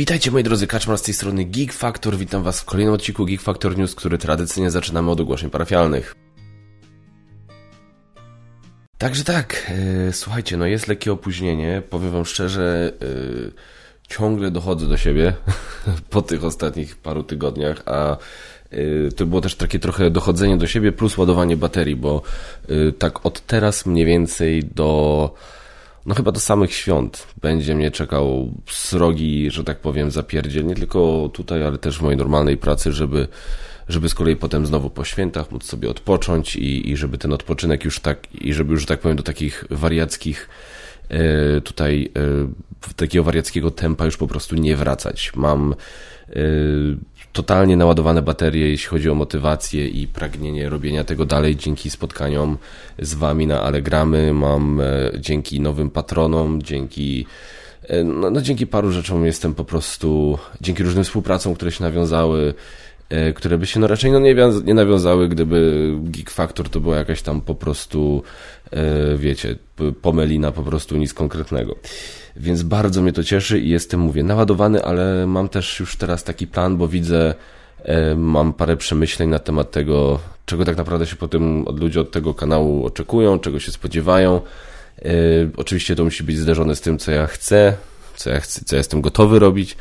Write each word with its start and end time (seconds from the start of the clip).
Witajcie 0.00 0.30
moi 0.30 0.42
drodzy, 0.42 0.66
Kaczmar 0.66 0.98
z 0.98 1.02
tej 1.02 1.14
strony 1.14 1.44
Geek 1.44 1.72
Factor. 1.72 2.16
Witam 2.16 2.42
was 2.42 2.60
w 2.60 2.64
kolejnym 2.64 2.94
odcinku 2.94 3.24
Geek 3.24 3.40
Factor 3.40 3.78
News, 3.78 3.94
który 3.94 4.18
tradycyjnie 4.18 4.70
zaczynamy 4.70 5.10
od 5.10 5.20
ogłoszeń 5.20 5.50
parafialnych. 5.50 6.14
Także 8.98 9.24
tak, 9.24 9.72
yy, 10.06 10.12
słuchajcie, 10.12 10.56
no 10.56 10.66
jest 10.66 10.88
lekkie 10.88 11.12
opóźnienie. 11.12 11.82
Powiem 11.90 12.10
wam 12.10 12.24
szczerze, 12.24 12.92
yy, 13.00 13.52
ciągle 14.08 14.50
dochodzę 14.50 14.88
do 14.88 14.96
siebie 14.96 15.32
po 16.10 16.22
tych 16.22 16.44
ostatnich 16.44 16.96
paru 16.96 17.22
tygodniach, 17.22 17.82
a 17.86 18.16
yy, 18.72 19.12
to 19.16 19.26
było 19.26 19.40
też 19.40 19.54
takie 19.54 19.78
trochę 19.78 20.10
dochodzenie 20.10 20.56
do 20.56 20.66
siebie 20.66 20.92
plus 20.92 21.18
ładowanie 21.18 21.56
baterii, 21.56 21.96
bo 21.96 22.22
tak 22.98 23.26
od 23.26 23.40
teraz 23.40 23.86
mniej 23.86 24.06
więcej 24.06 24.64
do 24.64 25.34
no 26.06 26.14
chyba 26.14 26.32
do 26.32 26.40
samych 26.40 26.74
świąt 26.74 27.26
będzie 27.40 27.74
mnie 27.74 27.90
czekał 27.90 28.54
srogi, 28.70 29.50
że 29.50 29.64
tak 29.64 29.80
powiem, 29.80 30.10
zapierdziel, 30.10 30.66
nie 30.66 30.74
tylko 30.74 31.30
tutaj, 31.32 31.64
ale 31.64 31.78
też 31.78 31.98
w 31.98 32.02
mojej 32.02 32.18
normalnej 32.18 32.56
pracy, 32.56 32.92
żeby, 32.92 33.28
żeby 33.88 34.08
z 34.08 34.14
kolei 34.14 34.36
potem 34.36 34.66
znowu 34.66 34.90
po 34.90 35.04
świętach 35.04 35.50
móc 35.50 35.64
sobie 35.64 35.90
odpocząć 35.90 36.56
i, 36.56 36.90
i 36.90 36.96
żeby 36.96 37.18
ten 37.18 37.32
odpoczynek 37.32 37.84
już 37.84 38.00
tak, 38.00 38.34
i 38.34 38.54
żeby 38.54 38.72
już, 38.72 38.80
że 38.80 38.86
tak 38.86 39.00
powiem, 39.00 39.16
do 39.16 39.22
takich 39.22 39.64
wariackich 39.70 40.48
e, 41.08 41.60
tutaj 41.60 42.10
e, 42.88 42.92
takiego 42.96 43.24
wariackiego 43.24 43.70
tempa 43.70 44.04
już 44.04 44.16
po 44.16 44.26
prostu 44.26 44.56
nie 44.56 44.76
wracać. 44.76 45.32
Mam 45.36 45.74
e, 46.28 46.34
totalnie 47.32 47.76
naładowane 47.76 48.22
baterie, 48.22 48.70
jeśli 48.70 48.88
chodzi 48.88 49.10
o 49.10 49.14
motywację 49.14 49.88
i 49.88 50.06
pragnienie 50.06 50.68
robienia 50.68 51.04
tego 51.04 51.26
dalej 51.26 51.56
dzięki 51.56 51.90
spotkaniom 51.90 52.58
z 52.98 53.14
Wami 53.14 53.46
na 53.46 53.62
Allegramy. 53.62 54.32
Mam 54.32 54.80
e, 54.80 54.84
dzięki 55.18 55.60
nowym 55.60 55.90
patronom, 55.90 56.62
dzięki 56.62 57.26
e, 57.82 58.04
no, 58.04 58.30
no, 58.30 58.42
dzięki 58.42 58.66
paru 58.66 58.92
rzeczom 58.92 59.26
jestem 59.26 59.54
po 59.54 59.64
prostu, 59.64 60.38
dzięki 60.60 60.82
różnym 60.82 61.04
współpracom, 61.04 61.54
które 61.54 61.72
się 61.72 61.84
nawiązały, 61.84 62.54
e, 63.08 63.32
które 63.32 63.58
by 63.58 63.66
się 63.66 63.80
no 63.80 63.86
raczej 63.86 64.12
no 64.12 64.18
nie, 64.18 64.34
nie 64.64 64.74
nawiązały, 64.74 65.28
gdyby 65.28 65.90
Geek 66.02 66.30
Factor 66.30 66.68
to 66.68 66.80
była 66.80 66.96
jakaś 66.96 67.22
tam 67.22 67.40
po 67.40 67.54
prostu, 67.54 68.22
wiecie, 69.16 69.56
pomelina 70.02 70.52
po 70.52 70.62
prostu 70.62 70.96
nic 70.96 71.14
konkretnego 71.14 71.76
więc 72.36 72.62
bardzo 72.62 73.02
mnie 73.02 73.12
to 73.12 73.24
cieszy 73.24 73.60
i 73.60 73.68
jestem, 73.68 74.00
mówię, 74.00 74.22
naładowany, 74.22 74.84
ale 74.84 75.26
mam 75.26 75.48
też 75.48 75.80
już 75.80 75.96
teraz 75.96 76.24
taki 76.24 76.46
plan, 76.46 76.76
bo 76.76 76.88
widzę, 76.88 77.34
e, 77.82 78.14
mam 78.14 78.52
parę 78.52 78.76
przemyśleń 78.76 79.28
na 79.28 79.38
temat 79.38 79.70
tego, 79.70 80.20
czego 80.46 80.64
tak 80.64 80.76
naprawdę 80.76 81.06
się 81.06 81.16
potem 81.16 81.68
od 81.68 81.80
ludzi 81.80 81.98
od 81.98 82.10
tego 82.10 82.34
kanału 82.34 82.86
oczekują, 82.86 83.38
czego 83.38 83.60
się 83.60 83.72
spodziewają. 83.72 84.40
E, 84.98 85.10
oczywiście 85.56 85.96
to 85.96 86.04
musi 86.04 86.24
być 86.24 86.38
zderzone 86.38 86.76
z 86.76 86.80
tym, 86.80 86.98
co 86.98 87.10
ja 87.10 87.26
chcę, 87.26 87.76
co 88.16 88.30
ja, 88.30 88.40
chcę, 88.40 88.60
co 88.64 88.76
ja 88.76 88.78
jestem 88.78 89.00
gotowy 89.00 89.38
robić. 89.38 89.76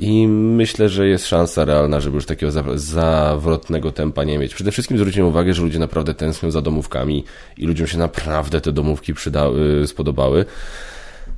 I 0.00 0.28
myślę, 0.28 0.88
że 0.88 1.08
jest 1.08 1.26
szansa 1.26 1.64
realna, 1.64 2.00
żeby 2.00 2.14
już 2.14 2.26
takiego 2.26 2.52
zawrotnego 2.74 3.92
tempa 3.92 4.24
nie 4.24 4.38
mieć. 4.38 4.54
Przede 4.54 4.72
wszystkim 4.72 4.98
zwróćmy 4.98 5.24
uwagę, 5.24 5.54
że 5.54 5.62
ludzie 5.62 5.78
naprawdę 5.78 6.14
tęsknią 6.14 6.50
za 6.50 6.62
domówkami 6.62 7.24
i 7.56 7.66
ludziom 7.66 7.86
się 7.86 7.98
naprawdę 7.98 8.60
te 8.60 8.72
domówki 8.72 9.14
przydały, 9.14 9.86
spodobały. 9.86 10.44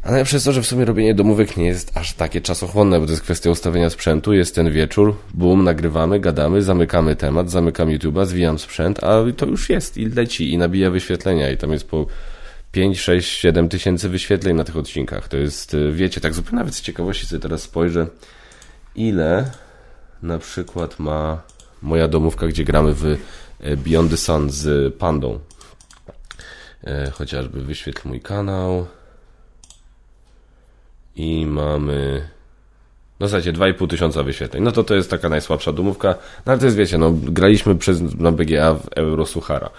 A 0.03 0.11
najlepsze 0.11 0.37
jest 0.37 0.47
to, 0.47 0.53
że 0.53 0.63
w 0.63 0.67
sumie 0.67 0.85
robienie 0.85 1.15
domówek 1.15 1.57
nie 1.57 1.67
jest 1.67 1.97
aż 1.97 2.15
takie 2.15 2.41
czasochłonne, 2.41 3.01
bo 3.01 3.07
to 3.07 3.13
jest 3.13 3.23
kwestia 3.23 3.51
ustawienia 3.51 3.91
sprzętu, 3.91 4.33
jest 4.33 4.55
ten 4.55 4.71
wieczór, 4.71 5.17
boom, 5.35 5.65
nagrywamy, 5.65 6.21
gadamy, 6.21 6.63
zamykamy 6.63 7.17
temat, 7.17 7.51
zamykam 7.51 7.89
YouTube'a, 7.89 8.27
zwijam 8.27 8.59
sprzęt, 8.59 9.05
a 9.05 9.19
to 9.37 9.47
już 9.47 9.69
jest 9.71 9.97
i 9.97 10.07
leci 10.07 10.53
i 10.53 10.59
nabija 10.59 10.91
wyświetlenia 10.91 11.51
i 11.51 11.57
tam 11.57 11.73
jest 11.73 11.89
po 11.89 12.07
5, 12.73 13.01
6, 13.01 13.39
7 13.39 13.69
tysięcy 13.69 14.09
wyświetleń 14.09 14.57
na 14.57 14.65
tych 14.65 14.77
odcinkach. 14.77 15.29
To 15.29 15.37
jest, 15.37 15.75
y, 15.75 15.93
wiecie, 15.93 16.21
tak 16.21 16.35
zupełnie 16.35 16.59
nawet 16.59 16.75
z 16.75 16.81
ciekawości 16.81 17.27
sobie 17.27 17.43
teraz 17.43 17.63
spojrzę, 17.63 18.07
ile 18.97 19.51
na 20.23 20.39
przykład 20.39 20.99
ma 20.99 21.43
moja 21.83 22.09
domówka, 22.09 22.47
gdzie 22.47 22.65
gramy 22.65 22.95
w 22.95 23.05
y, 23.05 23.19
Beyond 23.77 24.11
the 24.11 24.17
Sun 24.17 24.51
z 24.51 24.95
Pandą. 24.95 25.39
E, 26.85 27.11
chociażby 27.11 27.61
wyświetl 27.65 28.09
mój 28.09 28.21
kanał 28.21 28.87
i 31.17 31.47
mamy 31.47 32.29
no 33.23 33.29
słuchajcie, 33.29 33.53
2,5 33.53 33.89
tysiąca 33.89 34.23
wyświetleń. 34.23 34.63
No 34.63 34.73
to 34.73 34.85
to 34.85 34.95
jest 34.95 35.11
taka 35.11 35.29
najsłabsza 35.29 35.73
domówka. 35.73 36.15
No 36.47 36.53
ale 36.53 36.59
to 36.59 36.65
jest, 36.65 36.77
wiecie, 36.77 36.99
no 36.99 37.13
graliśmy 37.13 37.75
przez, 37.75 38.01
na 38.19 38.33
BGA 38.33 38.75
w 38.75 38.89
Eurosuchara. 38.97 39.71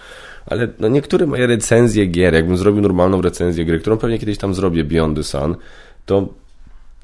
Ale 0.46 0.68
no, 0.78 0.88
niektóre 0.88 1.26
moje 1.26 1.46
recenzje 1.46 2.06
gier, 2.06 2.34
jakbym 2.34 2.56
zrobił 2.56 2.82
normalną 2.82 3.22
recenzję 3.22 3.64
gry, 3.64 3.80
którą 3.80 3.98
pewnie 3.98 4.18
kiedyś 4.18 4.38
tam 4.38 4.54
zrobię, 4.54 4.84
Beyond 4.84 5.16
the 5.16 5.24
Sun, 5.24 5.56
to 6.06 6.28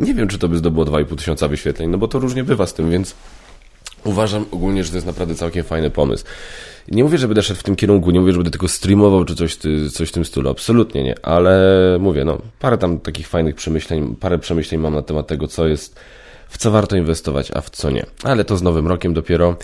nie 0.01 0.15
wiem, 0.15 0.29
czy 0.29 0.39
to 0.39 0.49
by 0.49 0.57
zdobyło 0.57 0.85
2,5 0.85 1.17
tysiąca 1.17 1.49
wyświetleń, 1.49 1.91
no 1.91 1.99
bo 1.99 2.09
to 2.09 2.19
różnie 2.19 2.45
bywa 2.45 2.67
z 2.67 2.75
tym, 2.75 2.91
więc 2.91 3.15
uważam 4.05 4.45
ogólnie, 4.51 4.85
że 4.85 4.91
to 4.91 4.97
jest 4.97 5.07
naprawdę 5.07 5.35
całkiem 5.35 5.65
fajny 5.65 5.91
pomysł. 5.91 6.25
Nie 6.89 7.05
mówię, 7.05 7.19
że 7.19 7.29
będę 7.29 7.43
w 7.43 7.63
tym 7.63 7.77
kierunku, 7.77 8.11
nie 8.11 8.21
mówię, 8.21 8.33
że 8.33 8.39
będę 8.39 8.51
tylko 8.51 8.69
streamował 8.69 9.25
czy 9.25 9.35
coś, 9.35 9.57
coś 9.93 10.09
w 10.09 10.13
tym 10.13 10.25
stylu, 10.25 10.51
absolutnie 10.51 11.05
nie, 11.05 11.15
ale 11.23 11.97
mówię, 12.01 12.25
no, 12.25 12.39
parę 12.59 12.79
tam 12.79 12.99
takich 12.99 13.29
fajnych 13.29 13.55
przemyśleń, 13.55 14.17
parę 14.21 14.39
przemyśleń 14.39 14.81
mam 14.81 14.95
na 14.95 15.03
temat 15.03 15.27
tego, 15.27 15.47
co 15.47 15.67
jest, 15.67 16.01
w 16.49 16.59
co 16.59 16.71
warto 16.71 16.97
inwestować, 16.97 17.51
a 17.55 17.61
w 17.61 17.71
co 17.71 17.91
nie. 17.91 18.07
Ale 18.23 18.45
to 18.45 18.57
z 18.57 18.63
nowym 18.63 18.87
rokiem 18.87 19.15
dopiero. 19.15 19.57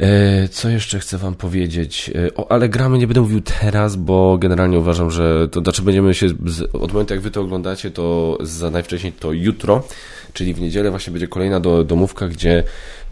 E, 0.00 0.48
co 0.48 0.68
jeszcze 0.68 0.98
chcę 0.98 1.18
Wam 1.18 1.34
powiedzieć? 1.34 2.10
E, 2.14 2.34
o, 2.34 2.52
ale 2.52 2.68
gramy 2.68 2.98
nie 2.98 3.06
będę 3.06 3.20
mówił 3.20 3.40
teraz, 3.40 3.96
bo 3.96 4.38
generalnie 4.38 4.78
uważam, 4.78 5.10
że 5.10 5.48
to 5.48 5.60
znaczy 5.60 5.82
będziemy 5.82 6.14
się 6.14 6.26
od 6.72 6.92
momentu 6.92 7.14
jak 7.14 7.22
Wy 7.22 7.30
to 7.30 7.40
oglądacie, 7.40 7.90
to 7.90 8.38
za 8.40 8.70
najwcześniej 8.70 9.12
to 9.12 9.32
jutro, 9.32 9.82
czyli 10.32 10.54
w 10.54 10.60
niedzielę 10.60 10.90
właśnie 10.90 11.10
będzie 11.10 11.28
kolejna 11.28 11.60
do, 11.60 11.84
domówka, 11.84 12.28
gdzie 12.28 12.64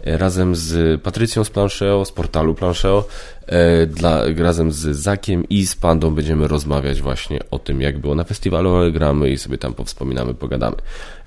razem 0.05 0.55
z 0.55 1.01
Patrycją 1.01 1.43
z 1.43 1.49
Plancheo, 1.49 2.05
z 2.05 2.11
portalu 2.11 2.55
Plancheo, 2.55 3.07
e, 3.47 3.85
dla, 3.85 4.21
razem 4.37 4.71
z 4.71 4.79
Zakiem 4.97 5.49
i 5.49 5.65
z 5.65 5.75
Pandą 5.75 6.15
będziemy 6.15 6.47
rozmawiać 6.47 7.01
właśnie 7.01 7.39
o 7.51 7.59
tym, 7.59 7.81
jak 7.81 7.99
było 7.99 8.15
na 8.15 8.23
festiwalu, 8.23 8.75
ale 8.75 8.91
gramy 8.91 9.29
i 9.29 9.37
sobie 9.37 9.57
tam 9.57 9.73
powspominamy, 9.73 10.33
pogadamy. 10.33 10.75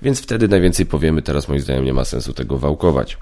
Więc 0.01 0.21
wtedy 0.21 0.47
najwięcej 0.47 0.85
powiemy, 0.85 1.21
teraz 1.21 1.47
moim 1.47 1.61
zdaniem 1.61 1.85
nie 1.85 1.93
ma 1.93 2.05
sensu 2.05 2.33
tego 2.33 2.57
wałkować. 2.57 3.17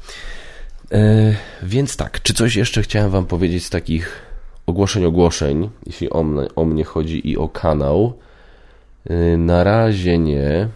E, 0.91 1.35
więc 1.63 1.97
tak, 1.97 2.21
czy 2.21 2.33
coś 2.33 2.55
jeszcze 2.55 2.81
chciałem 2.81 3.11
Wam 3.11 3.25
powiedzieć 3.25 3.65
z 3.65 3.69
takich 3.69 4.21
ogłoszeń, 4.65 5.05
ogłoszeń, 5.05 5.69
jeśli 5.85 6.09
o 6.09 6.23
mnie, 6.23 6.47
o 6.55 6.65
mnie 6.65 6.83
chodzi 6.83 7.29
i 7.29 7.37
o 7.37 7.49
kanał? 7.49 8.13
E, 9.09 9.37
na 9.37 9.63
razie 9.63 10.17
nie. 10.17 10.67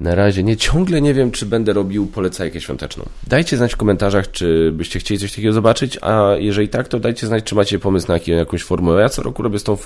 Na 0.00 0.14
razie 0.14 0.42
nie, 0.42 0.56
ciągle 0.56 1.00
nie 1.00 1.14
wiem, 1.14 1.30
czy 1.30 1.46
będę 1.46 1.72
robił 1.72 2.06
polecajkę 2.06 2.60
świąteczną. 2.60 3.04
Dajcie 3.26 3.56
znać 3.56 3.72
w 3.74 3.76
komentarzach, 3.76 4.30
czy 4.30 4.72
byście 4.72 4.98
chcieli 4.98 5.20
coś 5.20 5.30
takiego 5.30 5.52
zobaczyć, 5.52 5.98
a 6.02 6.30
jeżeli 6.38 6.68
tak, 6.68 6.88
to 6.88 7.00
dajcie 7.00 7.26
znać, 7.26 7.44
czy 7.44 7.54
macie 7.54 7.78
pomysł 7.78 8.08
na 8.08 8.18
jakąś 8.26 8.62
formułę. 8.62 9.02
Ja 9.02 9.08
co 9.08 9.22
roku 9.22 9.42
robię 9.42 9.58
z 9.58 9.64
tą, 9.64 9.76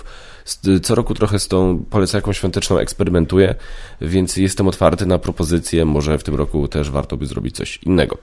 co 0.83 0.95
roku 0.95 1.15
trochę 1.15 1.39
z 1.39 1.49
tą 1.49 1.85
polecajką 1.91 2.33
świąteczną 2.33 2.79
eksperymentuję, 2.79 3.55
więc 4.01 4.37
jestem 4.37 4.69
otwarty 4.69 5.07
na 5.07 5.19
propozycje, 5.19 5.85
może 5.85 6.19
w 6.19 6.25
tym 6.25 6.35
roku 6.35 6.69
też 6.69 6.91
warto 6.91 7.17
by 7.17 7.27
zrobić 7.27 7.57
coś 7.57 7.77
innego. 7.77 8.19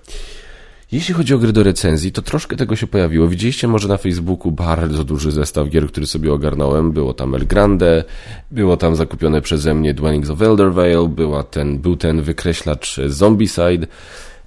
Jeśli 0.92 1.14
chodzi 1.14 1.34
o 1.34 1.38
gry 1.38 1.54
do 1.54 1.64
recenzji, 1.64 2.12
to 2.12 2.22
troszkę 2.22 2.56
tego 2.56 2.76
się 2.76 2.88
pojawiło. 2.88 3.28
Widzieliście 3.28 3.68
może 3.68 3.88
na 3.88 3.98
Facebooku 3.98 4.52
bardzo 4.52 5.04
duży 5.04 5.32
zestaw 5.32 5.70
gier, 5.70 5.88
który 5.88 6.08
sobie 6.08 6.34
ogarnąłem. 6.34 6.92
Było 6.92 7.14
tam 7.14 7.36
El 7.36 7.48
Grande, 7.48 8.04
było 8.52 8.78
tam 8.78 8.96
zakupione 8.96 9.42
przeze 9.42 9.74
mnie 9.74 9.94
Dwellings 9.94 10.30
of 10.30 10.42
Eldervale, 10.42 11.08
była 11.08 11.44
ten, 11.44 11.80
był 11.80 11.96
ten 11.96 12.22
wykreślacz 12.22 13.00
Zombicide, 13.08 13.88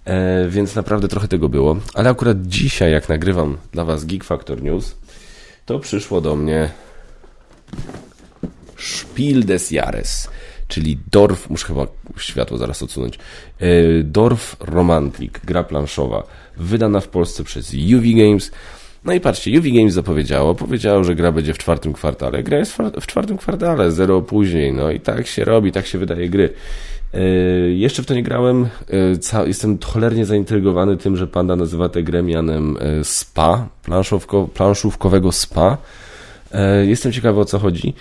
e, 0.04 0.48
więc 0.48 0.74
naprawdę 0.74 1.08
trochę 1.08 1.28
tego 1.28 1.48
było. 1.48 1.76
Ale 1.94 2.10
akurat 2.10 2.42
dzisiaj, 2.42 2.92
jak 2.92 3.08
nagrywam 3.08 3.56
dla 3.72 3.84
Was 3.84 4.04
Geek 4.04 4.24
Factor 4.24 4.62
News, 4.62 4.96
to 5.66 5.78
przyszło 5.78 6.20
do 6.20 6.36
mnie 6.36 6.70
Spiel 8.78 9.44
des 9.44 9.70
Jahres 9.70 10.28
czyli 10.70 10.98
Dorf, 11.12 11.50
muszę 11.50 11.66
chyba 11.66 11.86
światło 12.16 12.58
zaraz 12.58 12.82
odsunąć, 12.82 13.18
e, 13.58 13.68
Dorf 14.02 14.56
Romantic, 14.60 15.32
gra 15.44 15.64
planszowa, 15.64 16.22
wydana 16.56 17.00
w 17.00 17.08
Polsce 17.08 17.44
przez 17.44 17.74
UV 17.74 18.06
Games. 18.14 18.50
No 19.04 19.12
i 19.12 19.20
patrzcie, 19.20 19.58
UV 19.58 19.70
Games 19.70 19.94
zapowiedziało, 19.94 20.54
powiedziało, 20.54 21.04
że 21.04 21.14
gra 21.14 21.32
będzie 21.32 21.54
w 21.54 21.58
czwartym 21.58 21.92
kwartale. 21.92 22.42
Gra 22.42 22.58
jest 22.58 22.76
w 23.00 23.06
czwartym 23.06 23.36
kwartale, 23.36 23.92
zero 23.92 24.22
później, 24.22 24.72
no 24.72 24.90
i 24.90 25.00
tak 25.00 25.26
się 25.26 25.44
robi, 25.44 25.72
tak 25.72 25.86
się 25.86 25.98
wydaje 25.98 26.28
gry. 26.28 26.52
E, 27.14 27.20
jeszcze 27.70 28.02
w 28.02 28.06
to 28.06 28.14
nie 28.14 28.22
grałem. 28.22 28.68
E, 29.32 29.46
jestem 29.46 29.78
cholernie 29.84 30.26
zaintrygowany 30.26 30.96
tym, 30.96 31.16
że 31.16 31.26
Panda 31.26 31.56
nazywa 31.56 31.88
tę 31.88 32.02
grę 32.02 32.22
mianem 32.22 32.76
SPA, 33.02 33.68
planszówkowego 34.54 35.32
SPA. 35.32 35.78
Jestem 36.82 37.12
ciekawy 37.12 37.40
o 37.40 37.44
co 37.44 37.58
chodzi. 37.58 37.94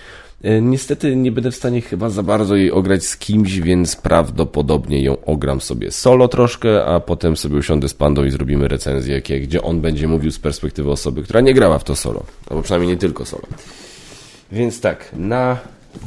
E, 0.43 0.61
niestety 0.61 1.15
nie 1.15 1.31
będę 1.31 1.51
w 1.51 1.55
stanie 1.55 1.81
chyba 1.81 2.09
za 2.09 2.23
bardzo 2.23 2.55
jej 2.55 2.71
ograć 2.71 3.05
z 3.05 3.17
kimś, 3.17 3.59
więc 3.59 3.95
prawdopodobnie 3.95 5.03
ją 5.03 5.25
ogram 5.25 5.61
sobie 5.61 5.91
solo 5.91 6.27
troszkę, 6.27 6.85
a 6.85 6.99
potem 6.99 7.37
sobie 7.37 7.57
usiądę 7.57 7.89
z 7.89 7.93
Pandą 7.93 8.23
i 8.23 8.31
zrobimy 8.31 8.67
recenzję, 8.67 9.21
gdzie 9.21 9.61
on 9.61 9.81
będzie 9.81 10.07
mówił 10.07 10.31
z 10.31 10.39
perspektywy 10.39 10.91
osoby, 10.91 11.23
która 11.23 11.41
nie 11.41 11.53
grała 11.53 11.79
w 11.79 11.83
to 11.83 11.95
solo. 11.95 12.23
Albo 12.49 12.63
przynajmniej 12.63 12.91
nie 12.91 12.97
tylko 12.97 13.25
solo. 13.25 13.43
Więc 14.51 14.81
tak, 14.81 15.09
na 15.13 15.57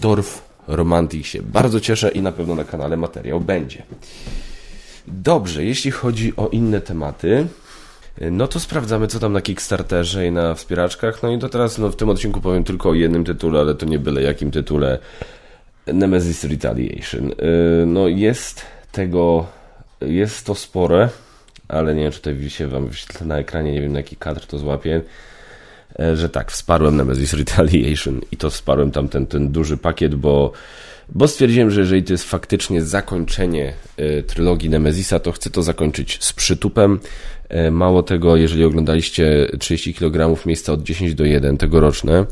Dorf 0.01 0.43
Romantic 0.69 1.27
się 1.27 1.43
bardzo 1.43 1.81
cieszę 1.81 2.11
i 2.11 2.23
na 2.23 2.33
pewno 2.33 2.55
na 2.55 2.65
kanale 2.65 2.97
materiał 2.97 3.41
będzie. 3.41 3.83
Dobrze, 5.07 5.65
jeśli 5.65 5.91
chodzi 5.91 6.33
o 6.37 6.49
inne 6.49 6.81
tematy, 6.81 7.47
no 8.21 8.47
to 8.47 8.61
sprawdzamy, 8.61 9.07
co 9.07 9.19
tam 9.19 9.33
na 9.33 9.41
Kickstarterze 9.41 10.27
i 10.27 10.33
na 10.33 10.55
wspieraczkach. 10.55 11.23
No 11.23 11.33
i 11.33 11.39
to 11.39 11.49
teraz 11.49 11.79
no, 11.79 11.91
w 11.91 11.97
tym 11.97 12.09
odcinku 12.09 12.41
powiem 12.41 12.65
tylko 12.65 12.91
o 12.91 12.95
jednym 12.95 13.25
tytule, 13.25 13.61
ale 13.61 13.75
to 13.75 13.87
nie 13.87 13.99
byle 13.99 14.23
jakim 14.23 14.51
tytule. 14.51 14.99
Nemesis 15.87 16.45
Retaliation. 16.45 17.31
Y, 17.31 17.35
no 17.87 18.09
jest 18.09 18.63
tego, 18.93 19.47
jest 20.01 20.47
to 20.47 20.55
spore, 20.55 21.09
ale 21.69 21.95
nie 21.95 22.03
wiem, 22.03 22.13
czy 22.13 22.19
tutaj 22.19 22.51
się 22.51 22.69
Wam 22.69 22.91
na 23.25 23.39
ekranie, 23.39 23.73
nie 23.73 23.81
wiem 23.81 23.93
na 23.93 23.99
jaki 23.99 24.17
kadr 24.17 24.47
to 24.47 24.59
złapie, 24.59 25.03
e, 25.99 26.17
że 26.17 26.29
tak, 26.29 26.53
wsparłem 26.53 26.97
Nemesis 26.97 27.33
Retaliation 27.33 28.21
i 28.33 28.37
to 28.37 28.51
wsparłem 28.51 28.91
tam 28.91 29.09
ten, 29.09 29.27
ten 29.27 29.53
duży 29.53 29.77
pakiet, 29.77 30.15
bo 30.15 30.53
bo 31.09 31.29
stwierdziłem, 31.29 31.71
że 31.71 31.81
jeżeli 31.81 32.03
to 32.03 32.13
jest 32.13 32.25
faktycznie 32.25 32.83
zakończenie 32.83 33.73
y, 33.99 34.23
trylogii 34.23 34.71
Nemezisa, 34.71 35.19
to 35.19 35.33
chcę 35.33 35.51
to 35.51 35.63
zakończyć 35.63 36.25
z 36.25 36.33
przytupem. 36.33 37.01
E, 37.53 37.71
mało 37.71 38.03
tego, 38.03 38.37
jeżeli 38.37 38.65
oglądaliście 38.65 39.49
30 39.59 39.95
kg 39.95 40.47
miejsca 40.47 40.73
od 40.73 40.83
10 40.83 41.15
do 41.15 41.25
1 41.25 41.57
tegoroczne, 41.57 42.27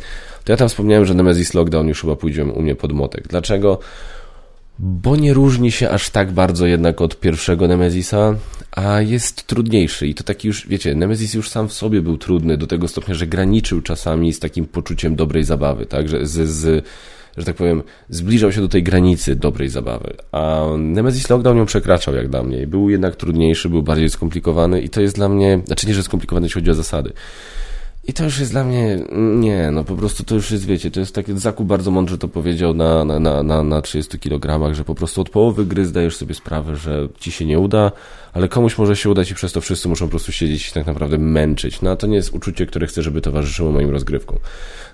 to 0.44 0.52
ja 0.52 0.56
tam 0.56 0.68
wspomniałem, 0.68 1.06
że 1.06 1.14
Nemesis 1.14 1.54
Lockdown 1.54 1.88
już 1.88 2.00
chyba 2.00 2.16
pójdzie 2.16 2.44
u 2.44 2.62
mnie 2.62 2.74
pod 2.74 2.92
motek. 2.92 3.28
Dlaczego? 3.28 3.78
Bo 4.78 5.16
nie 5.16 5.34
różni 5.34 5.72
się 5.72 5.90
aż 5.90 6.10
tak 6.10 6.32
bardzo 6.32 6.66
jednak 6.66 7.00
od 7.00 7.20
pierwszego 7.20 7.68
Nemezisa, 7.68 8.34
a 8.72 9.00
jest 9.00 9.46
trudniejszy. 9.46 10.06
I 10.06 10.14
to 10.14 10.24
taki 10.24 10.48
już, 10.48 10.68
wiecie, 10.68 10.94
Nemesis 10.94 11.34
już 11.34 11.48
sam 11.48 11.68
w 11.68 11.72
sobie 11.72 12.02
był 12.02 12.18
trudny 12.18 12.56
do 12.56 12.66
tego 12.66 12.88
stopnia, 12.88 13.14
że 13.14 13.26
graniczył 13.26 13.80
czasami 13.80 14.32
z 14.32 14.38
takim 14.38 14.66
poczuciem 14.66 15.16
dobrej 15.16 15.44
zabawy, 15.44 15.86
tak? 15.86 16.08
Że 16.08 16.26
z, 16.26 16.48
z 16.48 16.84
że 17.36 17.44
tak 17.44 17.56
powiem, 17.56 17.82
zbliżał 18.08 18.52
się 18.52 18.60
do 18.60 18.68
tej 18.68 18.82
granicy 18.82 19.36
dobrej 19.36 19.68
zabawy. 19.68 20.16
A 20.32 20.64
Nemesis 20.78 21.30
Lockdown 21.30 21.56
ją 21.56 21.66
przekraczał 21.66 22.14
jak 22.14 22.28
dla 22.28 22.42
mnie. 22.42 22.66
Był 22.66 22.90
jednak 22.90 23.16
trudniejszy, 23.16 23.68
był 23.68 23.82
bardziej 23.82 24.10
skomplikowany 24.10 24.80
i 24.80 24.88
to 24.88 25.00
jest 25.00 25.16
dla 25.16 25.28
mnie, 25.28 25.60
znaczy 25.66 25.86
nie, 25.86 25.94
że 25.94 26.02
skomplikowany, 26.02 26.46
jeśli 26.46 26.60
chodzi 26.60 26.70
o 26.70 26.74
zasady. 26.74 27.12
I 28.04 28.12
to 28.12 28.24
już 28.24 28.38
jest 28.38 28.52
dla 28.52 28.64
mnie, 28.64 28.98
nie, 29.16 29.70
no 29.70 29.84
po 29.84 29.96
prostu 29.96 30.24
to 30.24 30.34
już 30.34 30.50
jest, 30.50 30.66
wiecie, 30.66 30.90
to 30.90 31.00
jest 31.00 31.14
taki, 31.14 31.38
Zakup 31.38 31.66
bardzo 31.66 31.90
mądrze 31.90 32.18
to 32.18 32.28
powiedział 32.28 32.74
na, 32.74 33.04
na, 33.04 33.42
na, 33.42 33.62
na 33.62 33.82
30 33.82 34.18
kg, 34.18 34.74
że 34.74 34.84
po 34.84 34.94
prostu 34.94 35.20
od 35.20 35.30
połowy 35.30 35.66
gry 35.66 35.86
zdajesz 35.86 36.16
sobie 36.16 36.34
sprawę, 36.34 36.76
że 36.76 37.08
ci 37.18 37.32
się 37.32 37.44
nie 37.46 37.58
uda, 37.58 37.92
ale 38.32 38.48
komuś 38.48 38.78
może 38.78 38.96
się 38.96 39.10
udać 39.10 39.30
i 39.30 39.34
przez 39.34 39.52
to 39.52 39.60
wszyscy 39.60 39.88
muszą 39.88 40.04
po 40.04 40.10
prostu 40.10 40.32
siedzieć 40.32 40.68
i 40.68 40.72
tak 40.72 40.86
naprawdę 40.86 41.18
męczyć. 41.18 41.82
No 41.82 41.90
a 41.90 41.96
to 41.96 42.06
nie 42.06 42.16
jest 42.16 42.34
uczucie, 42.34 42.66
które 42.66 42.86
chcę, 42.86 43.02
żeby 43.02 43.20
towarzyszyło 43.20 43.72
moim 43.72 43.90
rozgrywkom. 43.90 44.38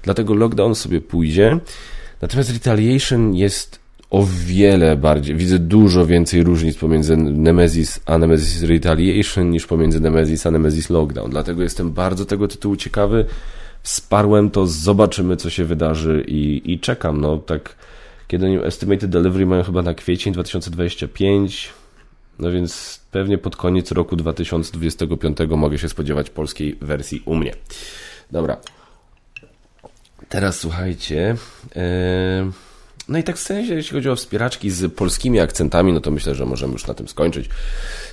Dlatego 0.03 0.35
lockdown 0.35 0.75
sobie 0.75 1.01
pójdzie, 1.01 1.59
Natomiast 2.23 2.51
Retaliation 2.51 3.35
jest 3.35 3.87
o 4.11 4.27
wiele 4.47 4.97
bardziej, 4.97 5.37
widzę 5.37 5.59
dużo 5.59 6.07
więcej 6.07 6.43
różnic 6.43 6.79
pomiędzy 6.79 7.17
Nemesis 7.17 8.01
a 8.07 8.19
Nemesis 8.19 8.63
Retaliation 8.63 9.51
niż 9.51 9.67
pomiędzy 9.67 10.01
Nemesis 10.01 10.47
a 10.47 10.51
Nemesis 10.51 10.91
Lockdown. 10.91 11.31
Dlatego 11.31 11.63
jestem 11.63 11.93
bardzo 11.93 12.25
tego 12.25 12.49
tytułu 12.49 12.77
ciekawy. 12.77 13.25
Wsparłem 13.83 14.51
to, 14.51 14.67
zobaczymy 14.67 15.37
co 15.37 15.51
się 15.51 15.65
wydarzy 15.65 16.25
i, 16.29 16.73
i 16.73 16.81
czekam. 16.81 17.21
No 17.21 17.39
tak, 17.39 17.77
kiedy 18.29 18.47
oni 18.47 18.65
Estimated 18.65 19.11
Delivery 19.11 19.47
mają 19.47 19.63
chyba 19.63 19.83
na 19.83 19.95
kwiecień 19.95 20.33
2025, 20.33 21.71
no 22.39 22.51
więc 22.51 23.01
pewnie 23.11 23.39
pod 23.39 23.57
koniec 23.57 23.93
roku 23.93 24.17
2025 24.17 25.39
mogę 25.57 25.79
się 25.79 25.89
spodziewać 25.89 26.31
polskiej 26.31 26.77
wersji 26.81 27.23
u 27.25 27.35
mnie. 27.35 27.53
Dobra, 28.31 28.57
Teraz 30.29 30.61
słuchajcie. 30.61 31.37
Yy... 31.77 32.53
No 33.09 33.19
i 33.19 33.25
tak 33.25 33.37
w 33.37 33.41
sensie, 33.41 33.75
jeśli 33.75 33.93
chodzi 33.93 34.09
o 34.09 34.17
wspieraczki 34.17 34.71
z 34.71 34.95
polskimi 34.95 35.41
akcentami, 35.41 35.93
no 35.93 36.01
to 36.01 36.11
myślę, 36.11 36.35
że 36.35 36.47
możemy 36.47 36.73
już 36.73 36.87
na 36.87 36.95
tym 36.95 37.09
skończyć. 37.09 37.49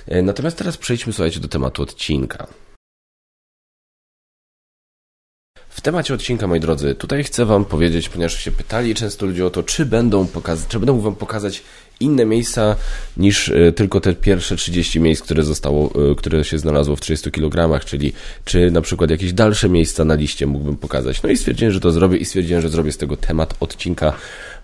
Yy, 0.06 0.22
natomiast 0.22 0.58
teraz 0.58 0.76
przejdźmy, 0.76 1.12
słuchajcie, 1.12 1.40
do 1.40 1.48
tematu 1.48 1.82
odcinka. 1.82 2.46
W 5.68 5.80
temacie 5.80 6.14
odcinka, 6.14 6.46
moi 6.46 6.60
drodzy, 6.60 6.94
tutaj 6.94 7.24
chcę 7.24 7.44
Wam 7.44 7.64
powiedzieć, 7.64 8.08
ponieważ 8.08 8.44
się 8.44 8.52
pytali 8.52 8.94
często 8.94 9.26
ludzie 9.26 9.46
o 9.46 9.50
to, 9.50 9.62
czy 9.62 9.86
będą, 9.86 10.26
pokaz- 10.26 10.68
czy 10.68 10.78
będą 10.78 11.00
Wam 11.00 11.14
pokazać 11.16 11.62
inne 12.00 12.24
miejsca 12.24 12.76
niż 13.16 13.48
e, 13.48 13.72
tylko 13.72 14.00
te 14.00 14.14
pierwsze 14.14 14.56
30 14.56 15.00
miejsc, 15.00 15.22
które 15.22 15.42
zostało, 15.42 16.10
e, 16.10 16.14
które 16.14 16.44
się 16.44 16.58
znalazło 16.58 16.96
w 16.96 17.00
30 17.00 17.30
kg, 17.30 17.84
czyli 17.84 18.12
czy 18.44 18.70
na 18.70 18.80
przykład 18.80 19.10
jakieś 19.10 19.32
dalsze 19.32 19.68
miejsca 19.68 20.04
na 20.04 20.14
liście 20.14 20.46
mógłbym 20.46 20.76
pokazać. 20.76 21.22
No 21.22 21.30
i 21.30 21.36
stwierdziłem, 21.36 21.72
że 21.72 21.80
to 21.80 21.90
zrobię 21.90 22.18
i 22.18 22.24
stwierdziłem, 22.24 22.62
że 22.62 22.68
zrobię 22.68 22.92
z 22.92 22.98
tego 22.98 23.16
temat 23.16 23.54
odcinka 23.60 24.12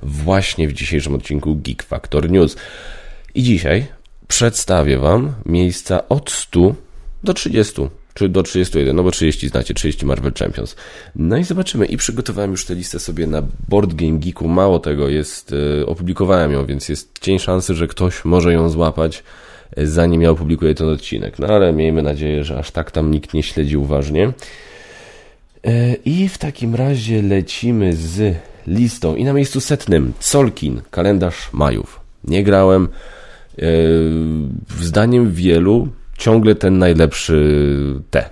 właśnie 0.02 0.68
w 0.68 0.72
dzisiejszym 0.72 1.14
odcinku 1.14 1.56
Geek 1.56 1.82
Factor 1.82 2.30
News. 2.30 2.56
I 3.34 3.42
dzisiaj 3.42 3.86
przedstawię 4.28 4.98
Wam 4.98 5.32
miejsca 5.46 6.08
od 6.08 6.30
100 6.30 6.74
do 7.24 7.34
30 7.34 7.99
czy 8.14 8.28
do 8.28 8.42
31, 8.42 8.96
no 8.96 9.02
bo 9.02 9.10
30 9.10 9.48
znacie, 9.48 9.74
30 9.74 10.06
Marvel 10.06 10.32
Champions. 10.38 10.76
No 11.16 11.36
i 11.36 11.44
zobaczymy. 11.44 11.86
I 11.86 11.96
przygotowałem 11.96 12.50
już 12.50 12.64
tę 12.64 12.74
listę 12.74 12.98
sobie 12.98 13.26
na 13.26 13.42
Board 13.68 13.94
Game 13.94 14.18
Geeku. 14.18 14.48
Mało 14.48 14.78
tego, 14.78 15.08
jest, 15.08 15.50
yy, 15.50 15.86
opublikowałem 15.86 16.52
ją, 16.52 16.66
więc 16.66 16.88
jest 16.88 17.18
cień 17.20 17.38
szansy, 17.38 17.74
że 17.74 17.88
ktoś 17.88 18.24
może 18.24 18.52
ją 18.52 18.68
złapać, 18.68 19.22
yy, 19.76 19.86
zanim 19.86 20.22
ja 20.22 20.30
opublikuję 20.30 20.74
ten 20.74 20.88
odcinek. 20.88 21.38
No 21.38 21.46
ale 21.46 21.72
miejmy 21.72 22.02
nadzieję, 22.02 22.44
że 22.44 22.58
aż 22.58 22.70
tak 22.70 22.90
tam 22.90 23.10
nikt 23.10 23.34
nie 23.34 23.42
śledzi 23.42 23.76
uważnie. 23.76 24.32
Yy, 25.64 25.72
I 26.04 26.28
w 26.28 26.38
takim 26.38 26.74
razie 26.74 27.22
lecimy 27.22 27.96
z 27.96 28.36
listą. 28.66 29.16
I 29.16 29.24
na 29.24 29.32
miejscu 29.32 29.60
setnym 29.60 30.12
Solkin, 30.20 30.80
kalendarz 30.90 31.48
Majów. 31.52 32.00
Nie 32.24 32.44
grałem. 32.44 32.88
Zdaniem 34.80 35.32
wielu 35.32 35.88
ciągle 36.20 36.54
ten 36.54 36.78
najlepszy 36.78 37.64
T 38.10 38.30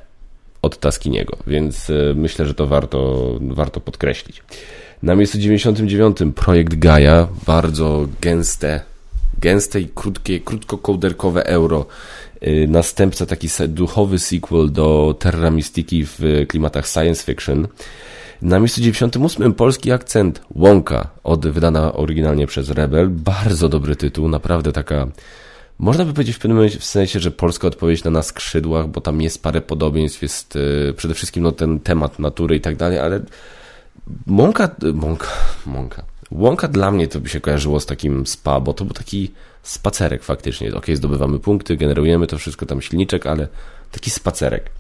od 0.63 0.79
Taskiniego, 0.79 1.37
więc 1.47 1.91
e, 1.91 2.15
myślę, 2.15 2.47
że 2.47 2.55
to 2.55 2.67
warto, 2.67 3.31
warto 3.41 3.81
podkreślić. 3.81 4.43
Na 5.03 5.15
miejscu 5.15 5.39
99 5.39 6.17
projekt 6.35 6.75
Gaia, 6.75 7.29
bardzo 7.47 8.09
gęste, 8.21 8.81
gęste 9.41 9.81
i 9.81 9.89
krótkie, 9.95 10.41
krótkokołderkowe 10.41 11.47
euro. 11.47 11.87
E, 12.41 12.67
następca, 12.67 13.27
taki 13.27 13.49
duchowy 13.69 14.19
sequel 14.19 14.73
do 14.73 15.17
Terra 15.19 15.51
Mystiki 15.51 16.05
w 16.07 16.21
klimatach 16.49 16.89
science 16.89 17.25
fiction. 17.25 17.69
Na 18.43 18.59
miejscu 18.59 18.81
98 18.81 19.55
polski 19.55 19.93
akcent 19.93 20.41
Łąka, 20.55 21.11
od, 21.25 21.47
wydana 21.47 21.93
oryginalnie 21.93 22.47
przez 22.47 22.71
Rebel. 22.71 23.09
Bardzo 23.09 23.69
dobry 23.69 23.97
tytuł, 23.97 24.29
naprawdę 24.29 24.73
taka 24.73 25.07
można 25.79 26.05
by 26.05 26.13
powiedzieć 26.13 26.37
w 26.37 26.39
pewnym 26.39 26.57
momencie 26.57 26.79
w 26.79 26.85
sensie, 26.85 27.21
że 27.21 27.31
polska 27.31 27.69
odpowiedź 27.69 28.05
na 28.05 28.11
na 28.11 28.23
skrzydłach, 28.23 28.89
bo 28.89 29.01
tam 29.01 29.21
jest 29.21 29.43
parę 29.43 29.61
podobieństw, 29.61 30.23
jest 30.23 30.55
yy, 30.55 30.95
przede 30.97 31.15
wszystkim 31.15 31.43
no, 31.43 31.53
ten 31.53 31.81
temat 31.81 32.19
natury 32.19 32.57
i 32.57 32.61
tak 32.61 32.77
dalej, 32.77 32.99
ale 32.99 33.21
Mąka, 34.27 34.77
Mąka, 34.95 35.29
Mąka. 35.67 36.03
Łąka 36.31 36.69
dla 36.69 36.91
mnie 36.91 37.09
to 37.09 37.21
by 37.21 37.29
się 37.29 37.41
kojarzyło 37.41 37.81
z 37.81 37.87
takim 37.87 38.27
spa, 38.27 38.61
bo 38.61 38.73
to 38.73 38.85
był 38.85 38.95
taki 38.95 39.31
spacerek 39.63 40.23
faktycznie. 40.23 40.75
Ok, 40.75 40.87
zdobywamy 40.95 41.39
punkty, 41.39 41.77
generujemy 41.77 42.27
to 42.27 42.39
wszystko, 42.39 42.67
tam 42.67 42.83
silniczek, 42.83 43.27
ale 43.27 43.49
taki 43.93 44.11
spacerek. 44.11 44.71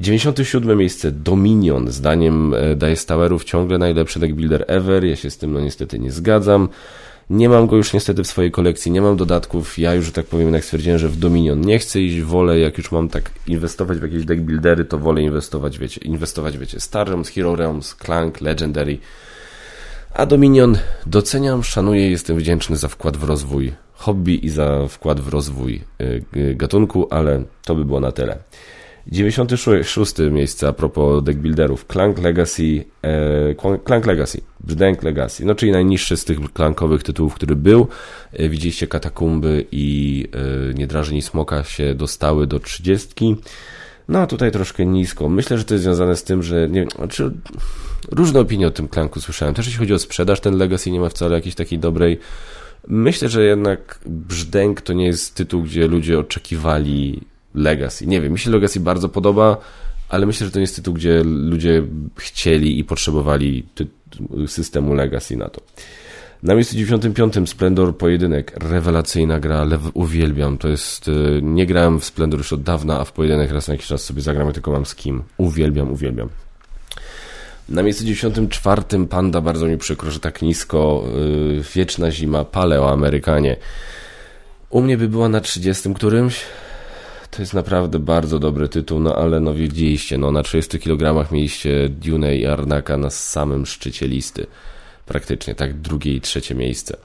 97 0.00 0.78
miejsce 0.78 1.12
Dominion, 1.12 1.92
zdaniem 1.92 2.54
e, 2.54 2.76
Dice 2.76 3.06
Towerów 3.06 3.44
ciągle 3.44 3.78
najlepszy 3.78 4.20
deck 4.20 4.34
builder 4.34 4.64
ever. 4.68 5.04
Ja 5.04 5.16
się 5.16 5.30
z 5.30 5.38
tym 5.38 5.52
no 5.52 5.60
niestety 5.60 5.98
nie 5.98 6.12
zgadzam. 6.12 6.68
Nie 7.30 7.48
mam 7.48 7.66
go 7.66 7.76
już 7.76 7.92
niestety 7.92 8.24
w 8.24 8.26
swojej 8.26 8.50
kolekcji, 8.50 8.92
nie 8.92 9.00
mam 9.00 9.16
dodatków. 9.16 9.78
Ja 9.78 9.94
już, 9.94 10.12
tak 10.12 10.26
powiem, 10.26 10.46
jednak 10.46 10.64
stwierdziłem, 10.64 10.98
że 10.98 11.08
w 11.08 11.16
Dominion 11.16 11.60
nie 11.60 11.78
chcę 11.78 12.00
iść, 12.00 12.20
wolę, 12.20 12.58
jak 12.58 12.78
już 12.78 12.92
mam 12.92 13.08
tak 13.08 13.30
inwestować 13.46 13.98
w 13.98 14.02
jakieś 14.02 14.24
deck 14.24 14.40
buildery, 14.40 14.84
to 14.84 14.98
wolę 14.98 15.22
inwestować, 15.22 15.78
wiecie, 15.78 16.00
inwestować, 16.00 16.58
wiecie, 16.58 16.80
Star 16.80 17.06
Realms, 17.06 17.28
Hero 17.28 17.56
Realms, 17.56 17.94
Clank, 17.94 18.40
Legendary. 18.40 18.98
A 20.14 20.26
Dominion 20.26 20.78
doceniam, 21.06 21.64
szanuję, 21.64 22.10
jestem 22.10 22.36
wdzięczny 22.36 22.76
za 22.76 22.88
wkład 22.88 23.16
w 23.16 23.24
rozwój 23.24 23.72
hobby 23.92 24.46
i 24.46 24.48
za 24.48 24.88
wkład 24.88 25.20
w 25.20 25.28
rozwój 25.28 25.82
y, 26.00 26.24
y, 26.36 26.54
gatunku, 26.54 27.06
ale 27.10 27.42
to 27.64 27.74
by 27.74 27.84
było 27.84 28.00
na 28.00 28.12
tyle. 28.12 28.38
96 29.08 30.14
miejsce 30.30 30.68
a 30.68 30.72
propos 30.72 31.24
deckbuilderów. 31.24 31.86
Clank 31.86 32.18
Legacy, 32.18 32.84
e, 33.02 33.54
Clank 33.86 34.06
Legacy, 34.06 34.40
Brzdęk 34.60 35.02
Legacy, 35.02 35.44
no 35.44 35.54
czyli 35.54 35.72
najniższy 35.72 36.16
z 36.16 36.24
tych 36.24 36.52
klankowych 36.52 37.02
tytułów, 37.02 37.34
który 37.34 37.56
był. 37.56 37.86
E, 38.32 38.48
widzieliście 38.48 38.86
Katakumby 38.86 39.66
i 39.72 40.24
e, 40.70 40.74
Niedrażni 40.74 41.22
Smoka 41.22 41.64
się 41.64 41.94
dostały 41.94 42.46
do 42.46 42.58
30. 42.58 43.36
No 44.08 44.18
a 44.18 44.26
tutaj 44.26 44.52
troszkę 44.52 44.86
nisko. 44.86 45.28
Myślę, 45.28 45.58
że 45.58 45.64
to 45.64 45.74
jest 45.74 45.84
związane 45.84 46.16
z 46.16 46.24
tym, 46.24 46.42
że 46.42 46.68
nie 46.68 46.86
znaczy, 46.96 47.32
różne 48.10 48.40
opinie 48.40 48.66
o 48.66 48.70
tym 48.70 48.88
klanku 48.88 49.20
słyszałem. 49.20 49.54
Też 49.54 49.66
jeśli 49.66 49.78
chodzi 49.78 49.94
o 49.94 49.98
sprzedaż, 49.98 50.40
ten 50.40 50.56
Legacy 50.56 50.90
nie 50.90 51.00
ma 51.00 51.08
wcale 51.08 51.34
jakiejś 51.34 51.54
takiej 51.54 51.78
dobrej. 51.78 52.18
Myślę, 52.88 53.28
że 53.28 53.44
jednak 53.44 54.00
Brzdęk 54.06 54.80
to 54.80 54.92
nie 54.92 55.06
jest 55.06 55.34
tytuł, 55.34 55.62
gdzie 55.62 55.86
ludzie 55.86 56.18
oczekiwali 56.18 57.20
Legacy. 57.54 58.06
Nie 58.06 58.20
wiem, 58.20 58.32
mi 58.32 58.38
się 58.38 58.50
Legacy 58.50 58.80
bardzo 58.80 59.08
podoba, 59.08 59.56
ale 60.08 60.26
myślę, 60.26 60.46
że 60.46 60.52
to 60.52 60.60
jest 60.60 60.76
tytuł, 60.76 60.94
gdzie 60.94 61.22
ludzie 61.24 61.82
chcieli 62.16 62.78
i 62.78 62.84
potrzebowali 62.84 63.66
systemu 64.46 64.94
Legacy 64.94 65.36
na 65.36 65.48
to. 65.48 65.60
Na 66.42 66.54
miejscu 66.54 66.76
95 66.76 67.50
Splendor 67.50 67.96
Pojedynek. 67.96 68.52
Rewelacyjna 68.64 69.40
gra, 69.40 69.64
lew, 69.64 69.80
uwielbiam. 69.94 70.58
To 70.58 70.68
jest. 70.68 71.08
Y, 71.08 71.40
nie 71.42 71.66
grałem 71.66 72.00
w 72.00 72.04
Splendor 72.04 72.40
już 72.40 72.52
od 72.52 72.62
dawna, 72.62 73.00
a 73.00 73.04
w 73.04 73.12
pojedynek 73.12 73.50
raz 73.50 73.68
na 73.68 73.74
jakiś 73.74 73.86
czas 73.86 74.04
sobie 74.04 74.22
zagram, 74.22 74.52
tylko 74.52 74.70
mam 74.70 74.86
z 74.86 74.94
kim. 74.94 75.22
Uwielbiam, 75.36 75.92
uwielbiam. 75.92 76.28
Na 77.68 77.82
miejscu 77.82 78.04
94 78.04 78.82
Panda, 79.10 79.40
bardzo 79.40 79.66
mi 79.66 79.78
przykro, 79.78 80.10
że 80.10 80.20
tak 80.20 80.42
nisko. 80.42 81.04
Yy, 81.56 81.62
wieczna 81.74 82.10
zima, 82.10 82.44
Paleo 82.44 82.90
Amerykanie. 82.90 83.56
U 84.70 84.80
mnie 84.80 84.96
by 84.96 85.08
była 85.08 85.28
na 85.28 85.40
30 85.40 85.94
którymś. 85.94 86.40
To 87.30 87.42
jest 87.42 87.54
naprawdę 87.54 87.98
bardzo 87.98 88.38
dobry 88.38 88.68
tytuł, 88.68 89.00
no 89.00 89.16
ale 89.16 89.40
no 89.40 89.54
widzieliście, 89.54 90.18
no 90.18 90.32
na 90.32 90.42
30 90.42 90.78
kg 90.78 91.32
mieliście 91.32 91.88
Dune 91.88 92.36
i 92.36 92.46
Arnaka 92.46 92.96
na 92.96 93.10
samym 93.10 93.66
szczycie 93.66 94.08
listy. 94.08 94.46
Praktycznie, 95.06 95.54
tak 95.54 95.80
drugie 95.80 96.14
i 96.14 96.20
trzecie 96.20 96.54
miejsce. 96.54 96.96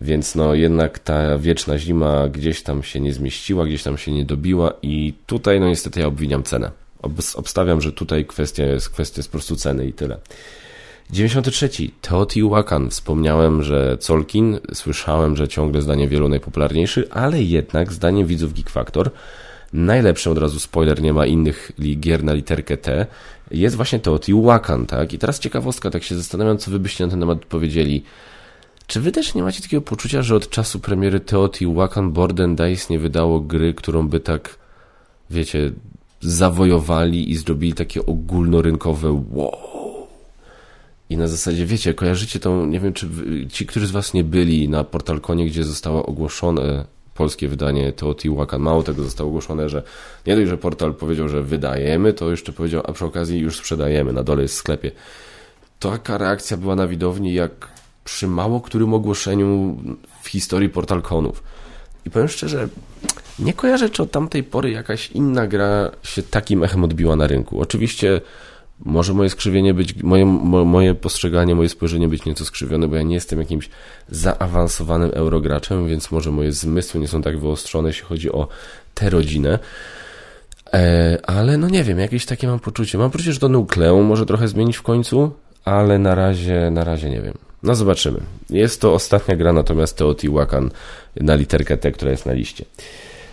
Więc 0.00 0.34
no 0.34 0.54
jednak 0.54 0.98
ta 0.98 1.38
wieczna 1.38 1.78
zima 1.78 2.28
gdzieś 2.28 2.62
tam 2.62 2.82
się 2.82 3.00
nie 3.00 3.12
zmieściła, 3.12 3.64
gdzieś 3.64 3.82
tam 3.82 3.98
się 3.98 4.12
nie 4.12 4.24
dobiła 4.24 4.72
i 4.82 5.14
tutaj 5.26 5.60
no 5.60 5.68
niestety 5.68 6.00
ja 6.00 6.06
obwiniam 6.06 6.42
cenę. 6.42 6.70
Obstawiam, 7.34 7.80
że 7.80 7.92
tutaj 7.92 8.24
kwestia 8.24 8.64
jest, 8.64 8.90
kwestia 8.90 9.18
jest 9.18 9.28
po 9.28 9.32
prostu 9.32 9.56
ceny 9.56 9.86
i 9.86 9.92
tyle. 9.92 10.18
93. 11.10 11.70
Teotihuacan. 12.00 12.90
Wspomniałem, 12.90 13.62
że 13.62 13.98
Colkin, 14.00 14.58
słyszałem, 14.74 15.36
że 15.36 15.48
ciągle 15.48 15.82
zdanie 15.82 16.08
wielu 16.08 16.28
najpopularniejszy, 16.28 17.08
ale 17.10 17.42
jednak 17.42 17.92
zdaniem 17.92 18.26
widzów 18.26 18.54
Geek 18.54 18.70
Factor 18.70 19.10
najlepszy, 19.72 20.30
od 20.30 20.38
razu 20.38 20.60
spoiler, 20.60 21.02
nie 21.02 21.12
ma 21.12 21.26
innych 21.26 21.72
gier 22.00 22.24
na 22.24 22.32
literkę 22.32 22.76
T, 22.76 23.06
jest 23.50 23.76
właśnie 23.76 23.98
Teotihuacan, 23.98 24.86
tak? 24.86 25.12
I 25.12 25.18
teraz 25.18 25.38
ciekawostka, 25.38 25.90
tak 25.90 26.02
się 26.02 26.16
zastanawiam, 26.16 26.58
co 26.58 26.70
wy 26.70 26.78
byście 26.78 27.04
na 27.04 27.10
ten 27.10 27.20
temat 27.20 27.44
powiedzieli. 27.44 28.02
Czy 28.86 29.00
wy 29.00 29.12
też 29.12 29.34
nie 29.34 29.42
macie 29.42 29.62
takiego 29.62 29.82
poczucia, 29.82 30.22
że 30.22 30.36
od 30.36 30.50
czasu 30.50 30.80
premiery 30.80 31.20
Teotihuacan 31.20 32.12
Board 32.12 32.40
and 32.40 32.60
Dice 32.60 32.86
nie 32.90 32.98
wydało 32.98 33.40
gry, 33.40 33.74
którą 33.74 34.08
by 34.08 34.20
tak, 34.20 34.58
wiecie, 35.30 35.72
zawojowali 36.20 37.30
i 37.30 37.36
zrobili 37.36 37.72
takie 37.72 38.06
ogólnorynkowe 38.06 39.24
wow. 39.30 40.06
I 41.10 41.16
na 41.16 41.28
zasadzie, 41.28 41.66
wiecie, 41.66 41.94
kojarzycie 41.94 42.40
tą, 42.40 42.66
nie 42.66 42.80
wiem, 42.80 42.92
czy 42.92 43.08
ci, 43.48 43.66
którzy 43.66 43.86
z 43.86 43.90
was 43.90 44.14
nie 44.14 44.24
byli 44.24 44.68
na 44.68 44.84
Portalkonie, 44.84 45.46
gdzie 45.46 45.64
zostało 45.64 46.06
ogłoszone 46.06 46.84
polskie 47.14 47.48
wydanie 47.48 47.92
Teotihuacan. 47.92 48.62
Mało 48.62 48.82
tego 48.82 49.02
zostało 49.02 49.28
ogłoszone, 49.28 49.68
że 49.68 49.82
nie 50.26 50.36
dość, 50.36 50.48
że 50.48 50.58
portal 50.58 50.94
powiedział, 50.94 51.28
że 51.28 51.42
wydajemy, 51.42 52.12
to 52.12 52.30
jeszcze 52.30 52.52
powiedział, 52.52 52.82
a 52.86 52.92
przy 52.92 53.04
okazji 53.04 53.38
już 53.38 53.56
sprzedajemy, 53.56 54.12
na 54.12 54.22
dole 54.22 54.42
jest 54.42 54.54
w 54.54 54.58
sklepie. 54.58 54.90
Taka 55.78 56.18
reakcja 56.18 56.56
była 56.56 56.76
na 56.76 56.86
widowni, 56.86 57.34
jak 57.34 57.68
przy 58.04 58.26
mało 58.26 58.60
którym 58.60 58.94
ogłoszeniu 58.94 59.76
w 60.22 60.28
historii 60.28 60.68
portalkonów. 60.68 61.42
I 62.06 62.10
powiem 62.10 62.28
szczerze, 62.28 62.68
nie 63.38 63.52
kojarzę, 63.52 63.90
czy 63.90 64.02
od 64.02 64.10
tamtej 64.10 64.42
pory 64.42 64.70
jakaś 64.70 65.10
inna 65.10 65.46
gra 65.46 65.90
się 66.02 66.22
takim 66.22 66.64
echem 66.64 66.84
odbiła 66.84 67.16
na 67.16 67.26
rynku. 67.26 67.60
Oczywiście 67.60 68.20
może 68.84 69.14
moje 69.14 69.30
skrzywienie 69.30 69.74
być, 69.74 70.02
moje, 70.02 70.24
moje 70.64 70.94
postrzeganie, 70.94 71.54
moje 71.54 71.68
spojrzenie 71.68 72.08
być 72.08 72.24
nieco 72.24 72.44
skrzywione, 72.44 72.88
bo 72.88 72.96
ja 72.96 73.02
nie 73.02 73.14
jestem 73.14 73.38
jakimś 73.38 73.68
zaawansowanym 74.10 75.10
eurograczem, 75.14 75.88
więc 75.88 76.10
może 76.10 76.30
moje 76.30 76.52
zmysły 76.52 77.00
nie 77.00 77.08
są 77.08 77.22
tak 77.22 77.38
wyostrzone, 77.38 77.88
jeśli 77.88 78.04
chodzi 78.04 78.32
o 78.32 78.48
tę 78.94 79.10
rodzinę. 79.10 79.58
E, 80.72 81.18
ale 81.22 81.56
no 81.56 81.68
nie 81.68 81.84
wiem, 81.84 81.98
jakieś 81.98 82.26
takie 82.26 82.46
mam 82.46 82.60
poczucie. 82.60 82.98
Mam 82.98 83.10
poczucie, 83.10 83.32
że 83.32 83.40
to 83.40 83.48
Nukleum 83.48 84.06
może 84.06 84.26
trochę 84.26 84.48
zmienić 84.48 84.76
w 84.76 84.82
końcu, 84.82 85.30
ale 85.64 85.98
na 85.98 86.14
razie, 86.14 86.70
na 86.70 86.84
razie 86.84 87.10
nie 87.10 87.20
wiem. 87.20 87.34
No 87.62 87.74
zobaczymy. 87.74 88.20
Jest 88.50 88.80
to 88.80 88.94
ostatnia 88.94 89.36
gra, 89.36 89.52
natomiast 89.52 89.96
Teotihuacan 89.96 90.70
na 91.16 91.34
literkę 91.34 91.76
T, 91.76 91.92
która 91.92 92.10
jest 92.10 92.26
na 92.26 92.32
liście. 92.32 92.64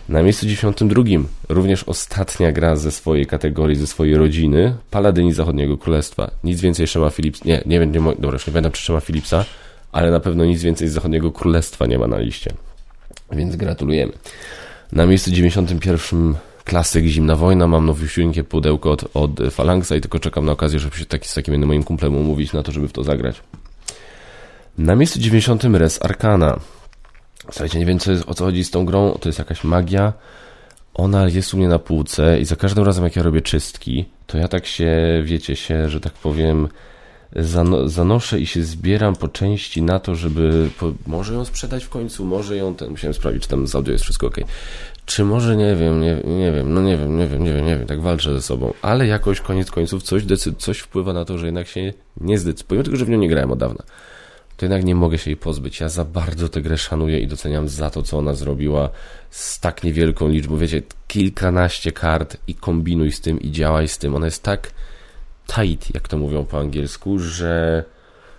Na 0.08 0.22
miejscu 0.22 0.46
92 0.46 1.02
również 1.48 1.84
ostatnia 1.84 2.52
gra 2.52 2.76
ze 2.76 2.90
swojej 2.90 3.26
kategorii, 3.26 3.76
ze 3.76 3.86
swojej 3.86 4.16
rodziny, 4.16 4.74
Paladyni 4.90 5.32
Zachodniego 5.32 5.78
Królestwa. 5.78 6.30
Nic 6.44 6.60
więcej 6.60 6.86
Szema 6.86 7.10
Philips, 7.10 7.44
nie, 7.44 7.62
nie 7.66 7.80
wiem, 7.80 7.92
nie, 7.92 8.00
dobra, 8.00 8.32
już 8.32 8.46
nie 8.46 8.52
pamiętam 8.52 8.72
czy 8.72 8.82
Szema 8.82 9.00
Philipsa, 9.00 9.44
ale 9.92 10.10
na 10.10 10.20
pewno 10.20 10.44
nic 10.44 10.62
więcej 10.62 10.88
z 10.88 10.92
Zachodniego 10.92 11.32
Królestwa 11.32 11.86
nie 11.86 11.98
ma 11.98 12.06
na 12.06 12.18
liście. 12.18 12.52
Więc 13.32 13.56
gratulujemy. 13.56 14.12
Na 14.92 15.06
miejscu 15.06 15.30
91 15.30 16.34
klasyk 16.64 17.04
Zimna 17.04 17.36
Wojna, 17.36 17.66
mam 17.66 17.86
nowiusieńkie 17.86 18.44
pudełko 18.44 18.90
od, 18.90 19.16
od 19.16 19.40
Phalanxa 19.54 19.92
i 19.96 20.00
tylko 20.00 20.18
czekam 20.18 20.44
na 20.44 20.52
okazję, 20.52 20.78
żeby 20.78 20.96
się 20.96 21.06
taki, 21.06 21.28
z 21.28 21.34
takim 21.34 21.66
moim 21.66 21.82
kumplem 21.82 22.16
umówić 22.16 22.52
na 22.52 22.62
to, 22.62 22.72
żeby 22.72 22.88
w 22.88 22.92
to 22.92 23.04
zagrać. 23.04 23.42
Na 24.78 24.96
miejscu 24.96 25.20
90 25.20 25.64
Res 25.64 26.02
Arcana. 26.02 26.58
Słuchajcie, 27.42 27.78
nie 27.78 27.86
wiem 27.86 27.98
co 27.98 28.12
jest, 28.12 28.28
o 28.28 28.34
co 28.34 28.44
chodzi 28.44 28.64
z 28.64 28.70
tą 28.70 28.84
grą, 28.84 29.18
to 29.20 29.28
jest 29.28 29.38
jakaś 29.38 29.64
magia. 29.64 30.12
Ona 30.94 31.28
jest 31.28 31.54
u 31.54 31.56
mnie 31.56 31.68
na 31.68 31.78
półce 31.78 32.40
i 32.40 32.44
za 32.44 32.56
każdym 32.56 32.84
razem 32.84 33.04
jak 33.04 33.16
ja 33.16 33.22
robię 33.22 33.42
czystki, 33.42 34.04
to 34.26 34.38
ja 34.38 34.48
tak 34.48 34.66
się, 34.66 34.96
wiecie 35.24 35.56
się, 35.56 35.88
że 35.88 36.00
tak 36.00 36.12
powiem, 36.12 36.68
zano 37.36 37.88
zanoszę 37.88 38.40
i 38.40 38.46
się 38.46 38.62
zbieram 38.62 39.16
po 39.16 39.28
części 39.28 39.82
na 39.82 39.98
to, 39.98 40.14
żeby 40.14 40.70
po, 40.78 40.92
może 41.06 41.34
ją 41.34 41.44
sprzedać 41.44 41.84
w 41.84 41.88
końcu, 41.88 42.24
może 42.24 42.56
ją 42.56 42.74
ten, 42.74 42.90
musiałem 42.90 43.14
sprawdzić, 43.14 43.42
czy 43.42 43.48
tam 43.48 43.66
z 43.66 43.74
audio 43.74 43.92
jest 43.92 44.04
wszystko 44.04 44.26
ok. 44.26 44.36
Czy 45.06 45.24
może, 45.24 45.56
nie 45.56 45.76
wiem, 45.76 46.00
nie, 46.00 46.16
nie 46.24 46.52
wiem, 46.52 46.74
no 46.74 46.82
nie 46.82 46.96
wiem, 46.96 47.18
nie 47.18 47.26
wiem, 47.26 47.44
nie 47.44 47.52
wiem, 47.54 47.66
nie 47.66 47.76
wiem, 47.76 47.86
tak 47.86 48.00
walczę 48.00 48.34
ze 48.34 48.42
sobą, 48.42 48.72
ale 48.82 49.06
jakoś 49.06 49.40
koniec 49.40 49.70
końców 49.70 50.02
coś, 50.02 50.22
coś 50.58 50.78
wpływa 50.78 51.12
na 51.12 51.24
to, 51.24 51.38
że 51.38 51.46
jednak 51.46 51.68
się 51.68 51.92
nie 52.20 52.38
zdecyduję, 52.38 52.68
pomimo 52.68 52.84
tego, 52.84 52.96
że 52.96 53.04
w 53.04 53.08
nią 53.08 53.18
nie 53.18 53.28
grałem 53.28 53.50
od 53.50 53.58
dawna 53.58 53.82
to 54.58 54.64
jednak 54.64 54.84
nie 54.84 54.94
mogę 54.94 55.18
się 55.18 55.30
jej 55.30 55.36
pozbyć. 55.36 55.80
Ja 55.80 55.88
za 55.88 56.04
bardzo 56.04 56.48
tę 56.48 56.62
grę 56.62 56.78
szanuję 56.78 57.20
i 57.20 57.26
doceniam 57.26 57.68
za 57.68 57.90
to, 57.90 58.02
co 58.02 58.18
ona 58.18 58.34
zrobiła 58.34 58.90
z 59.30 59.60
tak 59.60 59.84
niewielką 59.84 60.28
liczbą, 60.28 60.56
wiecie, 60.56 60.82
kilkanaście 61.08 61.92
kart 61.92 62.36
i 62.46 62.54
kombinuj 62.54 63.12
z 63.12 63.20
tym 63.20 63.40
i 63.40 63.50
działaj 63.50 63.88
z 63.88 63.98
tym. 63.98 64.14
Ona 64.14 64.26
jest 64.26 64.42
tak 64.42 64.70
tight, 65.46 65.94
jak 65.94 66.08
to 66.08 66.18
mówią 66.18 66.44
po 66.44 66.58
angielsku, 66.58 67.18
że 67.18 67.84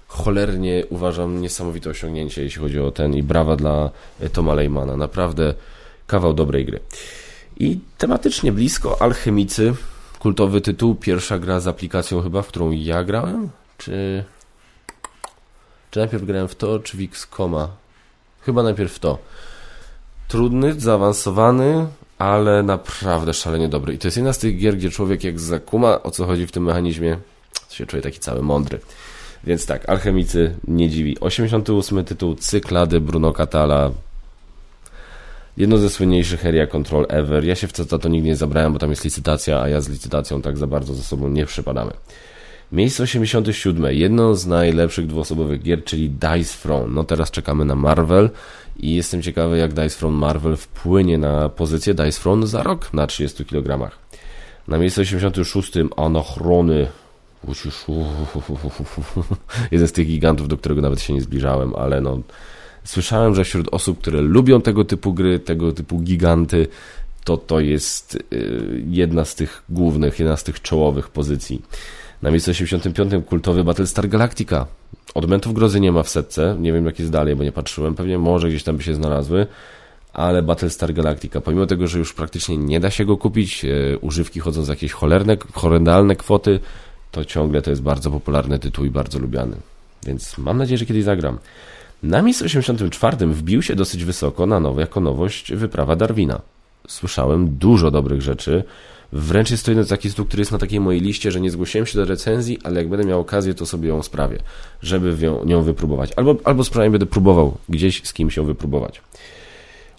cholernie 0.07 0.83
uważam 0.89 1.41
niesamowite 1.41 1.89
osiągnięcie, 1.89 2.43
jeśli 2.43 2.61
chodzi 2.61 2.79
o 2.79 2.91
ten 2.91 3.13
i 3.13 3.23
brawa 3.23 3.55
dla 3.55 3.89
Toma 4.33 4.53
Leymana. 4.53 4.97
Naprawdę 4.97 5.53
kawał 6.07 6.33
dobrej 6.33 6.65
gry. 6.65 6.79
I 7.59 7.79
tematycznie 7.97 8.51
blisko 8.51 9.01
Alchemicy, 9.01 9.73
kultowy 10.19 10.61
tytuł, 10.61 10.95
pierwsza 10.95 11.39
gra 11.39 11.59
z 11.59 11.67
aplikacją 11.67 12.21
chyba, 12.21 12.41
w 12.41 12.47
którą 12.47 12.71
ja 12.71 13.03
grałem, 13.03 13.49
czy 13.77 14.23
czy 15.91 16.00
najpierw 16.00 16.25
grałem 16.25 16.48
w 16.48 16.55
to, 16.55 16.79
czy 16.79 16.98
w 16.98 17.01
X-Koma? 17.01 17.69
Chyba 18.41 18.63
najpierw 18.63 18.93
w 18.93 19.00
to. 19.00 19.17
Trudny, 20.27 20.79
zaawansowany, 20.79 21.88
ale 22.17 22.63
naprawdę 22.63 23.34
szalenie 23.34 23.69
dobry. 23.69 23.93
I 23.93 23.98
to 23.98 24.08
jest 24.08 24.17
jedna 24.17 24.34
z 24.34 24.38
tych 24.38 24.58
gier, 24.58 24.77
gdzie 24.77 24.89
człowiek 24.89 25.24
jak 25.24 25.39
zakuma 25.39 26.03
o 26.03 26.12
co 26.12 26.25
chodzi 26.25 26.48
w 26.48 26.51
tym 26.51 26.63
mechanizmie, 26.63 27.17
to 27.69 27.75
się 27.75 27.86
czuje 27.86 28.01
taki 28.01 28.19
cały 28.19 28.41
mądry. 28.41 28.79
Więc 29.43 29.65
tak, 29.65 29.89
Alchemicy 29.89 30.55
nie 30.67 30.89
dziwi. 30.89 31.19
88 31.19 32.05
tytuł 32.05 32.36
Cyklady 32.36 33.00
Bruno 33.00 33.34
Catala. 33.34 33.91
Jedno 35.58 35.77
ze 35.77 35.89
słynniejszych 35.89 36.46
area 36.46 36.67
control 36.67 37.05
ever. 37.10 37.43
Ja 37.43 37.55
się 37.55 37.67
w 37.67 37.74
to, 37.74 38.00
to 38.00 38.10
nigdy 38.10 38.27
nie 38.27 38.36
zabrałem, 38.36 38.74
bo 38.74 38.79
tam 38.79 38.89
jest 38.89 39.03
licytacja, 39.03 39.62
a 39.62 39.69
ja 39.69 39.81
z 39.81 39.89
licytacją 39.89 40.41
tak 40.41 40.58
za 40.58 40.67
bardzo 40.67 40.93
ze 40.93 41.03
sobą 41.03 41.29
nie 41.29 41.46
przypadamy. 41.46 41.91
Miejsce 42.71 43.03
87. 43.03 43.85
Jedno 43.95 44.35
z 44.35 44.47
najlepszych 44.47 45.07
dwuosobowych 45.07 45.61
gier, 45.61 45.83
czyli 45.83 46.09
Dice 46.09 46.57
Throne. 46.61 46.93
No 46.93 47.03
teraz 47.03 47.31
czekamy 47.31 47.65
na 47.65 47.75
Marvel 47.75 48.29
i 48.79 48.95
jestem 48.95 49.21
ciekawy, 49.21 49.57
jak 49.57 49.73
Dice 49.73 49.89
Throne 49.89 50.17
Marvel 50.17 50.57
wpłynie 50.57 51.17
na 51.17 51.49
pozycję 51.49 51.93
Dice 51.93 52.21
Throne 52.21 52.47
za 52.47 52.63
rok 52.63 52.93
na 52.93 53.07
30 53.07 53.45
kg. 53.45 53.91
Na 54.67 54.77
miejscu 54.77 55.01
86. 55.01 55.73
Anachrony. 55.97 56.88
Jeden 59.71 59.88
z 59.88 59.91
tych 59.91 60.07
gigantów, 60.07 60.47
do 60.47 60.57
którego 60.57 60.81
nawet 60.81 61.01
się 61.01 61.13
nie 61.13 61.21
zbliżałem, 61.21 61.75
ale 61.75 62.01
no 62.01 62.19
słyszałem, 62.83 63.35
że 63.35 63.43
wśród 63.43 63.67
osób, 63.71 63.99
które 63.99 64.21
lubią 64.21 64.61
tego 64.61 64.85
typu 64.85 65.13
gry, 65.13 65.39
tego 65.39 65.71
typu 65.71 65.99
giganty, 65.99 66.67
to 67.23 67.38
to 67.38 67.59
jest 67.59 68.15
y, 68.33 68.83
jedna 68.88 69.25
z 69.25 69.35
tych 69.35 69.63
głównych, 69.69 70.19
jedna 70.19 70.38
z 70.38 70.43
tych 70.43 70.61
czołowych 70.61 71.09
pozycji. 71.09 71.61
Na 72.21 72.31
miejscu 72.31 72.51
85 72.51 73.25
kultowy 73.25 73.63
Battlestar 73.63 74.09
Galactica. 74.09 74.65
Odmentów 75.13 75.53
grozy 75.53 75.79
nie 75.79 75.91
ma 75.91 76.03
w 76.03 76.09
setce, 76.09 76.55
nie 76.59 76.73
wiem 76.73 76.85
jak 76.85 76.99
jest 76.99 77.11
dalej, 77.11 77.35
bo 77.35 77.43
nie 77.43 77.51
patrzyłem, 77.51 77.95
pewnie 77.95 78.17
może 78.17 78.49
gdzieś 78.49 78.63
tam 78.63 78.77
by 78.77 78.83
się 78.83 78.95
znalazły, 78.95 79.47
ale 80.13 80.41
Battlestar 80.41 80.93
Galactica, 80.93 81.41
pomimo 81.41 81.65
tego, 81.65 81.88
że 81.88 81.99
już 81.99 82.13
praktycznie 82.13 82.57
nie 82.57 82.79
da 82.79 82.89
się 82.89 83.05
go 83.05 83.17
kupić, 83.17 83.65
e, 83.65 83.97
używki 83.97 84.39
chodzą 84.39 84.63
za 84.63 84.73
jakieś 84.73 84.91
cholerne, 84.91 85.38
horrendalne 85.53 86.15
kwoty, 86.15 86.59
to 87.11 87.25
ciągle 87.25 87.61
to 87.61 87.69
jest 87.69 87.81
bardzo 87.81 88.11
popularny 88.11 88.59
tytuł 88.59 88.85
i 88.85 88.89
bardzo 88.89 89.19
lubiany. 89.19 89.55
Więc 90.05 90.38
mam 90.38 90.57
nadzieję, 90.57 90.77
że 90.77 90.85
kiedyś 90.85 91.03
zagram. 91.03 91.38
Na 92.03 92.21
miejscu 92.21 92.45
84 92.45 93.27
wbił 93.27 93.61
się 93.61 93.75
dosyć 93.75 94.05
wysoko 94.05 94.45
na 94.45 94.59
nowo, 94.59 94.79
jako 94.79 94.99
nowość 94.99 95.53
wyprawa 95.53 95.95
Darwina. 95.95 96.41
Słyszałem 96.88 97.57
dużo 97.57 97.91
dobrych 97.91 98.21
rzeczy, 98.21 98.63
Wręcz 99.11 99.51
jest 99.51 99.65
to 99.65 99.71
jeden 99.71 99.85
z 99.85 99.89
takich 99.89 100.11
tytułów, 100.11 100.27
który 100.27 100.41
jest 100.41 100.51
na 100.51 100.57
takiej 100.57 100.79
mojej 100.79 101.01
liście, 101.01 101.31
że 101.31 101.41
nie 101.41 101.51
zgłosiłem 101.51 101.85
się 101.85 101.97
do 101.97 102.05
recenzji, 102.05 102.59
ale 102.63 102.79
jak 102.79 102.89
będę 102.89 103.05
miał 103.05 103.19
okazję, 103.19 103.53
to 103.53 103.65
sobie 103.65 103.89
ją 103.89 104.03
sprawię, 104.03 104.37
żeby 104.81 105.25
ją, 105.25 105.45
nią 105.45 105.61
wypróbować. 105.61 106.11
Albo, 106.15 106.35
albo 106.43 106.63
sprawnie 106.63 106.91
będę 106.91 107.05
próbował 107.05 107.57
gdzieś 107.69 108.01
z 108.03 108.13
kimś 108.13 108.37
ją 108.37 108.45
wypróbować. 108.45 109.01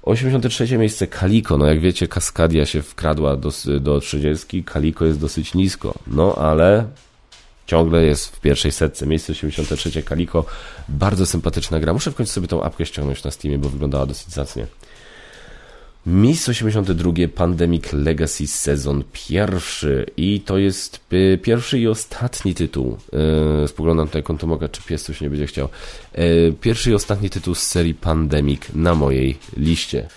83 0.02 0.78
miejsce 0.78 1.06
Kaliko. 1.06 1.58
No 1.58 1.66
jak 1.66 1.80
wiecie, 1.80 2.08
Kaskadia 2.08 2.66
się 2.66 2.82
wkradła 2.82 3.36
do, 3.36 3.50
do 3.80 4.00
30. 4.00 4.64
Kaliko 4.64 5.04
jest 5.04 5.20
dosyć 5.20 5.54
nisko. 5.54 5.94
No 6.06 6.34
ale 6.34 6.84
ciągle 7.66 8.04
jest 8.04 8.36
w 8.36 8.40
pierwszej 8.40 8.72
setce. 8.72 9.06
Miejsce 9.06 9.32
83 9.32 10.02
Kaliko. 10.02 10.44
Bardzo 10.88 11.26
sympatyczna 11.26 11.80
gra. 11.80 11.92
Muszę 11.92 12.10
w 12.10 12.14
końcu 12.14 12.32
sobie 12.32 12.48
tą 12.48 12.62
apkę 12.62 12.86
ściągnąć 12.86 13.24
na 13.24 13.30
Steamie, 13.30 13.58
bo 13.58 13.68
wyglądała 13.68 14.06
dosyć 14.06 14.28
zacnie. 14.28 14.66
Mis 16.06 16.48
82 16.48 17.12
Pandemic 17.34 17.92
Legacy 17.92 18.46
sezon 18.46 19.04
pierwszy 19.12 20.06
i 20.16 20.40
to 20.40 20.58
jest 20.58 21.00
y, 21.12 21.38
pierwszy 21.42 21.78
i 21.78 21.88
ostatni 21.88 22.54
tytuł. 22.54 22.96
Yy, 23.60 23.68
spoglądam 23.68 24.06
tutaj 24.06 24.22
kontomoga, 24.22 24.68
czy 24.68 24.82
pies 24.82 25.02
coś 25.02 25.20
nie 25.20 25.30
będzie 25.30 25.46
chciał. 25.46 25.68
Yy, 26.14 26.54
pierwszy 26.60 26.90
i 26.90 26.94
ostatni 26.94 27.30
tytuł 27.30 27.54
z 27.54 27.62
serii 27.62 27.94
Pandemic 27.94 28.62
na 28.74 28.94
mojej 28.94 29.38
liście. 29.56 30.08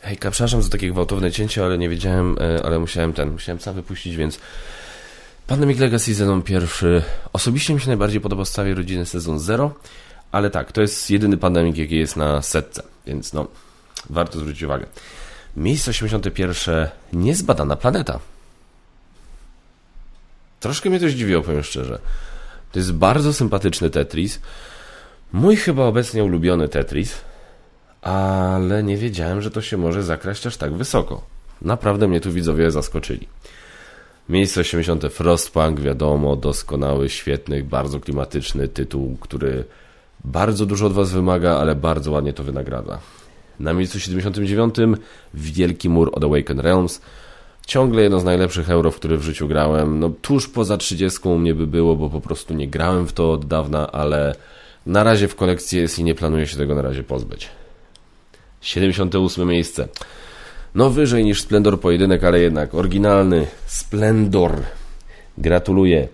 Hejka, 0.00 0.30
przepraszam 0.30 0.62
za 0.62 0.68
takie 0.68 0.90
gwałtowne 0.90 1.32
cięcie, 1.32 1.64
ale 1.64 1.78
nie 1.78 1.88
wiedziałem, 1.88 2.36
yy, 2.40 2.62
ale 2.64 2.78
musiałem 2.78 3.12
ten, 3.12 3.30
musiałem 3.30 3.60
sam 3.60 3.74
wypuścić, 3.74 4.16
więc 4.16 4.38
Pandemic 5.46 5.78
Legacy 5.78 6.14
sezon 6.14 6.42
pierwszy. 6.42 7.02
Osobiście 7.32 7.74
mi 7.74 7.80
się 7.80 7.86
najbardziej 7.86 8.20
podoba 8.20 8.44
całej 8.44 8.74
rodziny 8.74 9.06
sezon 9.06 9.38
0, 9.38 9.74
ale 10.32 10.50
tak, 10.50 10.72
to 10.72 10.80
jest 10.80 11.10
jedyny 11.10 11.36
Pandemic, 11.36 11.76
jaki 11.76 11.96
jest 11.96 12.16
na 12.16 12.42
setce, 12.42 12.82
więc 13.06 13.32
no 13.32 13.48
warto 14.10 14.38
zwrócić 14.38 14.62
uwagę. 14.62 14.86
Miejsce 15.56 15.90
81. 15.90 16.88
Niezbadana 17.12 17.76
planeta. 17.76 18.18
Troszkę 20.60 20.90
mnie 20.90 21.00
to 21.00 21.08
zdziwiło, 21.08 21.42
powiem 21.42 21.62
szczerze. 21.62 21.98
To 22.72 22.78
jest 22.78 22.92
bardzo 22.92 23.32
sympatyczny 23.32 23.90
Tetris. 23.90 24.40
Mój 25.32 25.56
chyba 25.56 25.84
obecnie 25.84 26.24
ulubiony 26.24 26.68
Tetris, 26.68 27.14
ale 28.02 28.82
nie 28.82 28.96
wiedziałem, 28.96 29.42
że 29.42 29.50
to 29.50 29.62
się 29.62 29.76
może 29.76 30.02
zakraść 30.02 30.46
aż 30.46 30.56
tak 30.56 30.74
wysoko. 30.74 31.22
Naprawdę 31.62 32.08
mnie 32.08 32.20
tu 32.20 32.32
widzowie 32.32 32.70
zaskoczyli. 32.70 33.28
Miejsce 34.28 34.60
80. 34.60 35.04
Frostpunk, 35.04 35.80
wiadomo, 35.80 36.36
doskonały, 36.36 37.08
świetny, 37.08 37.64
bardzo 37.64 38.00
klimatyczny 38.00 38.68
tytuł, 38.68 39.16
który 39.20 39.64
bardzo 40.24 40.66
dużo 40.66 40.86
od 40.86 40.92
Was 40.92 41.10
wymaga, 41.10 41.56
ale 41.56 41.74
bardzo 41.74 42.10
ładnie 42.10 42.32
to 42.32 42.44
wynagradza. 42.44 42.98
Na 43.60 43.72
miejscu 43.72 44.00
79 44.00 44.74
Wielki 45.34 45.88
Mur 45.88 46.10
od 46.12 46.24
Awaken 46.24 46.60
Realms. 46.60 47.00
Ciągle 47.66 48.02
jedno 48.02 48.20
z 48.20 48.24
najlepszych 48.24 48.70
euro, 48.70 48.90
w 48.90 48.96
które 48.96 49.16
w 49.16 49.22
życiu 49.22 49.48
grałem. 49.48 50.00
No 50.00 50.10
tuż 50.22 50.48
poza 50.48 50.76
30 50.76 51.28
u 51.28 51.38
mnie 51.38 51.54
by 51.54 51.66
było, 51.66 51.96
bo 51.96 52.10
po 52.10 52.20
prostu 52.20 52.54
nie 52.54 52.68
grałem 52.68 53.06
w 53.06 53.12
to 53.12 53.32
od 53.32 53.44
dawna, 53.44 53.92
ale 53.92 54.34
na 54.86 55.04
razie 55.04 55.28
w 55.28 55.36
kolekcji 55.36 55.78
jest 55.78 55.98
i 55.98 56.04
nie 56.04 56.14
planuję 56.14 56.46
się 56.46 56.56
tego 56.56 56.74
na 56.74 56.82
razie 56.82 57.02
pozbyć. 57.02 57.48
78 58.60 59.48
miejsce. 59.48 59.88
No 60.74 60.90
wyżej 60.90 61.24
niż 61.24 61.42
Splendor 61.42 61.80
pojedynek, 61.80 62.24
ale 62.24 62.40
jednak 62.40 62.74
oryginalny 62.74 63.46
Splendor. 63.66 64.52
Gratuluję. 65.38 66.08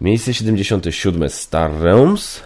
Miejsce 0.00 0.34
77 0.34 1.30
Star 1.30 1.80
Realms. 1.80 2.40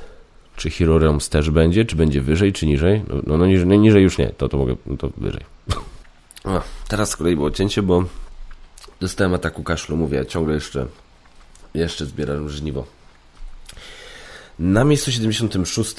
Czy 0.60 0.70
Hero 0.70 0.98
Realms 0.98 1.28
też 1.28 1.50
będzie? 1.50 1.84
Czy 1.84 1.96
będzie 1.96 2.20
wyżej, 2.20 2.52
czy 2.52 2.66
niżej? 2.66 3.02
No, 3.08 3.14
no, 3.26 3.38
no 3.38 3.46
niżej, 3.46 3.66
no, 3.66 3.74
niżej 3.74 4.02
już 4.02 4.18
nie, 4.18 4.28
to, 4.28 4.48
to 4.48 4.58
mogę, 4.58 4.76
no 4.86 4.96
to 4.96 5.10
wyżej. 5.16 5.44
O, 6.44 6.62
teraz 6.88 7.10
z 7.10 7.16
kolei 7.16 7.36
było 7.36 7.50
cięcie, 7.50 7.82
bo 7.82 8.04
dostałem 9.00 9.34
ataku 9.34 9.62
kaszlu, 9.62 9.96
mówię, 9.96 10.26
ciągle 10.26 10.54
jeszcze 10.54 10.86
jeszcze 11.74 12.06
zbieram 12.06 12.48
żniwo. 12.48 12.86
Na 14.58 14.84
miejscu 14.84 15.12
76 15.12 15.94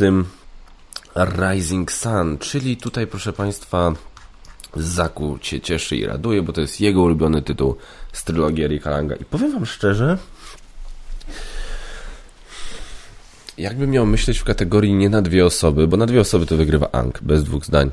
Rising 1.15 1.91
Sun, 1.91 2.37
czyli 2.37 2.77
tutaj 2.77 3.07
proszę 3.07 3.33
Państwa 3.33 3.93
Zaku 4.75 5.37
cię 5.41 5.61
cieszy 5.61 5.95
i 5.95 6.05
raduje, 6.05 6.41
bo 6.41 6.53
to 6.53 6.61
jest 6.61 6.81
jego 6.81 7.01
ulubiony 7.01 7.41
tytuł 7.41 7.75
z 8.13 8.23
trylogii 8.23 8.63
Erika 8.63 8.89
Langa. 8.89 9.15
I 9.15 9.25
powiem 9.25 9.51
Wam 9.51 9.65
szczerze, 9.65 10.17
jakbym 13.61 13.91
miał 13.91 14.05
myśleć 14.05 14.39
w 14.39 14.43
kategorii 14.43 14.93
nie 14.93 15.09
na 15.09 15.21
dwie 15.21 15.45
osoby, 15.45 15.87
bo 15.87 15.97
na 15.97 16.05
dwie 16.05 16.21
osoby 16.21 16.45
to 16.45 16.57
wygrywa 16.57 16.89
Ang, 16.91 17.19
bez 17.21 17.43
dwóch 17.43 17.65
zdań. 17.65 17.91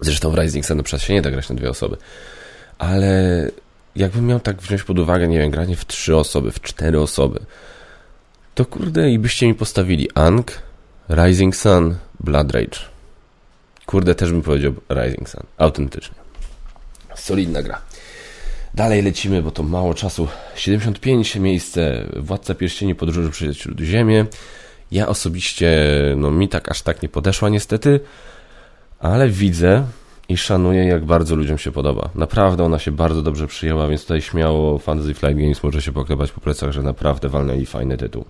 Zresztą 0.00 0.30
w 0.30 0.38
Rising 0.38 0.66
Sun 0.66 0.82
przecież 0.82 1.08
się 1.08 1.14
nie 1.14 1.22
da 1.22 1.30
grać 1.30 1.48
na 1.48 1.54
dwie 1.54 1.70
osoby. 1.70 1.96
Ale 2.78 3.50
jakbym 3.96 4.26
miał 4.26 4.40
tak 4.40 4.62
wziąć 4.62 4.82
pod 4.82 4.98
uwagę, 4.98 5.28
nie 5.28 5.38
wiem, 5.38 5.50
granie 5.50 5.76
w 5.76 5.86
trzy 5.86 6.16
osoby, 6.16 6.52
w 6.52 6.60
cztery 6.60 7.00
osoby, 7.00 7.40
to 8.54 8.64
kurde 8.64 9.10
i 9.10 9.18
byście 9.18 9.46
mi 9.46 9.54
postawili 9.54 10.08
Ang, 10.14 10.62
Rising 11.10 11.56
Sun, 11.56 11.96
Blood 12.20 12.52
Rage. 12.52 12.78
Kurde, 13.86 14.14
też 14.14 14.32
bym 14.32 14.42
powiedział 14.42 14.72
Rising 14.90 15.28
Sun. 15.28 15.42
Autentycznie. 15.58 16.16
Solidna 17.14 17.62
gra. 17.62 17.80
Dalej 18.74 19.02
lecimy, 19.02 19.42
bo 19.42 19.50
to 19.50 19.62
mało 19.62 19.94
czasu. 19.94 20.28
75 20.54 21.36
miejsce 21.36 22.06
Władca 22.16 22.54
Pierścieni 22.54 22.94
Podróży 22.94 23.30
przez 23.30 23.56
Śródziemie. 23.56 24.26
Ja 24.90 25.08
osobiście, 25.08 25.90
no 26.16 26.30
mi 26.30 26.48
tak 26.48 26.70
aż 26.70 26.82
tak 26.82 27.02
nie 27.02 27.08
podeszła 27.08 27.48
niestety, 27.48 28.00
ale 28.98 29.28
widzę 29.28 29.84
i 30.28 30.36
szanuję, 30.36 30.84
jak 30.84 31.04
bardzo 31.04 31.36
ludziom 31.36 31.58
się 31.58 31.72
podoba. 31.72 32.10
Naprawdę 32.14 32.64
ona 32.64 32.78
się 32.78 32.92
bardzo 32.92 33.22
dobrze 33.22 33.46
przyjęła, 33.46 33.88
więc 33.88 34.02
tutaj 34.02 34.22
śmiało 34.22 34.78
Fantasy 34.78 35.14
Flight 35.14 35.38
Games 35.38 35.62
może 35.62 35.82
się 35.82 35.92
poklepać 35.92 36.32
po 36.32 36.40
plecach, 36.40 36.72
że 36.72 36.82
naprawdę 36.82 37.28
walnęli 37.28 37.66
fajny 37.66 37.96
tytuł. 37.96 38.24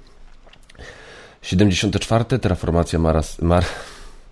74. 1.42 2.24
Terraformacja 2.24 2.98
Maras, 2.98 3.42
Mar... 3.42 3.64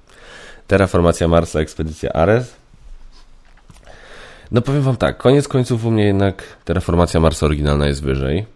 Terraformacja 0.69 1.29
Marsa, 1.29 1.61
Ekspedycja 1.61 2.13
Ares. 2.13 2.57
No 4.51 4.61
powiem 4.63 4.83
wam 4.83 4.97
tak, 4.97 5.19
koniec 5.19 5.49
końców 5.49 5.85
u 5.85 5.91
mnie 5.91 6.05
jednak 6.05 6.43
Terraformacja 6.65 7.21
Marsa 7.21 7.47
oryginalna 7.47 7.87
jest 7.87 8.03
wyżej, 8.03 8.47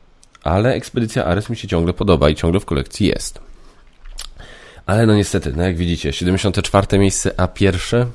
ale 0.43 0.75
Ekspedycja 0.75 1.25
Ares 1.25 1.51
mi 1.51 1.57
się 1.57 1.69
ciągle 1.69 1.93
podoba 1.93 2.31
i 2.31 2.35
ciągle 2.35 2.61
w 2.61 2.65
kolekcji 2.65 3.07
jest. 3.07 3.48
Ale 4.89 5.07
no 5.07 5.15
niestety, 5.15 5.53
no 5.57 5.63
jak 5.63 5.77
widzicie, 5.77 6.13
74 6.13 6.99
miejsce, 6.99 7.41
a 7.41 7.49
pierwsze 7.49 8.07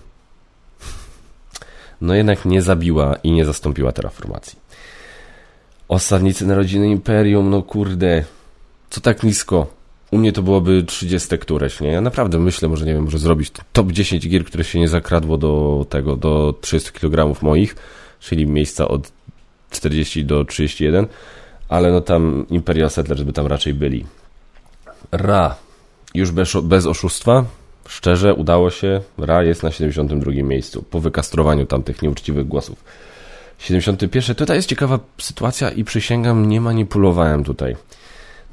no 2.02 2.14
jednak 2.14 2.46
nie 2.46 2.62
zabiła 2.62 3.16
i 3.16 3.32
nie 3.32 3.46
zastąpiła 3.46 3.92
terraformacji. 3.92 4.60
Osadnicy 5.88 6.46
Narodziny 6.46 6.90
Imperium, 6.90 7.50
no 7.50 7.62
kurde, 7.64 8.24
co 8.90 9.02
tak 9.02 9.24
nisko? 9.24 9.68
U 10.12 10.18
mnie 10.18 10.32
to 10.32 10.42
byłoby 10.42 10.84
30 10.84 11.38
któreś, 11.38 11.82
nie? 11.82 11.88
Ja 11.88 12.02
naprawdę 12.02 12.40
myślę, 12.40 12.70
może 12.70 12.86
nie 12.86 12.94
wiem, 12.94 13.04
może 13.04 13.20
zrobić 13.20 13.52
top 13.74 13.92
10 13.92 14.30
gier, 14.30 14.46
które 14.46 14.64
się 14.64 14.80
nie 14.80 14.88
zakradło 14.88 15.38
do 15.38 15.86
tego, 15.90 16.16
do 16.16 16.54
30 16.62 16.92
kg 16.92 17.42
moich, 17.42 17.76
czyli 18.20 18.48
miejsca 18.48 18.88
od 18.88 19.12
40 19.70 20.26
do 20.26 20.46
31, 20.46 21.08
ale 21.70 21.92
no 21.92 22.02
tam 22.02 22.46
Imperial 22.50 22.90
Settlers 22.90 23.22
by 23.22 23.34
tam 23.34 23.48
raczej 23.48 23.74
byli. 23.74 24.06
Ra, 25.12 25.56
już 26.14 26.32
bez, 26.32 26.54
bez 26.64 26.86
oszustwa, 26.86 27.46
szczerze 27.88 28.34
udało 28.34 28.70
się, 28.70 29.02
Ra 29.18 29.44
jest 29.44 29.64
na 29.64 29.72
72 29.72 30.32
miejscu, 30.32 30.84
po 30.84 31.00
wykastrowaniu 31.00 31.66
tamtych 31.66 32.02
nieuczciwych 32.02 32.48
głosów. 32.48 32.84
71. 33.58 34.36
Tutaj 34.36 34.58
jest 34.58 34.70
ciekawa 34.70 35.00
sytuacja 35.18 35.72
i 35.72 35.84
przysięgam, 35.84 36.50
nie 36.50 36.62
manipulowałem 36.62 37.44
tutaj. 37.44 37.76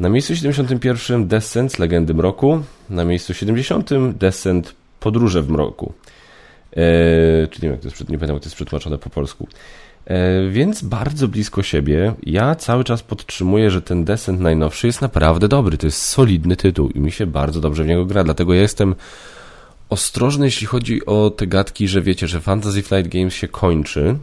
Na 0.01 0.09
miejscu 0.09 0.37
71 0.37 1.29
Descent 1.29 1.79
Legendy 1.79 2.14
Mroku, 2.14 2.62
na 2.90 3.05
miejscu 3.05 3.35
70 3.35 3.90
Descent 4.12 4.75
Podróże 5.01 5.42
w 5.42 5.51
Mroku. 5.51 5.92
Eee, 6.77 7.49
czy 7.49 7.62
nie 7.62 7.68
wiem, 7.68 7.70
jak 7.70 7.81
to 7.81 7.88
jest, 7.88 8.01
nie 8.01 8.07
pamiętam, 8.07 8.37
jak 8.37 8.42
to 8.42 8.46
jest 8.46 8.57
przetłumaczone 8.57 8.99
po 8.99 9.11
polsku. 9.11 9.49
Eee, 10.06 10.50
więc 10.50 10.82
bardzo 10.82 11.28
blisko 11.28 11.62
siebie. 11.62 12.14
Ja 12.22 12.54
cały 12.54 12.84
czas 12.84 13.02
podtrzymuję, 13.02 13.70
że 13.70 13.82
ten 13.82 14.04
Descent 14.04 14.40
najnowszy 14.40 14.86
jest 14.86 15.02
naprawdę 15.02 15.48
dobry. 15.48 15.78
To 15.78 15.86
jest 15.86 16.02
solidny 16.02 16.56
tytuł 16.56 16.88
i 16.88 17.00
mi 17.00 17.12
się 17.12 17.26
bardzo 17.26 17.60
dobrze 17.60 17.84
w 17.84 17.86
niego 17.86 18.06
gra. 18.06 18.24
Dlatego 18.24 18.54
ja 18.54 18.60
jestem 18.60 18.94
ostrożny, 19.88 20.44
jeśli 20.46 20.66
chodzi 20.66 21.06
o 21.06 21.30
te 21.30 21.46
gadki, 21.46 21.88
że 21.88 22.02
wiecie, 22.02 22.28
że 22.28 22.40
Fantasy 22.40 22.82
Flight 22.82 23.08
Games 23.08 23.34
się 23.34 23.48
kończy. 23.48 24.16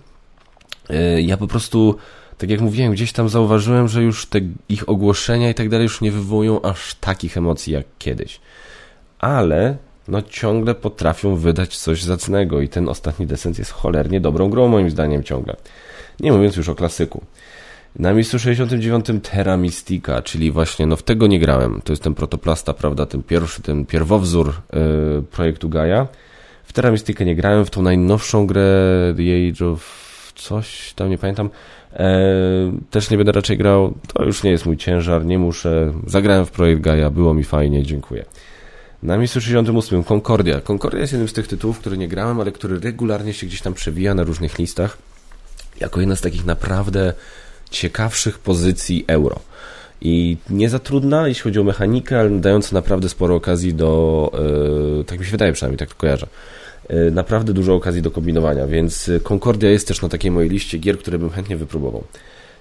Eee, 0.90 1.28
ja 1.28 1.38
po 1.38 1.48
prostu 1.48 1.98
tak 2.38 2.50
jak 2.50 2.62
mówiłem, 2.62 2.92
gdzieś 2.92 3.12
tam 3.12 3.30
zauważyłem, 3.30 3.88
że 3.88 4.04
już 4.04 4.26
te 4.26 4.40
ich 4.70 4.90
ogłoszenia 4.90 5.50
i 5.50 5.54
tak 5.54 5.70
dalej 5.70 5.84
już 5.84 6.02
nie 6.02 6.12
wywołują 6.12 6.62
aż 6.62 6.96
takich 6.96 7.38
emocji 7.38 7.74
jak 7.74 7.86
kiedyś. 8.00 8.40
Ale 9.20 9.78
no 10.08 10.22
ciągle 10.22 10.76
potrafią 10.76 11.36
wydać 11.36 11.78
coś 11.78 12.04
zacnego 12.04 12.62
i 12.62 12.70
ten 12.70 12.90
ostatni 12.90 13.28
descent 13.28 13.60
jest 13.60 13.72
cholernie 13.72 14.22
dobrą 14.22 14.50
grą 14.50 14.68
moim 14.68 14.90
zdaniem 14.90 15.24
ciągle. 15.24 15.56
Nie 16.20 16.32
mówiąc 16.32 16.56
już 16.56 16.70
o 16.70 16.76
klasyku. 16.76 17.22
Na 18.00 18.14
miejscu 18.14 18.40
69 18.40 19.06
Terra 19.32 19.58
Mystica, 19.58 20.22
czyli 20.22 20.52
właśnie, 20.52 20.86
no 20.86 20.96
w 20.96 21.04
tego 21.04 21.28
nie 21.28 21.40
grałem. 21.40 21.82
To 21.84 21.94
jest 21.94 22.04
ten 22.04 22.14
protoplasta, 22.16 22.74
prawda, 22.74 23.06
ten 23.06 23.24
pierwszy, 23.24 23.62
ten 23.62 23.86
pierwowzór 23.86 24.54
yy, 24.74 25.24
projektu 25.32 25.70
Gaia. 25.70 26.08
W 26.64 26.74
Terra 26.74 26.92
Mystica 26.92 27.24
nie 27.24 27.36
grałem, 27.36 27.66
w 27.66 27.70
tą 27.70 27.82
najnowszą 27.82 28.48
grę 28.48 28.64
The 29.18 29.24
Age 29.50 29.72
of 29.72 30.08
coś 30.36 30.94
tam 30.94 31.10
nie 31.10 31.18
pamiętam. 31.18 31.50
E, 31.94 32.20
też 32.92 33.10
nie 33.10 33.18
będę 33.18 33.32
raczej 33.32 33.58
grał, 33.58 33.94
to 34.14 34.24
już 34.24 34.44
nie 34.44 34.52
jest 34.52 34.66
mój 34.66 34.78
ciężar, 34.78 35.26
nie 35.26 35.40
muszę. 35.40 35.94
Zagrałem 36.08 36.46
w 36.46 36.52
projekt 36.52 36.82
Gaia, 36.82 37.10
było 37.10 37.34
mi 37.34 37.44
fajnie, 37.44 37.84
dziękuję. 37.84 38.26
Na 39.04 39.18
miejscu 39.18 39.42
68 39.42 40.04
Concordia. 40.04 40.62
Concordia 40.62 41.02
jest 41.02 41.14
jednym 41.14 41.30
z 41.30 41.34
tych 41.34 41.48
tytułów, 41.48 41.80
który 41.80 41.98
nie 41.98 42.08
grałem, 42.08 42.40
ale 42.40 42.52
który 42.52 42.80
regularnie 42.80 43.34
się 43.34 43.48
gdzieś 43.48 43.62
tam 43.62 43.74
przewija 43.74 44.14
na 44.14 44.24
różnych 44.24 44.60
listach 44.60 44.98
jako 45.80 46.00
jedna 46.00 46.16
z 46.16 46.22
takich 46.22 46.46
naprawdę 46.46 47.14
ciekawszych 47.70 48.40
pozycji 48.40 49.06
euro. 49.08 49.40
I 50.02 50.38
nie 50.50 50.70
za 50.70 50.80
trudna, 50.80 51.28
jeśli 51.28 51.44
chodzi 51.44 51.60
o 51.60 51.64
mechanikę, 51.64 52.20
ale 52.20 52.30
dająca 52.30 52.70
naprawdę 52.74 53.10
sporo 53.10 53.36
okazji 53.36 53.74
do, 53.74 54.32
yy, 54.98 55.04
tak 55.04 55.20
mi 55.20 55.26
się 55.26 55.32
wydaje 55.32 55.54
przynajmniej, 55.54 55.78
tak 55.78 55.90
to 55.90 55.96
kojarzę, 55.96 56.28
yy, 56.90 57.12
naprawdę 57.12 57.54
dużo 57.54 57.76
okazji 57.76 58.02
do 58.02 58.12
kombinowania, 58.12 58.68
więc 58.68 59.12
Concordia 59.24 59.70
jest 59.70 59.88
też 59.88 60.02
na 60.02 60.10
takiej 60.10 60.32
mojej 60.32 60.50
liście 60.50 60.78
gier, 60.78 61.00
które 61.00 61.20
bym 61.20 61.30
chętnie 61.30 61.58
wypróbował. 61.58 62.04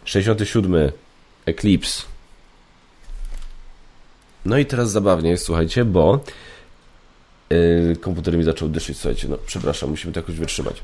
67 0.05 0.91
Eclipse. 1.47 2.16
No 4.47 4.59
i 4.59 4.67
teraz 4.67 4.91
zabawnie 4.91 5.31
jest, 5.31 5.45
słuchajcie, 5.45 5.85
bo 5.85 6.21
yy, 7.51 7.97
komputer 8.01 8.39
mi 8.39 8.45
zaczął 8.45 8.69
dyszyć, 8.69 8.99
słuchajcie, 8.99 9.29
no 9.29 9.39
przepraszam, 9.47 9.91
musimy 9.91 10.13
to 10.13 10.21
jakoś 10.21 10.35
wytrzymać. 10.35 10.83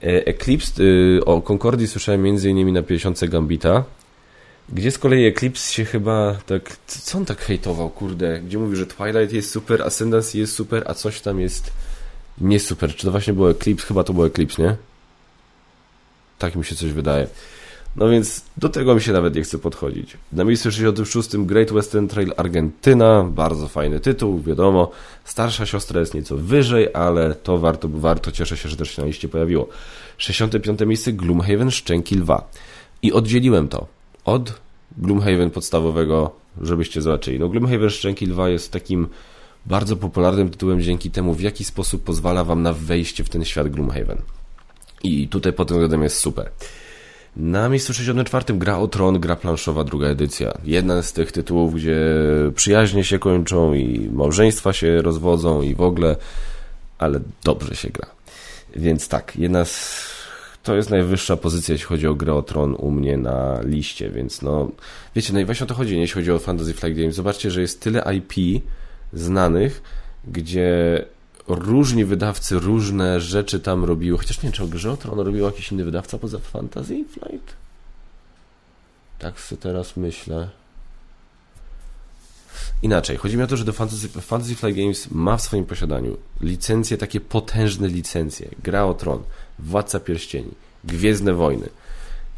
Eclipse, 0.00 0.82
o 1.26 1.42
Concordii 1.42 1.88
słyszałem 1.88 2.26
m.in. 2.26 2.72
na 2.72 2.82
50 2.82 3.28
Gambita, 3.28 3.84
gdzie 4.68 4.90
z 4.90 4.98
kolei 4.98 5.26
Eclipse 5.26 5.72
się 5.72 5.84
chyba 5.84 6.38
tak... 6.46 6.76
Co 6.86 7.18
on 7.18 7.24
tak 7.24 7.40
hejtował, 7.40 7.90
kurde? 7.90 8.40
Gdzie 8.40 8.58
mówi, 8.58 8.76
że 8.76 8.86
Twilight 8.86 9.32
jest 9.32 9.50
super, 9.50 9.82
Ascendancy 9.82 10.38
jest 10.38 10.54
super, 10.54 10.82
a 10.86 10.94
coś 10.94 11.20
tam 11.20 11.40
jest 11.40 11.72
nie 12.40 12.60
super. 12.60 12.94
Czy 12.94 13.04
to 13.04 13.10
właśnie 13.10 13.32
było 13.32 13.50
Eclipse? 13.50 13.86
Chyba 13.86 14.04
to 14.04 14.12
było 14.12 14.26
Eclipse, 14.26 14.62
nie? 14.62 14.76
Tak 16.38 16.56
mi 16.56 16.64
się 16.64 16.76
coś 16.76 16.92
wydaje. 16.92 17.26
No 17.96 18.08
więc 18.08 18.44
do 18.56 18.68
tego 18.68 18.94
mi 18.94 19.00
się 19.00 19.12
nawet 19.12 19.34
nie 19.34 19.42
chce 19.42 19.58
podchodzić. 19.58 20.16
Na 20.32 20.44
miejscu 20.44 20.70
66 20.70 21.36
Great 21.36 21.72
Western 21.72 22.06
Trail 22.06 22.32
Argentyna, 22.36 23.24
bardzo 23.24 23.68
fajny 23.68 24.00
tytuł, 24.00 24.42
wiadomo. 24.42 24.90
Starsza 25.24 25.66
siostra 25.66 26.00
jest 26.00 26.14
nieco 26.14 26.36
wyżej, 26.36 26.88
ale 26.94 27.34
to 27.34 27.58
warto, 27.58 27.88
warto, 27.88 28.32
cieszę 28.32 28.56
się, 28.56 28.68
że 28.68 28.76
też 28.76 28.90
się 28.90 29.02
na 29.02 29.08
liście 29.08 29.28
pojawiło. 29.28 29.68
65 30.18 30.80
miejsce 30.80 31.12
Gloomhaven 31.12 31.70
Szczęki 31.70 32.16
Lwa. 32.16 32.48
I 33.02 33.12
oddzieliłem 33.12 33.68
to 33.68 33.86
od 34.24 34.60
Gloomhaven 34.98 35.50
podstawowego, 35.50 36.30
żebyście 36.60 37.02
zobaczyli. 37.02 37.38
No 37.38 37.48
Gloomhaven 37.48 37.90
Szczęki 37.90 38.26
Lwa 38.26 38.48
jest 38.48 38.72
takim 38.72 39.08
bardzo 39.66 39.96
popularnym 39.96 40.50
tytułem 40.50 40.82
dzięki 40.82 41.10
temu, 41.10 41.34
w 41.34 41.40
jaki 41.40 41.64
sposób 41.64 42.04
pozwala 42.04 42.44
wam 42.44 42.62
na 42.62 42.72
wejście 42.72 43.24
w 43.24 43.28
ten 43.28 43.44
świat 43.44 43.68
Gloomhaven. 43.68 44.18
I 45.04 45.28
tutaj 45.28 45.52
pod 45.52 45.68
tym 45.68 45.76
względem 45.76 46.02
jest 46.02 46.16
super. 46.16 46.50
Na 47.36 47.68
miejscu 47.68 47.94
64 47.94 48.58
gra 48.58 48.78
o 48.78 48.88
Tron, 48.88 49.20
gra 49.20 49.36
planszowa, 49.36 49.84
druga 49.84 50.06
edycja. 50.06 50.52
Jedna 50.64 51.02
z 51.02 51.12
tych 51.12 51.32
tytułów, 51.32 51.74
gdzie 51.74 51.98
przyjaźnie 52.54 53.04
się 53.04 53.18
kończą 53.18 53.74
i 53.74 54.10
małżeństwa 54.12 54.72
się 54.72 55.02
rozwodzą 55.02 55.62
i 55.62 55.74
w 55.74 55.80
ogóle, 55.80 56.16
ale 56.98 57.20
dobrze 57.44 57.76
się 57.76 57.90
gra. 57.90 58.06
Więc 58.76 59.08
tak, 59.08 59.36
jedna 59.36 59.64
z 59.64 60.12
to 60.62 60.76
jest 60.76 60.90
najwyższa 60.90 61.36
pozycja, 61.36 61.72
jeśli 61.72 61.86
chodzi 61.86 62.06
o 62.06 62.14
grę 62.14 62.34
o 62.34 62.42
Tron 62.42 62.74
u 62.78 62.90
mnie 62.90 63.16
na 63.16 63.60
liście, 63.64 64.10
więc 64.10 64.42
no, 64.42 64.70
wiecie, 65.16 65.32
no 65.32 65.46
właśnie 65.46 65.64
o 65.64 65.66
to 65.66 65.74
chodzi, 65.74 66.00
jeśli 66.00 66.14
chodzi 66.14 66.32
o 66.32 66.38
Fantasy 66.38 66.74
Flight 66.74 66.98
Games. 66.98 67.14
Zobaczcie, 67.14 67.50
że 67.50 67.60
jest 67.60 67.80
tyle 67.80 68.04
IP 68.14 68.62
znanych, 69.12 69.82
gdzie 70.24 71.04
różni 71.48 72.04
wydawcy 72.04 72.58
różne 72.58 73.20
rzeczy 73.20 73.60
tam 73.60 73.84
robiły, 73.84 74.18
chociaż 74.18 74.36
nie 74.36 74.42
wiem, 74.42 74.52
czy 74.52 74.62
o 74.64 74.66
grze 74.66 74.92
o 74.92 74.96
Tron 74.96 75.20
robił 75.20 75.44
jakiś 75.44 75.72
inny 75.72 75.84
wydawca 75.84 76.18
poza 76.18 76.38
Fantasy 76.38 77.04
Flight? 77.04 77.56
Tak 79.18 79.40
sobie 79.40 79.60
teraz 79.60 79.96
myślę. 79.96 80.48
Inaczej, 82.82 83.16
chodzi 83.16 83.36
mi 83.36 83.42
o 83.42 83.46
to, 83.46 83.56
że 83.56 83.64
do 83.64 83.72
Fantasy, 83.72 84.08
Fantasy 84.08 84.54
Flight 84.54 84.78
Games 84.78 85.10
ma 85.10 85.36
w 85.36 85.42
swoim 85.42 85.64
posiadaniu 85.64 86.16
licencje, 86.40 86.98
takie 86.98 87.20
potężne 87.20 87.88
licencje. 87.88 88.48
Gra 88.62 88.84
o 88.84 88.94
Tron, 88.94 89.22
Władca 89.58 90.00
Pierścieni, 90.00 90.50
Gwiezdne 90.84 91.34
Wojny 91.34 91.68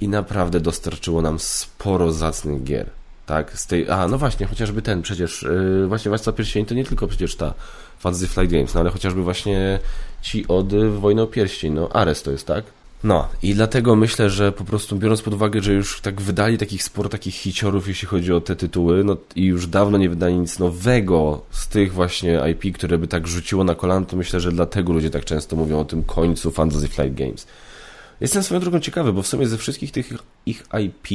i 0.01 0.09
naprawdę 0.09 0.61
dostarczyło 0.61 1.23
nam 1.23 1.39
sporo 1.39 2.13
zacnych 2.13 2.65
gier. 2.65 2.91
Tak, 3.27 3.59
z 3.59 3.67
tej, 3.67 3.91
a 3.91 4.09
no 4.09 4.19
właśnie, 4.19 4.47
chociażby 4.47 4.83
ten 4.83 5.03
przecież, 5.03 5.43
yy, 5.43 5.87
właśnie 5.87 6.09
Władca 6.09 6.33
Pierścieni 6.33 6.67
to 6.67 6.75
nie 6.75 6.85
tylko 6.85 7.07
przecież 7.07 7.37
ta 7.37 7.55
Fantasy 7.99 8.27
Flight 8.27 8.53
Games, 8.53 8.75
no 8.75 8.81
ale 8.81 8.91
chociażby 8.91 9.23
właśnie 9.23 9.79
ci 10.23 10.49
od 10.49 10.75
Wojny 10.75 11.23
o 11.23 11.27
Pierścień, 11.27 11.73
no 11.73 11.89
Ares 11.89 12.23
to 12.23 12.31
jest, 12.31 12.47
tak? 12.47 12.65
No 13.05 13.29
i 13.43 13.55
dlatego 13.55 13.97
myślę, 13.97 14.31
że 14.31 14.53
po 14.53 14.65
prostu 14.65 14.97
biorąc 14.97 15.23
pod 15.23 15.35
uwagę, 15.35 15.63
że 15.63 15.73
już 15.73 16.01
tak 16.01 16.21
wydali 16.21 16.59
takich 16.59 16.83
sporo 16.83 17.09
takich 17.09 17.35
hiciorów, 17.35 17.89
jeśli 17.89 18.09
chodzi 18.09 18.33
o 18.33 18.41
te 18.41 18.57
tytuły, 18.57 19.05
no 19.05 19.17
i 19.37 19.45
już 19.45 19.67
dawno 19.67 19.99
nie 19.99 20.09
wydali 20.09 20.39
nic 20.39 20.59
nowego 20.59 21.43
z 21.51 21.69
tych 21.69 21.93
właśnie 21.93 22.41
IP, 22.51 22.75
które 22.75 22.99
by 22.99 23.09
tak 23.09 23.27
rzuciło 23.27 23.65
na 23.65 23.75
kolano, 23.75 24.07
to 24.07 24.17
myślę, 24.17 24.41
że 24.41 24.53
dlatego 24.53 24.93
ludzie 24.93 25.11
tak 25.11 25.25
często 25.25 25.57
mówią 25.57 25.81
o 25.81 25.85
tym 25.85 26.03
końcu 26.03 26.51
Fantasy 26.51 26.89
Flight 26.89 27.15
Games. 27.15 27.47
Jestem 28.21 28.43
swoją 28.43 28.61
drogą 28.61 28.81
ciekawy, 28.81 29.13
bo 29.13 29.23
w 29.23 29.27
sumie 29.27 29.47
ze 29.47 29.59
wszystkich 29.59 29.93
tych 29.93 30.13
ich 30.47 30.63
IP 30.85 31.09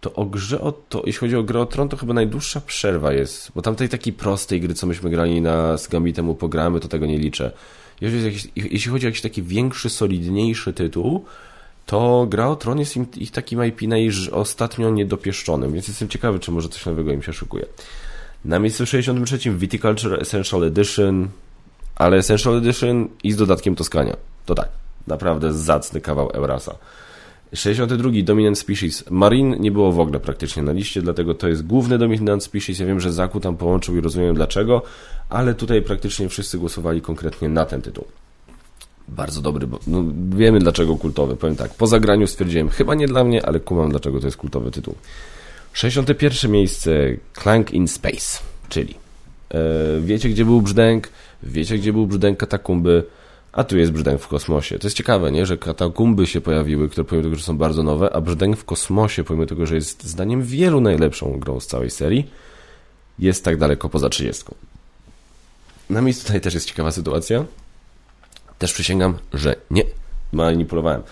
to 0.00 0.12
o 0.12 0.24
grze 0.24 0.60
o 0.60 0.72
to, 0.72 1.02
jeśli 1.06 1.20
chodzi 1.20 1.36
o 1.36 1.42
grę 1.42 1.60
o 1.60 1.66
Tron, 1.66 1.88
to 1.88 1.96
chyba 1.96 2.14
najdłuższa 2.14 2.60
przerwa 2.60 3.12
jest, 3.12 3.52
bo 3.54 3.62
tamtej 3.62 3.88
takiej 3.88 4.12
prostej 4.12 4.60
gry, 4.60 4.74
co 4.74 4.86
myśmy 4.86 5.10
grali 5.10 5.40
na 5.40 5.78
z 5.78 5.88
Gambitem 5.88 6.34
pogramy, 6.34 6.80
to 6.80 6.88
tego 6.88 7.06
nie 7.06 7.18
liczę. 7.18 7.52
Jeśli, 8.00 8.52
jeśli 8.56 8.90
chodzi 8.90 9.06
o 9.06 9.08
jakiś 9.08 9.20
taki 9.20 9.42
większy, 9.42 9.90
solidniejszy 9.90 10.72
tytuł, 10.72 11.24
to 11.86 12.26
Gra 12.30 12.48
o 12.48 12.56
Tron 12.56 12.78
jest 12.78 12.96
im, 12.96 13.06
ich 13.16 13.30
takim 13.30 13.64
IP 13.64 13.80
ostatnio 14.32 14.90
niedopieszczonym, 14.90 15.72
więc 15.72 15.88
jestem 15.88 16.08
ciekawy, 16.08 16.38
czy 16.38 16.50
może 16.50 16.68
coś 16.68 16.86
nowego 16.86 17.12
im 17.12 17.22
się 17.22 17.32
szykuje. 17.32 17.66
Na 18.44 18.58
miejscu 18.58 18.86
63 18.86 19.50
Viticulture 19.50 20.20
Essential 20.20 20.64
Edition, 20.64 21.28
ale 21.94 22.16
Essential 22.16 22.56
Edition 22.56 23.08
i 23.22 23.32
z 23.32 23.36
dodatkiem 23.36 23.74
Toskania. 23.74 24.16
To 24.46 24.54
tak, 24.54 24.68
naprawdę 25.06 25.52
zacny 25.52 26.00
kawał 26.00 26.30
Eurasa. 26.30 26.74
62. 27.56 28.10
Dominant 28.22 28.58
Species. 28.58 29.04
Marine 29.10 29.56
nie 29.58 29.70
było 29.70 29.92
w 29.92 30.00
ogóle 30.00 30.20
praktycznie 30.20 30.62
na 30.62 30.72
liście, 30.72 31.02
dlatego 31.02 31.34
to 31.34 31.48
jest 31.48 31.66
główny 31.66 31.98
Dominant 31.98 32.44
Species. 32.44 32.78
Ja 32.78 32.86
wiem, 32.86 33.00
że 33.00 33.12
Zaku 33.12 33.40
tam 33.40 33.56
połączył 33.56 33.96
i 33.96 34.00
rozumiem 34.00 34.34
dlaczego, 34.34 34.82
ale 35.28 35.54
tutaj 35.54 35.82
praktycznie 35.82 36.28
wszyscy 36.28 36.58
głosowali 36.58 37.00
konkretnie 37.00 37.48
na 37.48 37.66
ten 37.66 37.82
tytuł. 37.82 38.04
Bardzo 39.08 39.40
dobry, 39.40 39.66
bo 39.66 39.78
no, 39.86 40.04
wiemy 40.36 40.58
dlaczego 40.58 40.96
kultowy. 40.96 41.36
Powiem 41.36 41.56
tak, 41.56 41.74
po 41.74 41.86
zagraniu 41.86 42.26
stwierdziłem, 42.26 42.68
chyba 42.68 42.94
nie 42.94 43.06
dla 43.06 43.24
mnie, 43.24 43.46
ale 43.46 43.60
kumam 43.60 43.90
dlaczego 43.90 44.20
to 44.20 44.26
jest 44.26 44.36
kultowy 44.36 44.70
tytuł. 44.70 44.94
61. 45.72 46.50
miejsce 46.50 46.90
Clank 47.42 47.70
in 47.70 47.88
Space, 47.88 48.42
czyli 48.68 48.94
e, 49.50 49.60
wiecie 50.00 50.28
gdzie 50.28 50.44
był 50.44 50.62
brzdęk, 50.62 51.08
wiecie 51.42 51.78
gdzie 51.78 51.92
był 51.92 52.06
brzdęk 52.06 52.38
katakumby, 52.38 53.04
a 53.56 53.64
tu 53.64 53.78
jest 53.78 53.92
brzdęk 53.92 54.20
w 54.20 54.28
kosmosie. 54.28 54.78
To 54.78 54.86
jest 54.86 54.96
ciekawe, 54.96 55.32
nie? 55.32 55.46
że 55.46 55.58
katakumby 55.58 56.26
się 56.26 56.40
pojawiły, 56.40 56.88
które 56.88 57.04
pomimo 57.04 57.24
tego, 57.24 57.36
że 57.36 57.42
są 57.42 57.58
bardzo 57.58 57.82
nowe, 57.82 58.12
a 58.12 58.20
brzdęk 58.20 58.56
w 58.56 58.64
kosmosie, 58.64 59.24
pomimo 59.24 59.46
tego, 59.46 59.66
że 59.66 59.74
jest 59.74 60.04
zdaniem 60.04 60.42
wielu 60.42 60.80
najlepszą 60.80 61.38
grą 61.38 61.60
z 61.60 61.66
całej 61.66 61.90
serii, 61.90 62.30
jest 63.18 63.44
tak 63.44 63.56
daleko 63.56 63.88
poza 63.88 64.08
30. 64.08 64.44
Na 65.90 66.00
miejscu 66.00 66.26
tutaj 66.26 66.40
też 66.40 66.54
jest 66.54 66.68
ciekawa 66.68 66.92
sytuacja. 66.92 67.44
Też 68.58 68.72
przysięgam, 68.72 69.18
że 69.34 69.56
nie 69.70 69.82
manipulowałem. 70.32 71.02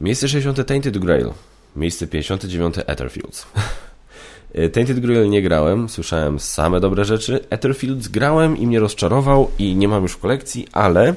Miejsce 0.00 0.28
60 0.28 0.66
Tainted 0.66 0.98
Grail. 0.98 1.30
Miejsce 1.76 2.06
59 2.06 2.74
Etherfields. 2.86 3.46
Tainted 4.72 5.00
Grail 5.00 5.30
nie 5.30 5.42
grałem, 5.42 5.88
słyszałem 5.88 6.40
same 6.40 6.80
dobre 6.80 7.04
rzeczy. 7.04 7.40
Etherfields 7.50 8.08
grałem 8.08 8.56
i 8.56 8.66
mnie 8.66 8.80
rozczarował 8.80 9.50
i 9.58 9.76
nie 9.76 9.88
mam 9.88 10.02
już 10.02 10.12
w 10.12 10.18
kolekcji, 10.18 10.66
ale 10.72 11.14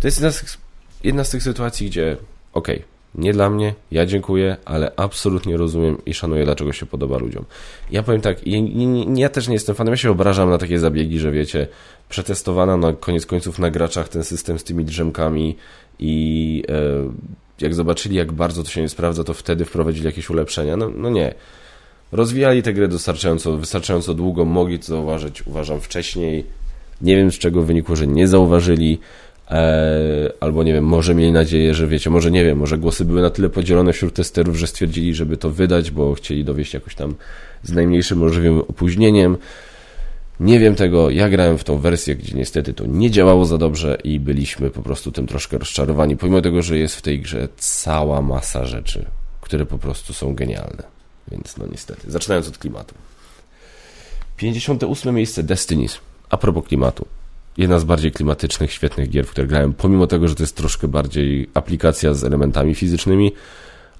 to 0.00 0.06
jest 0.06 0.18
jedna 0.18 0.32
z, 0.32 0.58
jedna 1.04 1.24
z 1.24 1.30
tych 1.30 1.42
sytuacji, 1.42 1.86
gdzie 1.86 2.16
okej, 2.52 2.76
okay, 2.76 2.88
nie 3.14 3.32
dla 3.32 3.50
mnie, 3.50 3.74
ja 3.90 4.06
dziękuję, 4.06 4.56
ale 4.64 4.92
absolutnie 4.96 5.56
rozumiem 5.56 6.04
i 6.06 6.14
szanuję, 6.14 6.44
dlaczego 6.44 6.72
się 6.72 6.86
podoba 6.86 7.18
ludziom. 7.18 7.44
Ja 7.90 8.02
powiem 8.02 8.20
tak, 8.20 8.46
ja, 8.46 8.58
ja, 9.14 9.28
też 9.28 9.48
nie 9.48 9.54
jestem 9.54 9.74
fanem, 9.74 9.92
ja 9.92 9.96
się 9.96 10.10
obrażam 10.10 10.50
na 10.50 10.58
takie 10.58 10.78
zabiegi, 10.78 11.18
że 11.18 11.30
wiecie, 11.30 11.66
przetestowana 12.08 12.76
na 12.76 12.92
koniec 12.92 13.26
końców 13.26 13.58
na 13.58 13.70
graczach 13.70 14.08
ten 14.08 14.24
system 14.24 14.58
z 14.58 14.64
tymi 14.64 14.84
drzemkami 14.84 15.56
i 15.98 16.64
e, 16.68 16.74
jak 17.60 17.74
zobaczyli, 17.74 18.16
jak 18.16 18.32
bardzo 18.32 18.62
to 18.62 18.70
się 18.70 18.82
nie 18.82 18.88
sprawdza, 18.88 19.24
to 19.24 19.34
wtedy 19.34 19.64
wprowadzili 19.64 20.06
jakieś 20.06 20.30
ulepszenia. 20.30 20.76
No, 20.76 20.90
no 20.96 21.10
nie. 21.10 21.34
Rozwijali 22.12 22.62
tę 22.62 22.72
grę 22.72 22.88
wystarczająco, 22.88 23.56
wystarczająco 23.56 24.14
długo, 24.14 24.44
mogli 24.44 24.78
to 24.78 24.84
zauważyć, 24.84 25.46
uważam, 25.46 25.80
wcześniej. 25.80 26.44
Nie 27.00 27.16
wiem, 27.16 27.32
z 27.32 27.38
czego 27.38 27.62
wynikło, 27.62 27.96
że 27.96 28.06
nie 28.06 28.28
zauważyli. 28.28 28.98
E, 29.50 30.32
albo 30.40 30.62
nie 30.62 30.72
wiem, 30.72 30.84
może 30.84 31.14
mieli 31.14 31.32
nadzieję, 31.32 31.74
że 31.74 31.86
wiecie, 31.86 32.10
może 32.10 32.30
nie 32.30 32.44
wiem, 32.44 32.58
może 32.58 32.78
głosy 32.78 33.04
były 33.04 33.22
na 33.22 33.30
tyle 33.30 33.48
podzielone 33.48 33.92
wśród 33.92 34.14
testerów, 34.14 34.56
że 34.56 34.66
stwierdzili, 34.66 35.14
żeby 35.14 35.36
to 35.36 35.50
wydać, 35.50 35.90
bo 35.90 36.14
chcieli 36.14 36.44
dowieść 36.44 36.74
jakoś 36.74 36.94
tam 36.94 37.14
z 37.62 37.72
najmniejszym 37.72 38.18
możliwym 38.18 38.60
opóźnieniem. 38.60 39.36
Nie 40.40 40.58
wiem 40.58 40.74
tego, 40.74 41.10
ja 41.10 41.28
grałem 41.28 41.58
w 41.58 41.64
tą 41.64 41.78
wersję, 41.78 42.16
gdzie 42.16 42.36
niestety 42.36 42.74
to 42.74 42.86
nie 42.86 43.10
działało 43.10 43.44
za 43.44 43.58
dobrze 43.58 43.98
i 44.04 44.20
byliśmy 44.20 44.70
po 44.70 44.82
prostu 44.82 45.12
tym 45.12 45.26
troszkę 45.26 45.58
rozczarowani, 45.58 46.16
pomimo 46.16 46.42
tego, 46.42 46.62
że 46.62 46.78
jest 46.78 46.96
w 46.96 47.02
tej 47.02 47.20
grze 47.20 47.48
cała 47.56 48.22
masa 48.22 48.66
rzeczy, 48.66 49.04
które 49.40 49.66
po 49.66 49.78
prostu 49.78 50.12
są 50.12 50.34
genialne. 50.34 51.01
Więc 51.30 51.56
no 51.56 51.66
niestety, 51.70 52.10
zaczynając 52.10 52.48
od 52.48 52.58
klimatu. 52.58 52.94
58 54.36 55.14
miejsce 55.14 55.42
Destinies. 55.42 55.98
A 56.30 56.36
propos 56.36 56.64
klimatu. 56.64 57.06
Jedna 57.56 57.78
z 57.78 57.84
bardziej 57.84 58.12
klimatycznych, 58.12 58.72
świetnych 58.72 59.10
gier, 59.10 59.26
w 59.26 59.30
które 59.30 59.46
grałem, 59.46 59.72
pomimo 59.72 60.06
tego, 60.06 60.28
że 60.28 60.34
to 60.34 60.42
jest 60.42 60.56
troszkę 60.56 60.88
bardziej 60.88 61.50
aplikacja 61.54 62.14
z 62.14 62.24
elementami 62.24 62.74
fizycznymi, 62.74 63.32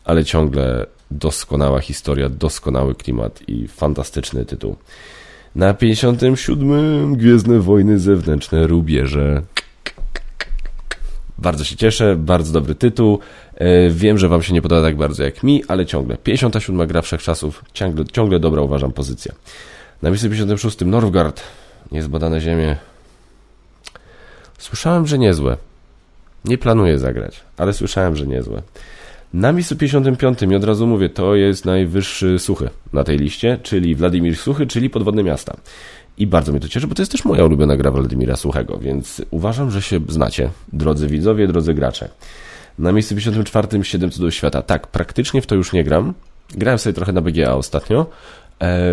ale 0.05 0.25
ciągle 0.25 0.87
doskonała 1.11 1.81
historia, 1.81 2.29
doskonały 2.29 2.95
klimat 2.95 3.49
i 3.49 3.69
fantastyczny 3.69 4.45
tytuł. 4.45 4.77
Na 5.55 5.75
57. 5.75 7.17
Gwiezdne 7.17 7.61
Wojny 7.61 7.99
Zewnętrzne 7.99 8.67
Rubierze. 8.67 9.43
Bardzo 11.39 11.65
się 11.65 11.77
cieszę, 11.77 12.17
bardzo 12.17 12.53
dobry 12.53 12.75
tytuł. 12.75 13.19
E, 13.55 13.91
wiem, 13.91 14.19
że 14.19 14.29
Wam 14.29 14.43
się 14.43 14.55
nie 14.55 14.62
podoba 14.62 14.83
tak 14.83 14.97
bardzo 14.97 15.25
jak 15.25 15.43
mi, 15.43 15.65
ale 15.69 15.87
ciągle. 15.87 16.17
57. 16.17 16.87
gra 16.87 17.03
wszechczasów, 17.03 17.65
ciągle, 17.73 18.05
ciągle 18.05 18.41
dobra 18.41 18.62
uważam 18.62 18.93
pozycja. 18.93 19.35
Na 20.03 20.11
miejscu 20.11 20.31
56. 20.31 20.81
Norwgard. 20.81 21.43
Niezbadane 21.93 22.41
ziemie. 22.41 22.77
Słyszałem, 24.59 25.07
że 25.07 25.19
niezłe. 25.19 25.57
Nie 26.45 26.59
planuję 26.59 26.99
zagrać, 26.99 27.41
ale 27.57 27.73
słyszałem, 27.73 28.17
że 28.17 28.27
niezłe. 28.27 28.62
Na 29.35 29.53
miejscu 29.53 29.77
55 29.77 30.43
i 30.43 30.55
od 30.55 30.65
razu 30.65 30.87
mówię, 30.87 31.09
to 31.09 31.35
jest 31.35 31.65
najwyższy 31.65 32.38
suchy 32.38 32.71
na 32.93 33.05
tej 33.05 33.19
liście, 33.19 33.59
czyli 33.62 33.95
Władimir 33.95 34.37
Suchy, 34.37 34.67
czyli 34.67 34.91
Podwodne 34.91 35.23
Miasta. 35.23 35.57
I 36.19 36.27
bardzo 36.27 36.53
mnie 36.53 36.61
to 36.61 36.69
cieszy, 36.69 36.87
bo 36.87 36.95
to 36.95 37.03
jest 37.03 37.12
też 37.12 37.25
moja 37.25 37.45
ulubiona 37.45 37.77
gra 37.77 37.91
Władimira 37.91 38.37
Suchego, 38.37 38.79
więc 38.79 39.23
uważam, 39.31 39.71
że 39.71 39.83
się 39.83 40.01
znacie, 40.09 40.51
drodzy 40.73 41.07
widzowie, 41.07 41.47
drodzy 41.47 41.75
gracze. 41.75 42.09
Na 42.79 42.93
miejscu 42.93 43.15
54 43.15 43.85
7 43.85 44.11
cudów 44.11 44.35
świata. 44.35 44.63
Tak, 44.63 44.87
praktycznie 44.87 45.43
w 45.43 45.47
to 45.47 45.55
już 45.55 45.73
nie 45.73 45.85
gram. 45.85 46.15
Grałem 46.55 46.79
sobie 46.79 46.95
trochę 46.95 47.13
na 47.13 47.21
BGA 47.21 47.55
ostatnio. 47.55 48.07
E, 48.63 48.93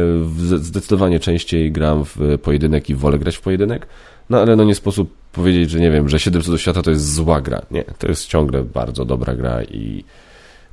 zdecydowanie 0.57 1.19
częściej 1.19 1.71
gram 1.71 2.05
w 2.05 2.37
pojedynek 2.43 2.89
i 2.89 2.95
wolę 2.95 3.19
grać 3.19 3.37
w 3.37 3.41
pojedynek. 3.41 3.87
No 4.29 4.39
ale 4.39 4.55
no 4.55 4.63
nie 4.63 4.75
sposób 4.75 5.13
powiedzieć, 5.31 5.69
że 5.69 5.79
nie 5.79 5.91
wiem, 5.91 6.09
że 6.09 6.19
7 6.19 6.41
cudów 6.41 6.61
świata 6.61 6.81
to 6.81 6.91
jest 6.91 7.13
zła 7.13 7.41
gra. 7.41 7.61
Nie, 7.71 7.83
to 7.83 8.07
jest 8.07 8.27
ciągle 8.27 8.63
bardzo 8.63 9.05
dobra 9.05 9.35
gra 9.35 9.63
i 9.63 10.03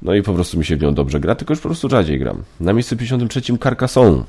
no 0.03 0.15
i 0.15 0.23
po 0.23 0.35
prostu 0.35 0.59
mi 0.59 0.65
się 0.65 0.77
w 0.77 0.83
nią 0.83 0.95
dobrze 0.95 1.21
gra, 1.21 1.35
tylko 1.35 1.53
już 1.53 1.61
po 1.61 1.69
prostu 1.69 1.89
rzadziej 1.89 2.19
gram. 2.19 2.43
Na 2.61 2.73
miejscu 2.73 2.97
53 2.97 3.41
Carcassonne. 3.63 4.23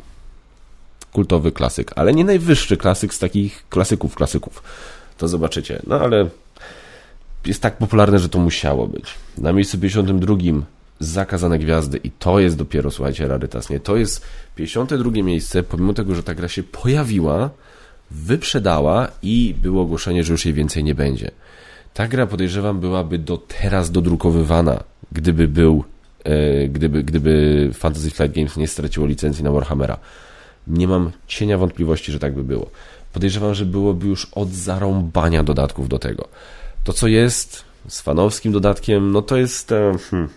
Kultowy 1.12 1.52
klasyk, 1.52 1.92
ale 1.96 2.13
nie 2.13 2.24
najwyższy 2.24 2.78
klasyk 2.78 3.13
z 3.13 3.20
takich 3.20 3.66
klasyków 3.70 4.16
klasyków. 4.16 4.63
To 5.18 5.28
zobaczycie. 5.28 5.82
No 5.88 6.00
ale 6.00 6.30
jest 7.47 7.62
tak 7.62 7.77
popularne, 7.77 8.19
że 8.19 8.29
to 8.29 8.39
musiało 8.39 8.88
być. 8.88 9.13
Na 9.38 9.53
miejscu 9.53 9.79
52 9.79 10.36
Zakazane 10.99 11.60
Gwiazdy 11.60 11.97
i 12.03 12.12
to 12.12 12.39
jest 12.39 12.57
dopiero, 12.57 12.91
słuchajcie, 12.91 13.27
rarytas, 13.27 13.69
nie? 13.69 13.79
To 13.79 13.95
jest 13.95 14.25
52 14.55 15.12
miejsce, 15.12 15.63
pomimo 15.63 15.93
tego, 15.93 16.15
że 16.15 16.23
ta 16.23 16.36
gra 16.36 16.47
się 16.47 16.63
pojawiła, 16.63 17.49
wyprzedała 18.12 19.07
i 19.21 19.55
było 19.62 19.83
ogłoszenie, 19.83 20.23
że 20.23 20.31
już 20.31 20.45
jej 20.45 20.53
więcej 20.53 20.83
nie 20.83 20.95
będzie. 20.95 21.31
Ta 21.93 22.07
gra, 22.07 22.27
podejrzewam, 22.27 22.79
byłaby 22.79 23.17
do 23.19 23.38
teraz 23.38 23.91
dodrukowywana, 23.91 24.83
gdyby 25.12 25.47
był, 25.47 25.83
e, 26.23 26.67
gdyby, 26.67 27.03
gdyby 27.03 27.69
Fantasy 27.73 28.10
Flight 28.10 28.36
Games 28.36 28.57
nie 28.57 28.67
straciło 28.67 29.07
licencji 29.07 29.43
na 29.43 29.51
Warhammera. 29.51 29.97
Nie 30.67 30.88
mam 30.88 31.12
cienia 31.27 31.57
wątpliwości, 31.57 32.12
że 32.12 32.19
tak 32.19 32.33
by 32.33 32.43
było. 32.43 32.69
Podejrzewam, 33.13 33.53
że 33.53 33.65
byłoby 33.65 34.07
już 34.07 34.27
od 34.31 34.49
zarąbania 34.49 35.43
dodatków 35.43 35.89
do 35.89 35.99
tego. 35.99 36.27
To, 36.84 36.94
co 36.94 37.08
jest 37.08 37.63
z 37.88 38.02
fanowskim 38.02 38.52
dodatkiem, 38.52 39.12
no 39.12 39.22
to 39.22 39.38
jest... 39.38 39.72
E, 39.72 39.98
hmm, 40.12 40.30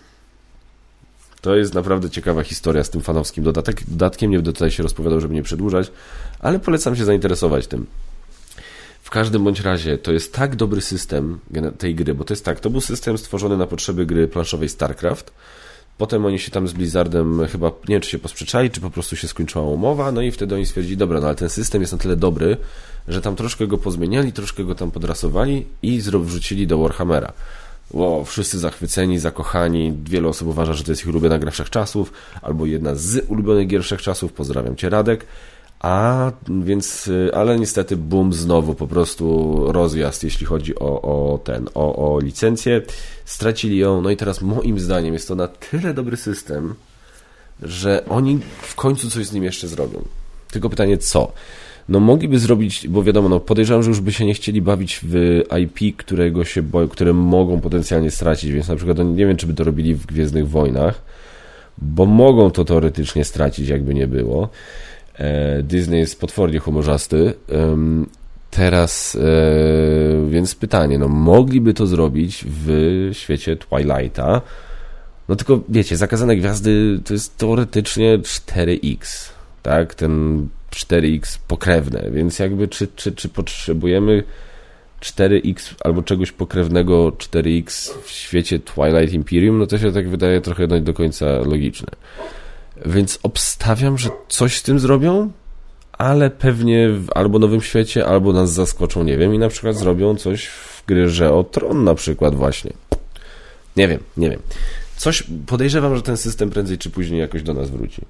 to 1.41 1.55
jest 1.55 1.73
naprawdę 1.73 2.09
ciekawa 2.09 2.43
historia 2.43 2.83
z 2.83 2.89
tym 2.89 3.01
fanowskim 3.01 3.43
dodatek, 3.43 3.83
dodatkiem. 3.87 4.31
Nie 4.31 4.37
będę 4.37 4.53
tutaj 4.53 4.71
się 4.71 4.83
rozpowiadał, 4.83 5.21
żeby 5.21 5.33
nie 5.33 5.43
przedłużać, 5.43 5.91
ale 6.39 6.59
polecam 6.59 6.95
się 6.95 7.05
zainteresować 7.05 7.67
tym. 7.67 7.85
W 9.03 9.09
każdym 9.09 9.43
bądź 9.43 9.59
razie 9.59 9.97
to 9.97 10.11
jest 10.11 10.33
tak 10.33 10.55
dobry 10.55 10.81
system 10.81 11.39
tej 11.77 11.95
gry, 11.95 12.13
bo 12.13 12.23
to 12.23 12.33
jest 12.33 12.45
tak, 12.45 12.59
to 12.59 12.69
był 12.69 12.81
system 12.81 13.17
stworzony 13.17 13.57
na 13.57 13.67
potrzeby 13.67 14.05
gry 14.05 14.27
planszowej 14.27 14.69
StarCraft. 14.69 15.31
Potem 16.01 16.25
oni 16.25 16.39
się 16.39 16.51
tam 16.51 16.67
z 16.67 16.73
Blizzardem 16.73 17.47
chyba, 17.47 17.67
nie 17.67 17.95
wiem 17.95 18.01
czy 18.01 18.09
się 18.09 18.19
posprzeczali, 18.19 18.69
czy 18.69 18.81
po 18.81 18.89
prostu 18.89 19.15
się 19.15 19.27
skończyła 19.27 19.65
umowa, 19.65 20.11
no 20.11 20.21
i 20.21 20.31
wtedy 20.31 20.55
oni 20.55 20.65
stwierdzili, 20.65 20.97
dobra, 20.97 21.19
no 21.19 21.27
ale 21.27 21.35
ten 21.35 21.49
system 21.49 21.81
jest 21.81 21.93
na 21.93 21.99
tyle 21.99 22.15
dobry, 22.15 22.57
że 23.07 23.21
tam 23.21 23.35
troszkę 23.35 23.67
go 23.67 23.77
pozmieniali, 23.77 24.33
troszkę 24.33 24.63
go 24.63 24.75
tam 24.75 24.91
podrasowali 24.91 25.65
i 25.81 26.01
wrzucili 26.01 26.67
do 26.67 26.77
Warhammera. 26.77 27.33
Wow, 27.91 28.25
wszyscy 28.25 28.59
zachwyceni, 28.59 29.19
zakochani. 29.19 29.93
Wiele 30.03 30.27
osób 30.27 30.47
uważa, 30.47 30.73
że 30.73 30.83
to 30.83 30.91
jest 30.91 31.01
ich 31.01 31.07
ulubiona 31.07 31.39
gra 31.39 31.51
wszechczasów, 31.51 32.13
albo 32.41 32.65
jedna 32.65 32.95
z 32.95 33.25
ulubionych 33.27 33.67
gier 33.67 33.83
wszechczasów. 33.83 34.33
Pozdrawiam 34.33 34.75
Cię, 34.75 34.89
Radek. 34.89 35.25
A 35.79 36.31
więc, 36.61 37.07
y, 37.07 37.31
ale 37.33 37.59
niestety 37.59 37.97
boom 37.97 38.33
znowu, 38.33 38.75
po 38.75 38.87
prostu 38.87 39.55
rozjazd, 39.71 40.23
jeśli 40.23 40.45
chodzi 40.45 40.79
o, 40.79 41.01
o 41.01 41.37
ten, 41.37 41.69
o, 41.73 42.13
o 42.13 42.19
licencję. 42.19 42.81
Stracili 43.31 43.77
ją, 43.77 44.01
no 44.01 44.09
i 44.09 44.17
teraz 44.17 44.41
moim 44.41 44.79
zdaniem 44.79 45.13
jest 45.13 45.27
to 45.27 45.35
na 45.35 45.47
tyle 45.47 45.93
dobry 45.93 46.17
system, 46.17 46.75
że 47.63 48.05
oni 48.09 48.39
w 48.61 48.75
końcu 48.75 49.09
coś 49.09 49.25
z 49.25 49.33
nim 49.33 49.43
jeszcze 49.43 49.67
zrobią. 49.67 50.01
Tylko 50.51 50.69
pytanie, 50.69 50.97
co? 50.97 51.31
no 51.89 51.99
mogliby 51.99 52.39
zrobić, 52.39 52.87
bo 52.87 53.03
wiadomo, 53.03 53.29
no 53.29 53.39
podejrzewam, 53.39 53.83
że 53.83 53.89
już 53.89 53.99
by 53.99 54.11
się 54.11 54.25
nie 54.25 54.33
chcieli 54.33 54.61
bawić 54.61 54.99
w 55.03 55.41
IP, 55.63 55.97
którego 55.97 56.45
się 56.45 56.61
boją, 56.61 56.87
które 56.87 57.13
mogą 57.13 57.61
potencjalnie 57.61 58.11
stracić, 58.11 58.51
więc 58.51 58.67
na 58.67 58.75
przykład 58.75 58.97
nie 58.97 59.25
wiem, 59.25 59.37
czy 59.37 59.47
by 59.47 59.53
to 59.53 59.63
robili 59.63 59.95
w 59.95 60.05
Gwiezdnych 60.05 60.49
Wojnach, 60.49 61.01
bo 61.77 62.05
mogą 62.05 62.51
to 62.51 62.65
teoretycznie 62.65 63.23
stracić, 63.23 63.67
jakby 63.67 63.93
nie 63.93 64.07
było. 64.07 64.49
E, 65.15 65.63
Disney 65.63 65.99
jest 65.99 66.19
potwornie 66.19 66.59
humorzasty. 66.59 67.33
Teraz, 68.51 69.15
e, 69.15 70.29
więc 70.29 70.55
pytanie, 70.55 70.99
no 70.99 71.07
mogliby 71.07 71.73
to 71.73 71.87
zrobić 71.87 72.45
w 72.47 73.09
świecie 73.13 73.57
Twilighta, 73.57 74.41
no 75.29 75.35
tylko 75.35 75.61
wiecie, 75.69 75.97
Zakazane 75.97 76.35
Gwiazdy 76.35 76.99
to 77.05 77.13
jest 77.13 77.37
teoretycznie 77.37 78.19
4X, 78.19 79.29
tak? 79.63 79.95
Ten 79.95 80.47
4X 80.71 81.39
pokrewne, 81.47 82.11
więc 82.11 82.39
jakby 82.39 82.67
czy, 82.67 82.87
czy, 82.95 83.11
czy 83.11 83.29
potrzebujemy 83.29 84.23
4X 85.01 85.75
albo 85.83 86.03
czegoś 86.03 86.31
pokrewnego 86.31 87.09
4X 87.09 87.93
w 88.03 88.09
świecie 88.09 88.59
Twilight 88.59 89.13
Imperium, 89.13 89.57
no 89.57 89.67
to 89.67 89.77
się 89.77 89.91
tak 89.91 90.09
wydaje 90.09 90.41
trochę 90.41 90.67
do 90.67 90.93
końca 90.93 91.25
logiczne. 91.25 91.87
Więc 92.85 93.19
obstawiam, 93.23 93.97
że 93.97 94.09
coś 94.27 94.57
z 94.57 94.63
tym 94.63 94.79
zrobią, 94.79 95.31
ale 96.01 96.29
pewnie 96.29 96.89
albo 97.15 97.39
Nowym 97.39 97.61
Świecie, 97.61 98.05
albo 98.05 98.33
nas 98.33 98.53
zaskoczą, 98.53 99.03
nie 99.03 99.17
wiem, 99.17 99.33
i 99.33 99.39
na 99.39 99.49
przykład 99.49 99.75
zrobią 99.75 100.15
coś 100.15 100.47
w 100.47 100.83
grze 100.87 101.33
o 101.33 101.43
Tron 101.43 101.83
na 101.83 101.95
przykład 101.95 102.35
właśnie. 102.35 102.73
Nie 103.77 103.87
wiem, 103.87 103.99
nie 104.17 104.29
wiem. 104.29 104.39
Coś 104.97 105.23
podejrzewam, 105.47 105.95
że 105.95 106.01
ten 106.01 106.17
system 106.17 106.49
prędzej 106.49 106.77
czy 106.77 106.89
później 106.89 107.19
jakoś 107.19 107.43
do 107.43 107.53
nas 107.53 107.69
wróci. 107.69 108.01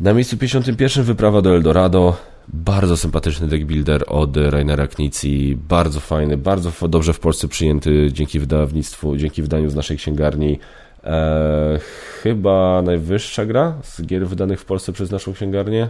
Na 0.00 0.14
miejscu 0.14 0.36
51 0.36 1.04
wyprawa 1.04 1.42
do 1.42 1.54
Eldorado. 1.54 2.16
Bardzo 2.48 2.96
sympatyczny 2.96 3.46
deck 3.46 3.64
builder 3.64 4.04
od 4.06 4.36
Rainera 4.36 4.86
Knici. 4.86 5.58
Bardzo 5.68 6.00
fajny, 6.00 6.36
bardzo 6.36 6.88
dobrze 6.88 7.12
w 7.12 7.20
Polsce 7.20 7.48
przyjęty 7.48 8.08
dzięki 8.12 8.40
wydawnictwu, 8.40 9.16
dzięki 9.16 9.42
wydaniu 9.42 9.70
z 9.70 9.74
naszej 9.74 9.96
księgarni. 9.96 10.58
Eee, 11.04 11.78
chyba 12.22 12.82
najwyższa 12.82 13.46
gra 13.46 13.74
z 13.82 14.02
gier 14.02 14.28
wydanych 14.28 14.60
w 14.60 14.64
Polsce 14.64 14.92
przez 14.92 15.10
naszą 15.10 15.32
księgarnię. 15.32 15.88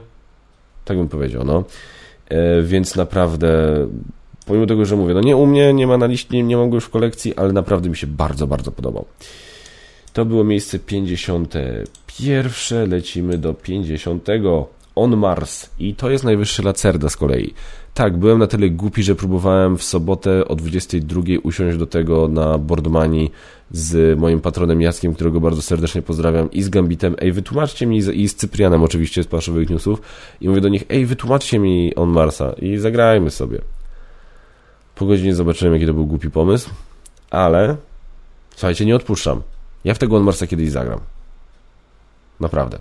Tak 0.87 0.97
bym 0.97 1.09
powiedział, 1.09 1.45
no. 1.45 1.65
Eee, 2.31 2.63
więc 2.63 2.97
naprawdę, 2.97 3.77
pomimo 4.47 4.67
tego, 4.67 4.85
że 4.85 4.97
mówię, 4.97 5.15
no 5.15 5.21
nie 5.21 5.37
u 5.37 5.47
mnie, 5.47 5.73
nie 5.73 5.87
ma 5.87 5.99
na 5.99 6.07
liście, 6.07 6.43
nie 6.43 6.57
mam 6.57 6.71
go 6.71 6.77
już 6.77 6.85
w 6.85 6.91
kolekcji, 6.91 7.37
ale 7.37 7.53
naprawdę 7.53 7.89
mi 7.89 7.97
się 7.97 8.07
bardzo, 8.07 8.47
bardzo 8.47 8.73
podobał. 8.73 9.05
To 10.13 10.25
było 10.25 10.45
miejsce 10.45 10.79
51. 10.79 12.91
Lecimy 12.91 13.39
do 13.39 13.55
50. 13.55 14.29
On 14.95 15.17
Mars. 15.17 15.71
I 15.79 15.95
to 15.95 16.11
jest 16.11 16.25
najwyższy 16.25 16.63
Lacerda 16.63 17.09
z 17.09 17.17
kolei. 17.17 17.55
Tak, 17.95 18.17
byłem 18.17 18.39
na 18.39 18.47
tyle 18.47 18.71
głupi, 18.71 19.03
że 19.03 19.15
próbowałem 19.15 19.79
w 19.79 19.83
sobotę 19.83 20.49
o 20.49 20.57
22 20.57 21.23
usiąść 21.43 21.79
do 21.79 21.87
tego 21.87 22.29
na 22.29 22.59
Boardmani 22.59 23.31
z 23.71 24.19
moim 24.19 24.41
patronem 24.41 24.81
Jackiem, 24.81 25.15
którego 25.15 25.41
bardzo 25.41 25.63
serdecznie 25.63 26.03
pozdrawiam, 26.03 26.51
i 26.51 26.63
z 26.63 26.69
Gambitem. 26.69 27.17
Ej, 27.19 27.33
wytłumaczcie 27.33 27.87
mi, 27.87 27.99
i 27.99 28.29
z 28.29 28.35
Cyprianem 28.35 28.83
oczywiście 28.83 29.23
z 29.23 29.27
Paszowych 29.27 29.71
Newsów. 29.71 30.03
I 30.41 30.49
mówię 30.49 30.61
do 30.61 30.69
nich, 30.69 30.85
ej, 30.89 31.07
wytłumaczcie 31.07 31.59
mi 31.59 31.95
On 31.95 32.09
Marsa 32.09 32.53
i 32.53 32.79
zagrajmy 32.79 33.31
sobie. 33.31 33.61
Po 34.95 35.07
godzinie 35.07 35.35
zobaczyłem, 35.35 35.75
jaki 35.75 35.87
to 35.87 35.95
był 35.95 36.07
głupi 36.07 36.31
pomysł, 36.31 36.71
ale 37.31 37.77
słuchajcie, 38.51 38.87
nie 38.87 38.97
odpuszczam. 38.97 39.43
Ja 39.85 39.95
w 39.95 39.99
tego 39.99 40.17
On 40.17 40.23
Marsa 40.23 40.47
kiedyś 40.47 40.71
zagram. 40.71 41.01
Naprawdę. 42.41 42.79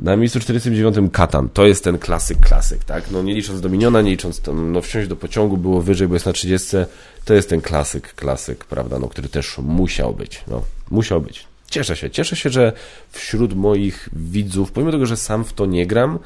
Na 0.00 0.16
miejscu 0.16 0.40
49 0.40 0.96
Katan. 1.12 1.48
To 1.48 1.66
jest 1.66 1.84
ten 1.84 1.98
klasyk, 1.98 2.40
klasyk, 2.40 2.84
tak? 2.84 3.10
No 3.10 3.22
nie 3.22 3.34
licząc 3.34 3.60
Dominiona, 3.60 4.02
nie 4.02 4.10
licząc 4.10 4.40
tam, 4.40 4.72
no 4.72 4.80
wsiąść 4.80 5.08
do 5.08 5.16
pociągu 5.16 5.56
było 5.56 5.82
wyżej, 5.82 6.08
bo 6.08 6.14
jest 6.14 6.26
na 6.26 6.32
30. 6.32 6.76
To 7.24 7.34
jest 7.34 7.48
ten 7.48 7.60
klasyk, 7.60 8.14
klasyk, 8.14 8.64
prawda? 8.64 8.98
No, 8.98 9.08
który 9.08 9.28
też 9.28 9.58
musiał 9.58 10.14
być. 10.14 10.44
No, 10.48 10.62
musiał 10.90 11.20
być. 11.20 11.46
Cieszę 11.66 11.96
się. 11.96 12.10
Cieszę 12.10 12.36
się, 12.36 12.50
że 12.50 12.72
wśród 13.12 13.54
moich 13.54 14.08
widzów, 14.12 14.72
pomimo 14.72 14.92
tego, 14.92 15.06
że 15.06 15.16
sam 15.16 15.44
w 15.44 15.52
to 15.52 15.66
nie 15.66 15.86
gram, 15.86 16.18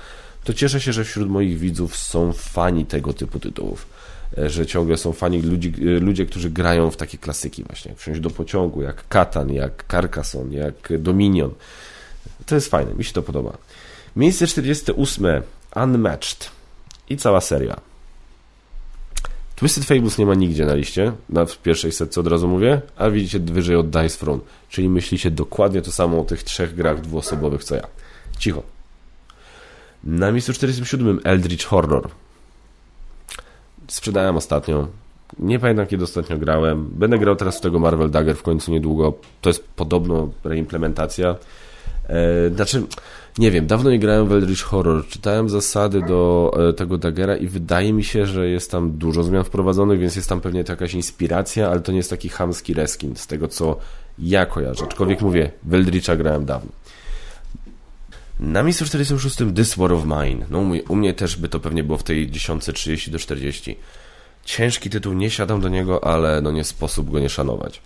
to 0.45 0.55
cieszę 0.55 0.81
się, 0.81 0.93
że 0.93 1.05
wśród 1.05 1.29
moich 1.29 1.59
widzów 1.59 1.97
są 1.97 2.33
fani 2.33 2.87
tego 2.87 3.13
typu 3.13 3.41
tytułów. 3.41 3.87
E, 4.39 4.51
że 4.51 4.67
ciągle 4.67 4.97
są 4.97 5.13
fani 5.13 5.43
ludzi, 5.43 5.73
e, 5.97 6.01
ludzie, 6.01 6.27
którzy 6.27 6.51
grają 6.51 6.91
w 6.91 6.97
takie 6.97 7.19
klasyki 7.19 7.65
właśnie. 7.65 7.95
Wsiąść 7.95 8.21
do 8.21 8.31
pociągu, 8.31 8.83
jak 8.83 9.09
Katan, 9.09 9.53
jak 9.53 9.85
Carcassonne, 9.91 10.55
jak 10.55 10.99
Dominion. 10.99 11.51
To 12.47 12.55
jest 12.55 12.71
fajne, 12.71 12.95
mi 12.95 13.05
się 13.05 13.13
to 13.13 13.23
podoba. 13.23 13.57
Miejsce 14.17 14.47
48. 14.47 15.43
Unmatched. 15.77 16.51
I 17.09 17.17
cała 17.17 17.41
seria. 17.41 17.81
Twisted 19.57 19.85
Fables 19.85 20.19
nie 20.19 20.27
ma 20.27 20.35
nigdzie 20.35 20.67
na 20.67 20.75
liście, 20.75 21.13
na 21.29 21.47
pierwszej 21.63 21.93
setce 21.93 22.21
od 22.21 22.27
razu 22.27 22.49
mówię, 22.49 22.81
a 22.97 23.11
widzicie 23.11 23.39
wyżej 23.41 23.77
od 23.77 23.91
Dice 23.91 24.19
Throne, 24.19 24.41
czyli 24.69 24.89
myślicie 24.89 25.31
dokładnie 25.31 25.83
to 25.83 25.93
samo 25.93 26.21
o 26.21 26.25
tych 26.25 26.43
trzech 26.43 26.75
grach 26.75 27.01
dwuosobowych 27.01 27.65
co 27.65 27.75
ja. 27.75 27.87
Cicho. 28.39 28.63
Na 30.05 30.33
miejscu 30.33 30.53
47 30.53 31.21
Eldritch 31.25 31.67
Horror. 31.67 32.11
Sprzedałem 33.89 34.37
ostatnio. 34.37 34.89
Nie 35.39 35.59
pamiętam 35.59 35.87
kiedy 35.87 36.05
ostatnio 36.05 36.39
grałem. 36.39 36.91
Będę 36.93 37.19
grał 37.19 37.37
teraz 37.37 37.59
w 37.59 37.61
tego 37.61 37.79
Marvel 37.79 38.11
Dagger 38.11 38.37
w 38.37 38.43
końcu 38.43 38.73
niedługo. 38.73 39.13
To 39.41 39.51
jest 39.51 39.69
podobno 39.77 40.29
reimplementacja. 40.45 41.37
E, 42.09 42.51
znaczy, 42.55 42.83
nie 43.39 43.51
wiem, 43.51 43.67
dawno 43.67 43.91
nie 43.91 43.99
grałem 43.99 44.29
w 44.29 44.33
Eldritch 44.33 44.63
Horror. 44.63 45.07
Czytałem 45.09 45.49
zasady 45.49 46.03
do 46.03 46.51
e, 46.69 46.73
tego 46.73 46.99
Daggera 46.99 47.37
i 47.37 47.47
wydaje 47.47 47.93
mi 47.93 48.05
się, 48.05 48.27
że 48.27 48.49
jest 48.49 48.71
tam 48.71 48.93
dużo 48.93 49.23
zmian 49.23 49.45
wprowadzonych, 49.45 50.01
więc 50.01 50.17
jest 50.17 50.29
tam 50.29 50.41
pewnie 50.41 50.65
to 50.65 50.73
jakaś 50.73 50.95
inspiracja, 50.95 51.71
ale 51.71 51.81
to 51.81 51.93
nie 51.93 51.99
jest 51.99 52.11
taki 52.11 52.29
hamski 52.29 52.75
reskin 52.75 53.17
z 53.17 53.27
tego, 53.27 53.49
co 53.49 53.77
ja 54.19 54.47
kojarzę. 54.47 54.85
Aczkolwiek 54.85 55.21
mówię, 55.21 55.51
w 55.63 55.75
Eldritcha 55.75 56.17
grałem 56.17 56.45
dawno. 56.45 56.73
Na 58.41 58.63
miejscu 58.63 58.85
46 58.85 59.37
This 59.55 59.75
War 59.75 59.93
of 59.93 60.05
Mine. 60.05 60.47
No 60.51 60.59
u 60.89 60.97
mnie 60.97 61.15
też 61.15 61.37
by 61.37 61.49
to 61.49 61.61
pewnie 61.61 61.85
było 61.85 61.99
w 61.99 62.03
tej 62.03 62.31
10.30 62.31 63.11
do 63.11 63.19
40. 63.19 63.77
Ciężki 64.45 64.91
tytuł, 64.91 65.13
nie 65.13 65.31
siadam 65.31 65.61
do 65.61 65.69
niego, 65.69 66.05
ale 66.05 66.41
no 66.41 66.51
nie 66.51 66.65
sposób 66.65 67.11
go 67.11 67.19
nie 67.19 67.29
szanować. 67.29 67.83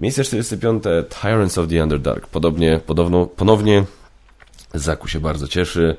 Miejsce 0.00 0.24
45 0.24 0.84
Tyrants 1.22 1.58
of 1.58 1.68
the 1.68 1.82
Underdark. 1.82 2.26
Podobnie, 2.26 2.80
podobno, 2.86 3.26
ponownie 3.26 3.84
Zaku 4.74 5.08
się 5.08 5.20
bardzo 5.20 5.48
cieszy. 5.48 5.96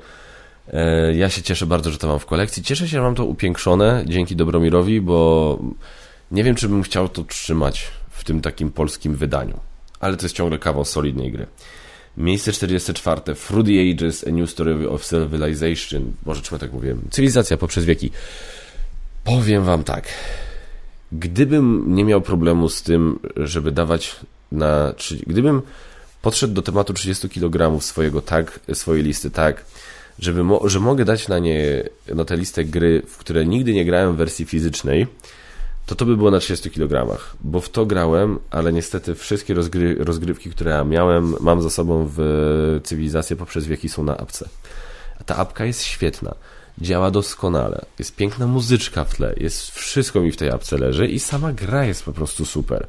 E, 0.72 1.14
ja 1.14 1.30
się 1.30 1.42
cieszę 1.42 1.66
bardzo, 1.66 1.90
że 1.90 1.98
to 1.98 2.08
mam 2.08 2.18
w 2.18 2.26
kolekcji. 2.26 2.62
Cieszę 2.62 2.84
się, 2.88 2.90
że 2.90 3.00
mam 3.00 3.14
to 3.14 3.24
upiększone 3.24 4.04
dzięki 4.06 4.36
Dobromirowi, 4.36 5.00
bo 5.00 5.58
nie 6.30 6.44
wiem, 6.44 6.54
czy 6.54 6.68
bym 6.68 6.82
chciał 6.82 7.08
to 7.08 7.24
trzymać 7.24 7.86
w 8.10 8.24
tym 8.24 8.40
takim 8.40 8.72
polskim 8.72 9.14
wydaniu. 9.14 9.60
Ale 10.00 10.16
to 10.16 10.22
jest 10.22 10.36
ciągle 10.36 10.58
kawał 10.58 10.84
solidnej 10.84 11.32
gry. 11.32 11.46
Miejsce 12.16 12.52
44. 12.52 13.20
Through 13.34 13.66
the 13.66 13.72
Ages, 13.92 14.24
A 14.28 14.30
New 14.30 14.50
Story 14.50 14.90
of 14.90 15.08
Civilization. 15.08 16.12
Może 16.26 16.42
czemu 16.42 16.58
tak 16.58 16.72
mówię? 16.72 16.96
Cywilizacja 17.10 17.56
poprzez 17.56 17.84
wieki. 17.84 18.10
Powiem 19.24 19.64
wam 19.64 19.84
tak. 19.84 20.08
Gdybym 21.18 21.84
nie 21.94 22.04
miał 22.04 22.20
problemu 22.20 22.68
z 22.68 22.82
tym, 22.82 23.18
żeby 23.36 23.72
dawać 23.72 24.16
na... 24.52 24.94
Gdybym 25.26 25.62
podszedł 26.22 26.54
do 26.54 26.62
tematu 26.62 26.92
30 26.92 27.28
kg 27.28 27.82
swojego 27.82 28.20
tak, 28.20 28.60
swojej 28.72 29.04
listy 29.04 29.30
tak, 29.30 29.64
żeby 30.18 30.44
mo 30.44 30.68
że 30.68 30.80
mogę 30.80 31.04
dać 31.04 31.28
na 31.28 31.38
nie 31.38 31.82
na 32.14 32.24
tę 32.24 32.36
listę 32.36 32.64
gry, 32.64 33.02
w 33.06 33.18
które 33.18 33.46
nigdy 33.46 33.72
nie 33.72 33.84
grałem 33.84 34.14
w 34.14 34.16
wersji 34.16 34.46
fizycznej, 34.46 35.06
to 35.86 35.94
to 35.94 36.06
by 36.06 36.16
było 36.16 36.30
na 36.30 36.38
30 36.38 36.70
kg, 36.70 37.18
bo 37.40 37.60
w 37.60 37.68
to 37.68 37.86
grałem, 37.86 38.38
ale 38.50 38.72
niestety 38.72 39.14
wszystkie 39.14 39.54
rozgry 39.54 39.96
rozgrywki, 39.98 40.50
które 40.50 40.70
ja 40.70 40.84
miałem, 40.84 41.34
mam 41.40 41.62
za 41.62 41.70
sobą 41.70 42.10
w 42.16 42.80
cywilizację 42.84 43.36
poprzez 43.36 43.66
wieki 43.66 43.88
są 43.88 44.04
na 44.04 44.16
apce. 44.16 44.48
A 45.20 45.24
ta 45.24 45.36
apka 45.36 45.64
jest 45.64 45.82
świetna, 45.82 46.34
działa 46.78 47.10
doskonale, 47.10 47.84
jest 47.98 48.16
piękna 48.16 48.46
muzyczka 48.46 49.04
w 49.04 49.14
tle, 49.14 49.34
jest 49.36 49.70
wszystko 49.70 50.20
mi 50.20 50.32
w 50.32 50.36
tej 50.36 50.50
apce 50.50 50.78
leży 50.78 51.06
i 51.06 51.18
sama 51.18 51.52
gra 51.52 51.84
jest 51.84 52.04
po 52.04 52.12
prostu 52.12 52.44
super. 52.44 52.86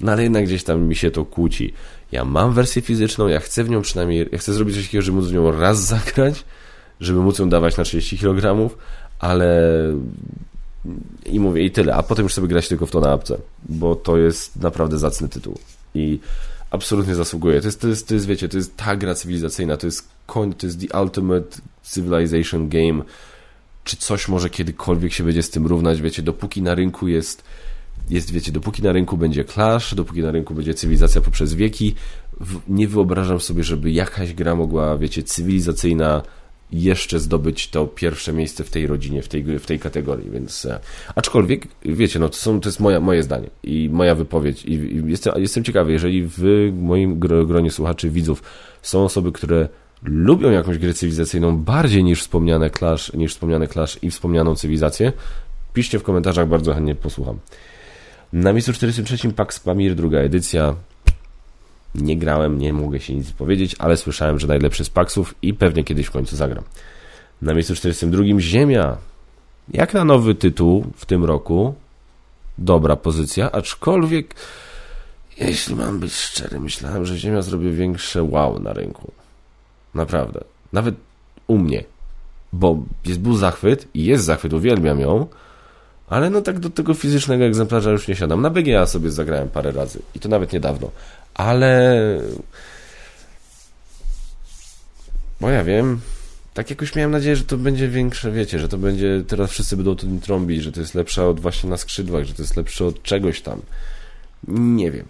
No 0.00 0.12
ale 0.12 0.22
jednak 0.22 0.44
gdzieś 0.44 0.64
tam 0.64 0.82
mi 0.82 0.96
się 0.96 1.10
to 1.10 1.24
kłóci. 1.24 1.72
Ja 2.12 2.24
mam 2.24 2.52
wersję 2.52 2.82
fizyczną, 2.82 3.28
ja 3.28 3.40
chcę 3.40 3.64
w 3.64 3.70
nią 3.70 3.82
przynajmniej, 3.82 4.28
ja 4.32 4.38
chcę 4.38 4.52
zrobić 4.52 4.74
coś 4.74 4.84
takiego, 4.84 5.02
żeby 5.02 5.16
móc 5.16 5.26
w 5.26 5.32
nią 5.32 5.52
raz 5.52 5.84
zagrać, 5.94 6.44
żeby 7.00 7.20
móc 7.20 7.38
ją 7.38 7.48
dawać 7.48 7.76
na 7.76 7.84
30 7.84 8.18
kg, 8.18 8.70
ale 9.18 9.72
i 11.26 11.40
mówię, 11.40 11.64
i 11.64 11.70
tyle, 11.70 11.94
a 11.94 12.02
potem 12.02 12.22
już 12.24 12.34
sobie 12.34 12.48
grać 12.48 12.68
tylko 12.68 12.86
w 12.86 12.90
to 12.90 13.00
na 13.00 13.12
apce, 13.12 13.38
bo 13.68 13.94
to 13.94 14.16
jest 14.16 14.56
naprawdę 14.56 14.98
zacny 14.98 15.28
tytuł 15.28 15.58
i 15.94 16.18
absolutnie 16.72 17.14
zasługuje. 17.14 17.60
To 17.60 17.68
jest, 17.68 17.80
to 17.80 17.88
jest, 17.88 18.08
to 18.08 18.14
jest 18.14 18.26
wiecie, 18.26 18.48
to 18.48 18.56
jest 18.56 18.76
ta 18.76 18.96
gra 18.96 19.14
cywilizacyjna, 19.14 19.76
to 19.76 19.86
jest 19.86 20.08
koń, 20.26 20.52
to 20.52 20.66
jest 20.66 20.80
the 20.80 21.00
ultimate 21.02 21.58
civilization 21.82 22.68
game, 22.68 23.02
czy 23.84 23.96
coś 23.96 24.28
może 24.28 24.50
kiedykolwiek 24.50 25.12
się 25.12 25.24
będzie 25.24 25.42
z 25.42 25.50
tym 25.50 25.66
równać, 25.66 26.02
wiecie, 26.02 26.22
dopóki 26.22 26.62
na 26.62 26.74
rynku 26.74 27.08
jest 27.08 27.42
jest, 28.10 28.30
wiecie, 28.30 28.52
dopóki 28.52 28.82
na 28.82 28.92
rynku 28.92 29.16
będzie 29.16 29.44
Clash, 29.44 29.94
dopóki 29.94 30.22
na 30.22 30.30
rynku 30.30 30.54
będzie 30.54 30.74
cywilizacja 30.74 31.20
poprzez 31.20 31.54
wieki, 31.54 31.94
nie 32.68 32.88
wyobrażam 32.88 33.40
sobie, 33.40 33.64
żeby 33.64 33.90
jakaś 33.90 34.34
gra 34.34 34.54
mogła, 34.54 34.98
wiecie, 34.98 35.22
cywilizacyjna 35.22 36.22
jeszcze 36.72 37.20
zdobyć 37.20 37.70
to 37.70 37.86
pierwsze 37.86 38.32
miejsce 38.32 38.64
w 38.64 38.70
tej 38.70 38.86
rodzinie, 38.86 39.22
w 39.22 39.28
tej, 39.28 39.44
w 39.58 39.66
tej 39.66 39.78
kategorii, 39.78 40.30
więc 40.30 40.66
e, 40.66 40.80
aczkolwiek, 41.14 41.66
wiecie, 41.84 42.18
no 42.18 42.28
to, 42.28 42.36
są, 42.36 42.60
to 42.60 42.68
jest 42.68 42.80
moja, 42.80 43.00
moje 43.00 43.22
zdanie 43.22 43.50
i 43.62 43.90
moja 43.92 44.14
wypowiedź 44.14 44.64
i, 44.64 44.72
i 44.72 45.02
jestem, 45.06 45.32
jestem 45.36 45.64
ciekawy, 45.64 45.92
jeżeli 45.92 46.26
w 46.26 46.72
moim 46.72 47.18
gronie 47.18 47.70
słuchaczy, 47.70 48.10
widzów 48.10 48.42
są 48.82 49.04
osoby, 49.04 49.32
które 49.32 49.68
lubią 50.02 50.50
jakąś 50.50 50.78
grę 50.78 50.94
cywilizacyjną 50.94 51.56
bardziej 51.56 52.04
niż 52.04 52.20
wspomniane 52.20 52.70
Clash, 52.70 53.12
niż 53.12 53.32
wspomniane 53.32 53.68
Clash 53.68 53.98
i 54.02 54.10
wspomnianą 54.10 54.54
cywilizację, 54.54 55.12
piszcie 55.72 55.98
w 55.98 56.02
komentarzach, 56.02 56.48
bardzo 56.48 56.74
chętnie 56.74 56.94
posłucham. 56.94 57.38
Na 58.32 58.52
miejscu 58.52 58.72
43 58.72 59.32
Pax 59.32 59.60
Pamir, 59.60 59.94
druga 59.94 60.18
edycja. 60.18 60.76
Nie 61.94 62.16
grałem, 62.16 62.58
nie 62.58 62.72
mogę 62.72 63.00
się 63.00 63.14
nic 63.14 63.32
powiedzieć, 63.32 63.76
ale 63.78 63.96
słyszałem, 63.96 64.38
że 64.38 64.46
najlepszy 64.46 64.84
z 64.84 64.90
Paxów 64.90 65.34
i 65.42 65.54
pewnie 65.54 65.84
kiedyś 65.84 66.06
w 66.06 66.10
końcu 66.10 66.36
zagram. 66.36 66.64
Na 67.42 67.54
miejscu 67.54 67.74
42 67.74 68.22
Ziemia. 68.38 68.96
Jak 69.68 69.94
na 69.94 70.04
nowy 70.04 70.34
tytuł 70.34 70.86
w 70.96 71.06
tym 71.06 71.24
roku, 71.24 71.74
dobra 72.58 72.96
pozycja, 72.96 73.52
aczkolwiek 73.52 74.34
jeśli 75.38 75.74
mam 75.74 75.98
być 75.98 76.14
szczery, 76.14 76.60
myślałem, 76.60 77.04
że 77.04 77.18
Ziemia 77.18 77.42
zrobi 77.42 77.72
większe 77.72 78.22
wow 78.22 78.60
na 78.60 78.72
rynku. 78.72 79.12
Naprawdę. 79.94 80.44
Nawet 80.72 80.94
u 81.46 81.58
mnie. 81.58 81.84
Bo 82.52 82.82
jest 83.04 83.20
był 83.20 83.36
zachwyt 83.36 83.88
i 83.94 84.04
jest 84.04 84.24
zachwyt, 84.24 84.52
uwielbiam 84.52 85.00
ją, 85.00 85.26
ale 86.08 86.30
no 86.30 86.40
tak 86.40 86.58
do 86.58 86.70
tego 86.70 86.94
fizycznego 86.94 87.44
egzemplarza 87.44 87.90
już 87.90 88.08
nie 88.08 88.16
siadam. 88.16 88.42
Na 88.42 88.50
BGA 88.50 88.86
sobie 88.86 89.10
zagrałem 89.10 89.48
parę 89.48 89.72
razy 89.72 90.02
i 90.14 90.20
to 90.20 90.28
nawet 90.28 90.52
niedawno. 90.52 90.90
Ale... 91.34 92.20
Bo 95.40 95.50
ja 95.50 95.64
wiem, 95.64 96.00
tak 96.54 96.70
jakoś 96.70 96.94
miałem 96.94 97.10
nadzieję, 97.10 97.36
że 97.36 97.44
to 97.44 97.56
będzie 97.56 97.88
większe, 97.88 98.32
wiecie, 98.32 98.58
że 98.58 98.68
to 98.68 98.78
będzie, 98.78 99.24
teraz 99.28 99.50
wszyscy 99.50 99.76
będą 99.76 99.90
o 99.90 99.94
tym 99.94 100.20
trąbić, 100.20 100.62
że 100.62 100.72
to 100.72 100.80
jest 100.80 100.94
lepsze 100.94 101.26
od 101.26 101.40
właśnie 101.40 101.70
na 101.70 101.76
skrzydłach, 101.76 102.24
że 102.24 102.34
to 102.34 102.42
jest 102.42 102.56
lepsze 102.56 102.86
od 102.86 103.02
czegoś 103.02 103.40
tam. 103.40 103.62
Nie 104.48 104.90
wiem. 104.90 105.06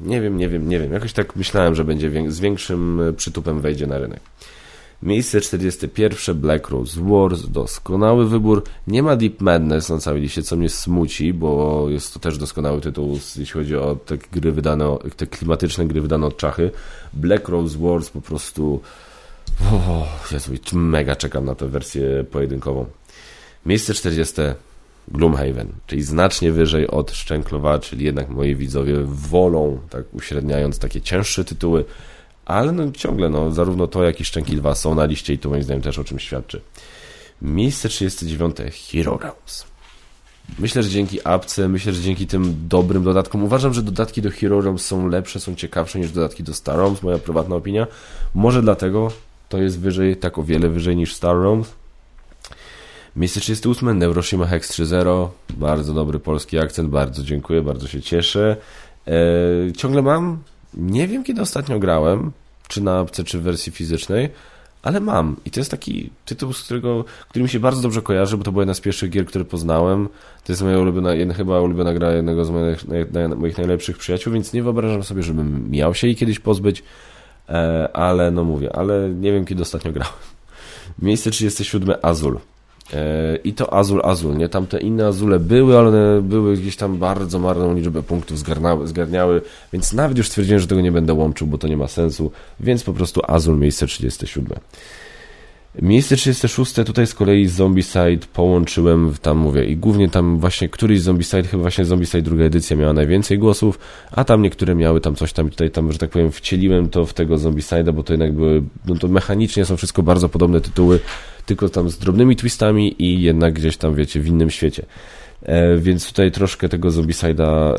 Nie 0.00 0.20
wiem, 0.20 0.36
nie 0.36 0.48
wiem, 0.48 0.68
nie 0.68 0.80
wiem. 0.80 0.92
Jakoś 0.92 1.12
tak 1.12 1.36
myślałem, 1.36 1.74
że 1.74 1.84
będzie 1.84 2.32
z 2.32 2.40
większym 2.40 3.00
przytupem 3.16 3.60
wejdzie 3.60 3.86
na 3.86 3.98
rynek. 3.98 4.20
Miejsce 5.02 5.40
41 5.40 6.40
Black 6.40 6.68
Rose 6.68 7.00
Wars, 7.00 7.48
doskonały 7.48 8.28
wybór. 8.28 8.64
Nie 8.86 9.02
ma 9.02 9.16
Deep 9.16 9.40
Madness 9.40 9.88
na 9.88 9.98
całej 9.98 10.22
liście, 10.22 10.42
co 10.42 10.56
mnie 10.56 10.68
smuci, 10.68 11.32
bo 11.32 11.86
jest 11.88 12.14
to 12.14 12.20
też 12.20 12.38
doskonały 12.38 12.80
tytuł, 12.80 13.12
jeśli 13.12 13.46
chodzi 13.46 13.76
o 13.76 13.96
te 14.06 14.18
gry 14.32 14.52
wydane, 14.52 14.96
te 15.16 15.26
klimatyczne 15.26 15.86
gry 15.86 16.00
wydane 16.00 16.26
od 16.26 16.36
czachy. 16.36 16.70
Black 17.12 17.48
Rose 17.48 17.78
Wars 17.78 18.10
po 18.10 18.20
prostu... 18.20 18.80
O, 19.72 20.06
Jezu, 20.32 20.52
mega 20.72 21.16
czekam 21.16 21.44
na 21.44 21.54
tę 21.54 21.68
wersję 21.68 22.24
pojedynkową. 22.30 22.86
Miejsce 23.66 23.94
40 23.94 24.34
Gloomhaven, 25.08 25.68
czyli 25.86 26.02
znacznie 26.02 26.52
wyżej 26.52 26.88
od 26.88 27.10
Szczęklowa, 27.10 27.78
czyli 27.78 28.04
jednak 28.04 28.28
moi 28.28 28.54
widzowie 28.54 28.94
wolą, 29.04 29.78
tak 29.90 30.04
uśredniając, 30.12 30.78
takie 30.78 31.00
cięższe 31.00 31.44
tytuły, 31.44 31.84
ale 32.50 32.72
no, 32.72 32.92
ciągle, 32.92 33.28
no, 33.28 33.50
zarówno 33.50 33.86
to, 33.86 34.04
jak 34.04 34.20
i 34.20 34.24
Szczęki 34.24 34.56
2 34.56 34.74
są 34.74 34.94
na 34.94 35.04
liście 35.04 35.32
i 35.34 35.38
to 35.38 35.48
moim 35.48 35.62
zdaniem 35.62 35.82
też 35.82 35.98
o 35.98 36.04
czym 36.04 36.18
świadczy. 36.18 36.60
Miejsce 37.42 37.88
39. 37.88 38.56
Hero 38.92 39.18
Realms. 39.18 39.64
Myślę, 40.58 40.82
że 40.82 40.88
dzięki 40.88 41.18
apce, 41.24 41.68
myślę, 41.68 41.92
że 41.92 42.02
dzięki 42.02 42.26
tym 42.26 42.54
dobrym 42.68 43.04
dodatkom, 43.04 43.44
uważam, 43.44 43.74
że 43.74 43.82
dodatki 43.82 44.22
do 44.22 44.30
Hero 44.30 44.60
Realms 44.60 44.86
są 44.86 45.08
lepsze, 45.08 45.40
są 45.40 45.54
ciekawsze 45.54 45.98
niż 45.98 46.12
dodatki 46.12 46.42
do 46.42 46.54
Star 46.54 46.76
Realms, 46.76 47.02
moja 47.02 47.18
prywatna 47.18 47.56
opinia. 47.56 47.86
Może 48.34 48.62
dlatego, 48.62 49.12
to 49.48 49.58
jest 49.58 49.80
wyżej, 49.80 50.16
tak 50.16 50.38
o 50.38 50.42
wiele 50.42 50.68
wyżej 50.68 50.96
niż 50.96 51.14
Star 51.14 51.36
Realms. 51.36 51.68
Miejsce 53.16 53.40
38, 53.40 53.98
Neuroshima 53.98 54.46
Hex 54.46 54.70
3.0, 54.70 55.28
bardzo 55.50 55.94
dobry 55.94 56.18
polski 56.18 56.58
akcent, 56.58 56.88
bardzo 56.88 57.22
dziękuję, 57.22 57.62
bardzo 57.62 57.88
się 57.88 58.02
cieszę. 58.02 58.56
Eee, 59.06 59.72
ciągle 59.72 60.02
mam, 60.02 60.38
nie 60.74 61.08
wiem 61.08 61.24
kiedy 61.24 61.42
ostatnio 61.42 61.78
grałem, 61.78 62.32
czy 62.68 62.80
na 62.80 62.98
apce, 62.98 63.24
czy 63.24 63.38
w 63.38 63.42
wersji 63.42 63.72
fizycznej, 63.72 64.28
ale 64.82 65.00
mam. 65.00 65.36
I 65.44 65.50
to 65.50 65.60
jest 65.60 65.70
taki 65.70 66.10
tytuł, 66.24 66.52
z 66.52 66.62
którego, 66.62 67.04
który 67.28 67.42
mi 67.42 67.48
się 67.48 67.60
bardzo 67.60 67.82
dobrze 67.82 68.02
kojarzy, 68.02 68.36
bo 68.36 68.44
to 68.44 68.52
była 68.52 68.62
jedna 68.62 68.74
z 68.74 68.80
pierwszych 68.80 69.10
gier, 69.10 69.26
które 69.26 69.44
poznałem. 69.44 70.08
To 70.44 70.52
jest 70.52 70.62
moja 70.62 70.78
ulubiona, 70.78 71.14
jedna, 71.14 71.34
chyba 71.34 71.60
ulubiona 71.60 71.94
gra 71.94 72.12
jednego 72.12 72.44
z 72.44 72.50
moich, 72.50 72.84
moich 73.36 73.58
najlepszych 73.58 73.98
przyjaciół, 73.98 74.32
więc 74.32 74.52
nie 74.52 74.62
wyobrażam 74.62 75.02
sobie, 75.02 75.22
żebym 75.22 75.70
miał 75.70 75.94
się 75.94 76.06
jej 76.06 76.16
kiedyś 76.16 76.38
pozbyć, 76.38 76.82
e, 77.48 77.88
ale 77.92 78.30
no 78.30 78.44
mówię, 78.44 78.76
ale 78.76 79.08
nie 79.08 79.32
wiem 79.32 79.44
kiedy 79.44 79.62
ostatnio 79.62 79.92
grałem. 79.92 80.14
Miejsce 80.98 81.30
37 81.30 81.96
Azul. 82.02 82.38
E, 82.92 83.36
I 83.44 83.52
to 83.52 83.74
Azul 83.74 84.00
Azul, 84.04 84.36
nie? 84.36 84.48
Tam 84.48 84.66
te 84.66 84.80
inne 84.80 85.06
Azule 85.06 85.40
były, 85.40 85.78
ale 85.78 85.88
one 85.88 86.22
były 86.22 86.56
gdzieś 86.56 86.76
tam 86.76 86.98
bardzo 86.98 87.38
marną 87.38 87.74
liczbę 87.74 88.02
punktów 88.02 88.38
zgarniały, 88.38 88.86
zgarniały, 88.86 89.42
więc 89.72 89.92
nawet 89.92 90.18
już 90.18 90.28
stwierdziłem, 90.28 90.60
że 90.60 90.66
tego 90.66 90.80
nie 90.80 90.92
będę 90.92 91.14
łączył, 91.14 91.46
bo 91.46 91.58
to 91.58 91.68
nie 91.68 91.76
ma 91.76 91.88
sensu, 91.88 92.32
więc 92.60 92.84
po 92.84 92.92
prostu 92.92 93.20
Azul 93.26 93.58
miejsce 93.58 93.86
37. 93.86 94.46
Miejsce 95.82 96.16
36 96.16 96.74
tutaj 96.86 97.06
z 97.06 97.14
kolei 97.14 97.46
Zombicide 97.46 98.26
połączyłem, 98.32 99.14
tam 99.22 99.38
mówię, 99.38 99.64
i 99.64 99.76
głównie 99.76 100.08
tam 100.08 100.38
właśnie 100.38 100.68
któryś 100.68 101.00
Zombicide, 101.00 101.42
chyba 101.42 101.62
właśnie 101.62 101.84
Zombicide 101.84 102.22
druga 102.22 102.44
edycja 102.44 102.76
miała 102.76 102.92
najwięcej 102.92 103.38
głosów, 103.38 103.78
a 104.12 104.24
tam 104.24 104.42
niektóre 104.42 104.74
miały 104.74 105.00
tam 105.00 105.14
coś 105.14 105.32
tam, 105.32 105.50
tutaj 105.50 105.70
tam, 105.70 105.92
że 105.92 105.98
tak 105.98 106.10
powiem, 106.10 106.32
wcieliłem 106.32 106.88
to 106.88 107.06
w 107.06 107.14
tego 107.14 107.34
Zombicide'a, 107.34 107.92
bo 107.92 108.02
to 108.02 108.12
jednak 108.12 108.32
były, 108.32 108.62
no 108.86 108.94
to 108.94 109.08
mechanicznie 109.08 109.64
są 109.64 109.76
wszystko 109.76 110.02
bardzo 110.02 110.28
podobne 110.28 110.60
tytuły, 110.60 111.00
tylko 111.50 111.68
tam 111.68 111.90
z 111.90 111.98
drobnymi 111.98 112.36
twistami 112.36 113.02
i 113.02 113.22
jednak 113.22 113.54
gdzieś 113.54 113.76
tam, 113.76 113.94
wiecie, 113.94 114.20
w 114.20 114.26
innym 114.26 114.50
świecie. 114.50 114.86
E, 115.42 115.76
więc 115.76 116.06
tutaj 116.06 116.30
troszkę 116.32 116.68
tego 116.68 116.88
Zombicide'a, 116.88 117.74
e, 117.74 117.76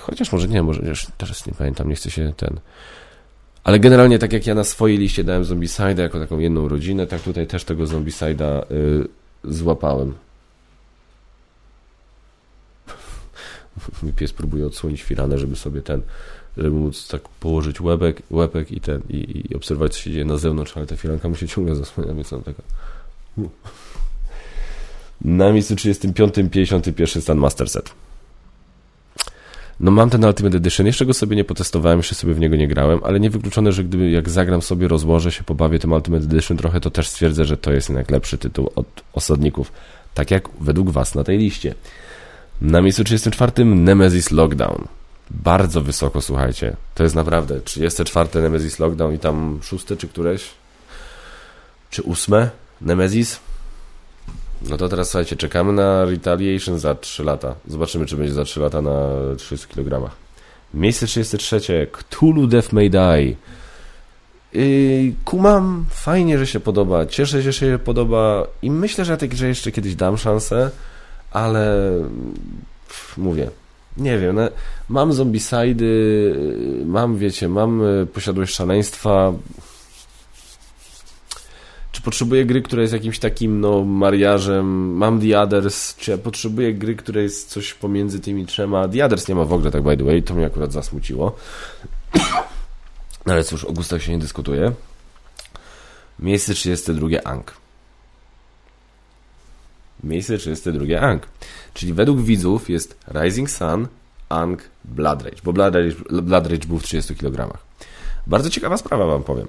chociaż 0.00 0.32
może 0.32 0.48
nie, 0.48 0.62
może 0.62 0.82
już 0.82 1.06
teraz 1.18 1.46
nie 1.46 1.52
pamiętam, 1.52 1.88
nie 1.88 1.94
chcę 1.94 2.10
się 2.10 2.32
ten... 2.36 2.60
Ale 3.64 3.80
generalnie 3.80 4.18
tak 4.18 4.32
jak 4.32 4.46
ja 4.46 4.54
na 4.54 4.64
swojej 4.64 4.98
liście 4.98 5.24
dałem 5.24 5.42
Zombicide'a 5.42 5.98
jako 5.98 6.20
taką 6.20 6.38
jedną 6.38 6.68
rodzinę, 6.68 7.06
tak 7.06 7.22
tutaj 7.22 7.46
też 7.46 7.64
tego 7.64 7.84
Zombicide'a 7.84 8.72
y, 8.72 9.08
złapałem. 9.44 10.14
Mój 14.02 14.12
pies 14.12 14.32
próbuje 14.32 14.66
odsłonić 14.66 15.02
firanę, 15.02 15.38
żeby 15.38 15.56
sobie 15.56 15.82
ten, 15.82 16.02
żeby 16.56 16.70
móc 16.70 17.08
tak 17.08 17.22
położyć 17.28 17.80
łebek, 17.80 18.22
łepek 18.30 18.72
i 18.72 18.80
ten, 18.80 19.02
i, 19.08 19.46
i 19.50 19.56
obserwować 19.56 19.92
co 19.92 20.00
się 20.00 20.10
dzieje 20.10 20.24
na 20.24 20.36
zewnątrz, 20.36 20.76
ale 20.76 20.86
ta 20.86 20.96
firanka 20.96 21.28
mu 21.28 21.36
się 21.36 21.48
ciągle 21.48 21.76
zasłania, 21.76 22.14
więc 22.14 22.32
on 22.32 22.42
taka... 22.42 22.62
Na 25.20 25.52
miejscu 25.52 25.76
35 25.76 26.34
51 26.50 27.22
stan 27.22 27.38
Master 27.38 27.68
Set. 27.68 27.94
No 29.80 29.90
mam 29.90 30.10
ten 30.10 30.24
Ultimate 30.24 30.56
Edition, 30.56 30.86
jeszcze 30.86 31.06
go 31.06 31.14
sobie 31.14 31.36
nie 31.36 31.44
potestowałem, 31.44 31.98
jeszcze 31.98 32.14
sobie 32.14 32.34
w 32.34 32.40
niego 32.40 32.56
nie 32.56 32.68
grałem, 32.68 33.00
ale 33.02 33.20
niewykluczone, 33.20 33.72
że 33.72 33.84
gdyby 33.84 34.10
jak 34.10 34.30
zagram 34.30 34.62
sobie, 34.62 34.88
rozłożę 34.88 35.32
się, 35.32 35.44
pobawię 35.44 35.78
tym 35.78 35.92
Ultimate 35.92 36.24
Edition 36.24 36.56
trochę, 36.56 36.80
to 36.80 36.90
też 36.90 37.08
stwierdzę, 37.08 37.44
że 37.44 37.56
to 37.56 37.72
jest 37.72 37.88
jednak 37.88 38.10
lepszy 38.10 38.38
tytuł 38.38 38.70
od 38.76 38.86
osadników, 39.12 39.72
tak 40.14 40.30
jak 40.30 40.48
według 40.60 40.90
Was 40.90 41.14
na 41.14 41.24
tej 41.24 41.38
liście. 41.38 41.74
Na 42.60 42.82
miejscu 42.82 43.04
34 43.04 43.64
Nemesis 43.64 44.30
Lockdown. 44.30 44.84
Bardzo 45.30 45.80
wysoko, 45.80 46.20
słuchajcie. 46.20 46.76
To 46.94 47.02
jest 47.02 47.14
naprawdę 47.14 47.60
34 47.60 48.42
Nemesis 48.42 48.78
Lockdown 48.78 49.14
i 49.14 49.18
tam 49.18 49.58
szóste 49.62 49.96
czy 49.96 50.08
któreś? 50.08 50.50
Czy 51.90 52.02
ósme 52.02 52.50
Nemesis? 52.80 53.40
No 54.62 54.76
to 54.76 54.88
teraz 54.88 55.10
słuchajcie, 55.10 55.36
czekamy 55.36 55.72
na 55.72 56.04
Retaliation 56.04 56.78
za 56.78 56.94
3 56.94 57.24
lata. 57.24 57.54
Zobaczymy, 57.68 58.06
czy 58.06 58.16
będzie 58.16 58.32
za 58.32 58.44
3 58.44 58.60
lata 58.60 58.82
na 58.82 59.08
300 59.36 59.74
kg. 59.74 60.10
Miejsce 60.74 61.06
33. 61.06 61.86
Cthulhu 61.92 62.46
Death 62.46 62.72
May 62.72 62.90
Die. 62.90 63.36
Yy, 64.52 65.14
kumam, 65.24 65.84
fajnie, 65.90 66.38
że 66.38 66.46
się 66.46 66.60
podoba. 66.60 67.06
Cieszę 67.06 67.42
się, 67.42 67.42
że 67.42 67.52
się 67.52 67.78
podoba 67.84 68.46
i 68.62 68.70
myślę, 68.70 69.04
że 69.04 69.12
ja 69.12 69.16
tej 69.16 69.28
grze 69.28 69.48
jeszcze 69.48 69.72
kiedyś 69.72 69.94
dam 69.94 70.16
szansę, 70.16 70.70
ale 71.30 71.92
pff, 72.88 73.18
mówię, 73.18 73.50
nie 73.96 74.18
wiem, 74.18 74.36
no, 74.36 74.48
mam 74.88 75.12
zombicidy, 75.12 76.34
mam, 76.86 77.16
wiecie, 77.16 77.48
mam 77.48 77.82
y, 77.82 78.06
posiadłość 78.06 78.54
szaleństwa, 78.54 79.32
potrzebuję 82.04 82.46
gry, 82.46 82.62
która 82.62 82.82
jest 82.82 82.94
jakimś 82.94 83.18
takim, 83.18 83.60
no, 83.60 83.84
mariażem, 83.84 84.96
mam 84.96 85.20
The 85.20 85.40
Others, 85.40 85.96
czy 85.96 86.10
ja 86.10 86.18
potrzebuję 86.18 86.74
gry, 86.74 86.96
która 86.96 87.20
jest 87.20 87.50
coś 87.50 87.74
pomiędzy 87.74 88.20
tymi 88.20 88.46
trzema. 88.46 88.88
The 88.88 89.04
Others 89.04 89.28
nie 89.28 89.34
ma 89.34 89.44
w 89.44 89.52
ogóle, 89.52 89.70
tak 89.70 89.82
by 89.82 89.96
the 89.96 90.04
way, 90.04 90.22
to 90.22 90.34
mnie 90.34 90.46
akurat 90.46 90.72
zasmuciło. 90.72 91.36
Ale 93.24 93.44
cóż, 93.44 93.64
o 93.64 93.72
gustach 93.72 94.02
się 94.02 94.12
nie 94.12 94.18
dyskutuje. 94.18 94.72
Miejsce 96.18 96.54
32 96.54 97.08
Ang. 97.24 97.52
Miejsce 100.04 100.38
32 100.38 101.00
Ang. 101.00 101.22
Czyli 101.74 101.92
według 101.92 102.20
widzów 102.20 102.70
jest 102.70 102.96
Rising 103.08 103.50
Sun, 103.50 103.86
Ang, 104.28 104.62
Blood 104.84 105.22
Rage, 105.22 105.36
bo 105.44 105.52
Blood 105.52 105.74
Rage, 105.74 106.22
Blood 106.22 106.46
Rage 106.46 106.66
był 106.68 106.78
w 106.78 106.82
30 106.82 107.16
kg. 107.16 107.58
Bardzo 108.26 108.50
ciekawa 108.50 108.76
sprawa 108.76 109.06
wam 109.06 109.22
powiem. 109.22 109.46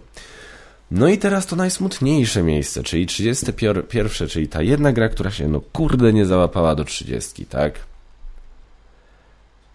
No 0.91 1.07
i 1.07 1.17
teraz 1.17 1.45
to 1.45 1.55
najsmutniejsze 1.55 2.43
miejsce, 2.43 2.83
czyli 2.83 3.05
31, 3.05 4.27
czyli 4.29 4.47
ta 4.47 4.61
jedna 4.61 4.93
gra, 4.93 5.09
która 5.09 5.31
się 5.31 5.47
no 5.47 5.61
kurde 5.73 6.13
nie 6.13 6.25
załapała 6.25 6.75
do 6.75 6.83
30, 6.83 7.45
tak? 7.45 7.73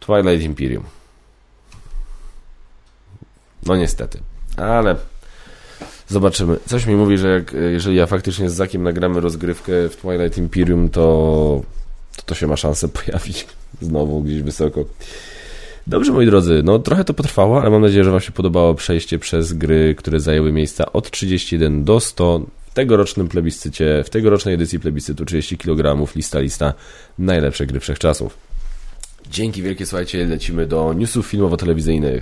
Twilight 0.01 0.43
Imperium. 0.45 0.85
No 3.67 3.77
niestety, 3.77 4.21
ale 4.57 4.97
zobaczymy. 6.09 6.57
Coś 6.67 6.87
mi 6.87 6.95
mówi, 6.95 7.19
że 7.19 7.29
jak, 7.29 7.53
jeżeli 7.53 7.97
ja 7.97 8.07
faktycznie 8.07 8.51
z 8.51 8.55
Zakiem 8.55 8.83
nagramy 8.83 9.21
rozgrywkę 9.21 9.89
w 9.89 9.97
Twilight 9.97 10.39
Imperium, 10.39 10.89
to 10.89 11.63
to, 12.17 12.23
to 12.23 12.35
się 12.35 12.47
ma 12.47 12.57
szansę 12.57 12.89
pojawić 13.05 13.47
znowu 13.81 14.23
gdzieś 14.23 14.43
wysoko. 14.43 14.85
Dobrze, 15.87 16.13
moi 16.13 16.27
drodzy, 16.27 16.63
no 16.65 16.79
trochę 16.79 17.05
to 17.05 17.15
potrwało, 17.15 17.61
ale 17.61 17.71
mam 17.71 17.83
nadzieję, 17.83 18.05
że 18.05 18.11
Wam 18.11 18.21
się 18.21 18.33
podobało 18.33 18.75
przejście 18.75 19.19
przez 19.19 19.53
gry, 19.53 19.95
które 19.95 20.21
zajęły 20.21 20.53
miejsca 20.53 20.93
od 20.93 21.11
31 21.11 21.85
do 21.85 22.01
100 22.01 22.47
w 22.71 22.75
tegorocznym 22.75 23.29
plebiscycie, 23.29 24.03
w 24.05 24.11
tegorocznej 24.11 24.55
edycji 24.55 24.81
plebiscytu 24.81 25.25
30 25.25 25.59
kg, 25.59 26.15
lista, 26.17 26.41
lista, 26.41 26.75
najlepsze 27.19 27.67
gry 27.67 27.81
wszechczasów. 27.81 28.37
Dzięki 29.31 29.63
wielkie, 29.63 29.87
słuchajcie, 29.87 30.27
lecimy 30.27 30.67
do 30.67 30.93
newsów 30.93 31.27
filmowo-telewizyjnych. 31.27 32.21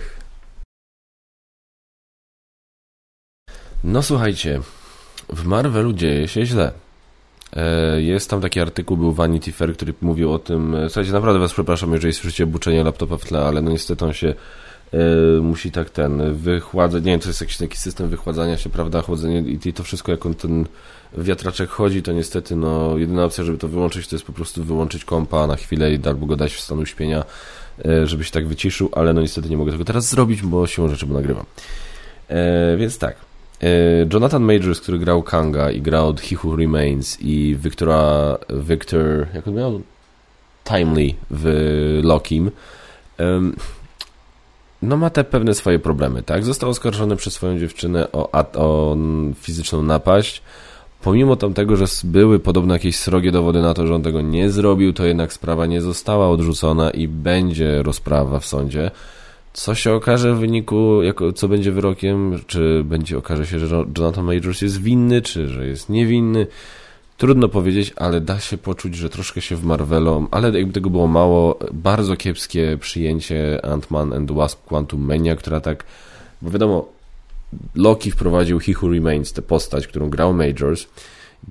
No 3.84 4.02
słuchajcie, 4.02 4.60
w 5.28 5.44
Marvelu 5.44 5.92
dzieje 5.92 6.28
się 6.28 6.46
źle. 6.46 6.72
E, 7.56 8.02
jest 8.02 8.30
tam 8.30 8.40
taki 8.40 8.60
artykuł, 8.60 8.96
był 8.96 9.12
Vanity 9.12 9.52
Fair, 9.52 9.76
który 9.76 9.94
mówił 10.00 10.32
o 10.32 10.38
tym. 10.38 10.74
E, 10.74 10.88
słuchajcie, 10.88 11.12
naprawdę 11.12 11.40
Was 11.40 11.52
przepraszam, 11.52 11.92
jeżeli 11.92 12.12
słyszycie 12.12 12.46
buczenie 12.46 12.84
laptopa 12.84 13.16
w 13.16 13.24
tle, 13.24 13.40
ale 13.40 13.62
no 13.62 13.70
niestety 13.70 14.04
on 14.04 14.12
się 14.12 14.34
e, 14.92 15.40
musi 15.40 15.70
tak 15.70 15.90
ten 15.90 16.34
wychładzać. 16.34 17.04
Nie 17.04 17.10
wiem, 17.10 17.20
to 17.20 17.28
jest 17.28 17.40
jakiś 17.40 17.56
taki 17.56 17.76
system 17.76 18.08
wychładzania 18.08 18.56
się, 18.56 18.70
prawda? 18.70 19.02
Chłodzenie 19.02 19.40
i 19.64 19.72
to 19.72 19.82
wszystko, 19.82 20.12
jak 20.12 20.26
on 20.26 20.34
ten 20.34 20.66
wiatraczek 21.18 21.70
chodzi, 21.70 22.02
to 22.02 22.12
niestety 22.12 22.56
no 22.56 22.98
jedyna 22.98 23.24
opcja, 23.24 23.44
żeby 23.44 23.58
to 23.58 23.68
wyłączyć, 23.68 24.08
to 24.08 24.16
jest 24.16 24.26
po 24.26 24.32
prostu 24.32 24.64
wyłączyć 24.64 25.04
kompa 25.04 25.46
na 25.46 25.56
chwilę 25.56 25.94
i 25.94 26.00
albo 26.06 26.26
go 26.26 26.36
dać 26.36 26.54
w 26.54 26.60
stan 26.60 26.78
uśpienia, 26.78 27.24
żeby 28.04 28.24
się 28.24 28.30
tak 28.30 28.48
wyciszył, 28.48 28.88
ale 28.92 29.12
no 29.12 29.20
niestety 29.20 29.48
nie 29.48 29.56
mogę 29.56 29.72
tego 29.72 29.84
teraz 29.84 30.08
zrobić, 30.08 30.42
bo 30.42 30.66
siłą 30.66 30.88
rzeczy, 30.88 31.06
bo 31.06 31.14
nagrywam. 31.14 31.44
więc 32.78 32.98
tak. 32.98 33.27
E, 33.62 33.68
Jonathan 34.12 34.42
Majors, 34.42 34.80
który 34.80 34.98
grał 34.98 35.22
Kanga 35.22 35.70
i 35.70 35.82
grał 35.82 36.14
He 36.14 36.36
Who 36.44 36.56
Remains 36.56 37.18
i 37.20 37.56
Victora, 37.62 38.38
Victor, 38.50 39.26
jak 39.34 39.48
on 39.48 39.54
miał? 39.54 39.80
Timely 40.64 41.14
w 41.30 42.00
Lokim. 42.02 42.50
No 44.82 44.96
ma 44.96 45.10
te 45.10 45.24
pewne 45.24 45.54
swoje 45.54 45.78
problemy, 45.78 46.22
tak? 46.22 46.44
Został 46.44 46.70
oskarżony 46.70 47.16
przez 47.16 47.34
swoją 47.34 47.58
dziewczynę 47.58 48.12
o, 48.12 48.30
o 48.54 48.96
fizyczną 49.34 49.82
napaść. 49.82 50.42
Pomimo 51.02 51.36
tamtego, 51.36 51.76
że 51.76 51.84
były 52.04 52.38
podobno 52.38 52.74
jakieś 52.74 52.96
srogie 52.96 53.32
dowody 53.32 53.62
na 53.62 53.74
to, 53.74 53.86
że 53.86 53.94
on 53.94 54.02
tego 54.02 54.20
nie 54.20 54.50
zrobił, 54.50 54.92
to 54.92 55.04
jednak 55.04 55.32
sprawa 55.32 55.66
nie 55.66 55.80
została 55.80 56.28
odrzucona 56.28 56.90
i 56.90 57.08
będzie 57.08 57.82
rozprawa 57.82 58.38
w 58.38 58.46
sądzie. 58.46 58.90
Co 59.52 59.74
się 59.74 59.92
okaże 59.92 60.34
w 60.34 60.38
wyniku, 60.38 61.02
jako, 61.02 61.32
co 61.32 61.48
będzie 61.48 61.72
wyrokiem, 61.72 62.40
czy 62.46 62.84
będzie 62.84 63.18
okaże 63.18 63.46
się, 63.46 63.58
że 63.58 63.84
Jonathan 63.98 64.24
Majors 64.24 64.62
jest 64.62 64.82
winny, 64.82 65.22
czy 65.22 65.48
że 65.48 65.66
jest 65.66 65.88
niewinny. 65.88 66.46
Trudno 67.16 67.48
powiedzieć, 67.48 67.92
ale 67.96 68.20
da 68.20 68.40
się 68.40 68.58
poczuć, 68.58 68.94
że 68.94 69.10
troszkę 69.10 69.40
się 69.40 69.56
w 69.56 69.64
Marvelom, 69.64 70.28
ale 70.30 70.58
jakby 70.58 70.72
tego 70.72 70.90
było 70.90 71.06
mało, 71.06 71.58
bardzo 71.72 72.16
kiepskie 72.16 72.78
przyjęcie 72.80 73.60
Ant-Man 73.62 74.16
and 74.16 74.28
the 74.28 74.34
Wasp 74.34 74.64
Quantum 74.64 75.00
Mania, 75.00 75.36
która 75.36 75.60
tak, 75.60 75.84
bo 76.42 76.50
wiadomo, 76.50 76.88
Loki 77.74 78.10
wprowadził 78.10 78.58
He 78.58 78.72
Who 78.82 78.88
Remains, 78.88 79.32
tę 79.32 79.42
postać, 79.42 79.86
którą 79.86 80.10
grał 80.10 80.34
Majors, 80.34 80.86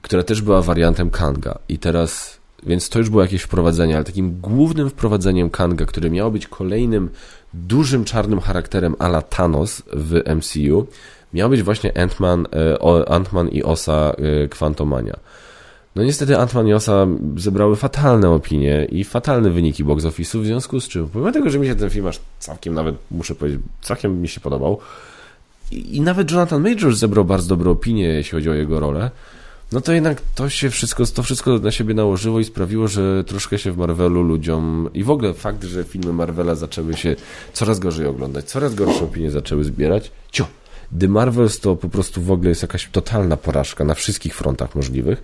która 0.02 0.24
też 0.24 0.42
była 0.42 0.62
wariantem 0.62 1.10
Kanga. 1.10 1.60
I 1.70 1.78
teraz, 1.78 2.40
więc 2.64 2.90
to 2.90 3.00
już 3.00 3.10
było 3.10 3.22
jakieś 3.22 3.42
wprowadzenie, 3.42 3.96
ale 3.96 4.04
takim 4.04 4.42
głównym 4.42 4.90
wprowadzeniem 4.90 5.50
Kanga, 5.50 5.86
który 5.86 6.10
miał 6.10 6.32
być 6.32 6.48
kolejnym 6.48 7.10
dużym 7.54 8.06
czarnym 8.06 8.40
charakterem 8.40 8.96
ala 9.00 9.22
Thanos 9.22 9.84
w 9.94 10.22
MCU, 10.36 10.88
miał 11.34 11.50
być 11.50 11.64
właśnie 11.64 11.92
Ant-Man 11.92 12.46
e, 12.54 13.10
Ant 13.10 13.30
i 13.52 13.64
Osa 13.64 14.14
e, 14.18 14.48
Quantumania. 14.48 15.20
No 15.96 16.04
niestety 16.04 16.34
Ant-Man 16.38 16.68
i 16.68 16.74
Osa 16.74 17.08
zebrały 17.36 17.76
fatalne 17.76 18.30
opinie 18.30 18.88
i 18.92 19.04
fatalne 19.04 19.50
wyniki 19.50 19.84
box 19.84 20.04
office'u, 20.04 20.42
w 20.42 20.46
związku 20.46 20.80
z 20.80 20.88
czym, 20.88 21.08
pomimo 21.10 21.32
tego, 21.32 21.50
że 21.50 21.60
mi 21.60 21.68
się 21.68 21.76
ten 21.76 21.90
film 21.90 22.08
aż 22.08 22.20
całkiem 22.40 22.74
nawet, 22.74 22.96
muszę 23.12 23.36
powiedzieć, 23.36 23.62
całkiem 23.82 24.22
mi 24.22 24.28
się 24.28 24.42
podobał 24.42 24.80
i, 25.72 25.98
i 25.98 26.02
nawet 26.02 26.32
Jonathan 26.32 26.62
Majors 26.62 26.98
zebrał 26.98 27.26
bardzo 27.26 27.48
dobre 27.48 27.72
opinie, 27.72 28.04
jeśli 28.04 28.32
chodzi 28.32 28.50
o 28.50 28.54
jego 28.54 28.80
rolę, 28.80 29.12
no 29.72 29.82
to 29.82 29.94
jednak 29.94 30.22
to 30.36 30.50
się 30.50 30.70
wszystko, 30.70 31.06
to 31.06 31.24
wszystko 31.24 31.60
na 31.60 31.72
siebie 31.72 31.94
nałożyło 31.94 32.40
i 32.40 32.44
sprawiło, 32.44 32.88
że 32.88 33.24
troszkę 33.24 33.60
się 33.60 33.72
w 33.72 33.78
Marvelu 33.78 34.24
ludziom 34.24 34.90
i 34.94 35.04
w 35.04 35.10
ogóle 35.10 35.34
fakt, 35.34 35.64
że 35.64 35.84
filmy 35.84 36.14
Marvela 36.14 36.56
zaczęły 36.56 36.94
się 36.94 37.16
coraz 37.54 37.80
gorzej 37.80 38.06
oglądać, 38.06 38.46
coraz 38.46 38.76
gorsze 38.76 39.04
opinie 39.04 39.32
zaczęły 39.32 39.64
zbierać. 39.64 40.12
Cio! 40.32 40.48
The 41.00 41.08
Marvels 41.08 41.60
to 41.60 41.76
po 41.76 41.90
prostu 41.90 42.22
w 42.22 42.32
ogóle 42.32 42.50
jest 42.50 42.62
jakaś 42.62 42.90
totalna 42.92 43.38
porażka 43.38 43.84
na 43.84 43.94
wszystkich 43.94 44.36
frontach 44.36 44.76
możliwych. 44.76 45.24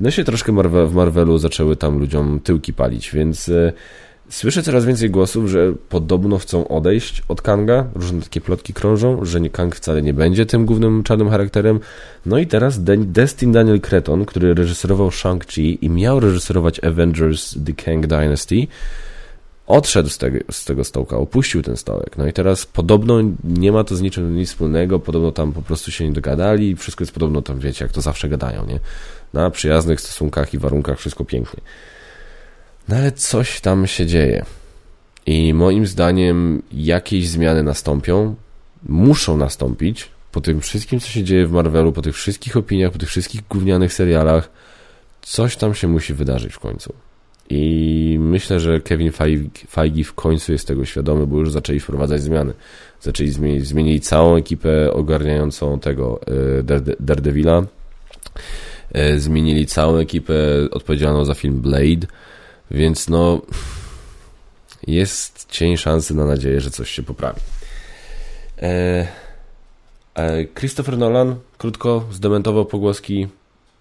No 0.00 0.10
się 0.10 0.24
troszkę 0.24 0.52
w 0.86 0.94
Marvelu 0.94 1.38
zaczęły 1.38 1.76
tam 1.76 1.98
ludziom 1.98 2.40
tyłki 2.40 2.72
palić, 2.72 3.10
więc 3.10 3.48
e, 3.48 3.72
słyszę 4.28 4.62
coraz 4.62 4.84
więcej 4.84 5.10
głosów, 5.10 5.50
że 5.50 5.72
podobno 5.88 6.38
chcą 6.38 6.68
odejść 6.68 7.22
od 7.28 7.42
Kanga. 7.42 7.86
Różne 7.94 8.22
takie 8.22 8.40
plotki 8.40 8.74
krążą, 8.74 9.24
że 9.24 9.40
nie 9.40 9.50
Kang 9.50 9.76
wcale 9.76 10.02
nie 10.02 10.14
będzie 10.14 10.46
tym 10.46 10.66
głównym 10.66 11.02
czarnym 11.02 11.30
charakterem. 11.30 11.80
No 12.26 12.38
i 12.38 12.46
teraz 12.46 12.84
Destin 12.98 13.52
Daniel 13.52 13.80
Creton, 13.80 14.24
który 14.24 14.54
reżyserował 14.54 15.08
Shang-Chi 15.08 15.78
i 15.80 15.90
miał 15.90 16.20
reżyserować 16.20 16.84
Avengers 16.84 17.54
The 17.66 17.72
Kang 17.72 18.06
Dynasty, 18.06 18.66
odszedł 19.66 20.08
z 20.08 20.18
tego, 20.18 20.38
z 20.50 20.64
tego 20.64 20.84
stołka, 20.84 21.16
opuścił 21.16 21.62
ten 21.62 21.76
stołek. 21.76 22.18
No 22.18 22.26
i 22.26 22.32
teraz 22.32 22.66
podobno 22.66 23.20
nie 23.44 23.72
ma 23.72 23.84
to 23.84 23.96
z 23.96 24.00
niczym 24.00 24.36
nic 24.36 24.48
wspólnego, 24.48 24.98
podobno 24.98 25.32
tam 25.32 25.52
po 25.52 25.62
prostu 25.62 25.90
się 25.90 26.08
nie 26.08 26.12
dogadali 26.12 26.70
i 26.70 26.76
wszystko 26.76 27.02
jest 27.02 27.12
podobno 27.12 27.42
tam, 27.42 27.58
wiecie, 27.58 27.84
jak 27.84 27.92
to 27.92 28.00
zawsze 28.00 28.28
gadają, 28.28 28.66
nie? 28.66 28.80
Na 29.32 29.50
przyjaznych 29.50 30.00
stosunkach 30.00 30.54
i 30.54 30.58
warunkach 30.58 30.98
wszystko 30.98 31.24
pięknie. 31.24 31.60
No 32.92 32.98
ale 32.98 33.12
coś 33.12 33.60
tam 33.60 33.86
się 33.86 34.06
dzieje. 34.06 34.44
I 35.26 35.54
moim 35.54 35.86
zdaniem 35.86 36.62
jakieś 36.72 37.28
zmiany 37.28 37.62
nastąpią, 37.62 38.34
muszą 38.88 39.36
nastąpić 39.36 40.08
po 40.32 40.40
tym 40.40 40.60
wszystkim, 40.60 41.00
co 41.00 41.08
się 41.08 41.24
dzieje 41.24 41.46
w 41.46 41.52
Marvelu, 41.52 41.92
po 41.92 42.02
tych 42.02 42.14
wszystkich 42.14 42.56
opiniach, 42.56 42.92
po 42.92 42.98
tych 42.98 43.08
wszystkich 43.08 43.40
gównianych 43.50 43.92
serialach. 43.92 44.50
Coś 45.22 45.56
tam 45.56 45.74
się 45.74 45.88
musi 45.88 46.14
wydarzyć 46.14 46.52
w 46.52 46.58
końcu. 46.58 46.92
I 47.50 48.16
myślę, 48.20 48.60
że 48.60 48.80
Kevin 48.80 49.12
Feige 49.70 50.04
w 50.04 50.14
końcu 50.14 50.52
jest 50.52 50.68
tego 50.68 50.84
świadomy, 50.84 51.26
bo 51.26 51.38
już 51.38 51.50
zaczęli 51.50 51.80
wprowadzać 51.80 52.22
zmiany. 52.22 52.52
Zaczęli 53.00 53.30
zmienić, 53.60 54.08
całą 54.08 54.36
ekipę 54.36 54.92
ogarniającą 54.92 55.78
tego 55.78 56.20
e, 56.60 56.80
Daredevila. 57.00 57.62
E, 58.92 59.18
zmienili 59.18 59.66
całą 59.66 59.96
ekipę 59.96 60.34
odpowiedzialną 60.70 61.24
za 61.24 61.34
film 61.34 61.60
Blade, 61.60 62.06
więc 62.72 63.08
no 63.08 63.40
jest 64.86 65.46
cień 65.50 65.76
szansy 65.76 66.14
na 66.14 66.24
nadzieję, 66.24 66.60
że 66.60 66.70
coś 66.70 66.90
się 66.90 67.02
poprawi. 67.02 67.40
E, 68.62 69.06
Christopher 70.54 70.98
Nolan 70.98 71.36
krótko 71.58 72.04
zdementował 72.10 72.66
pogłoski 72.66 73.28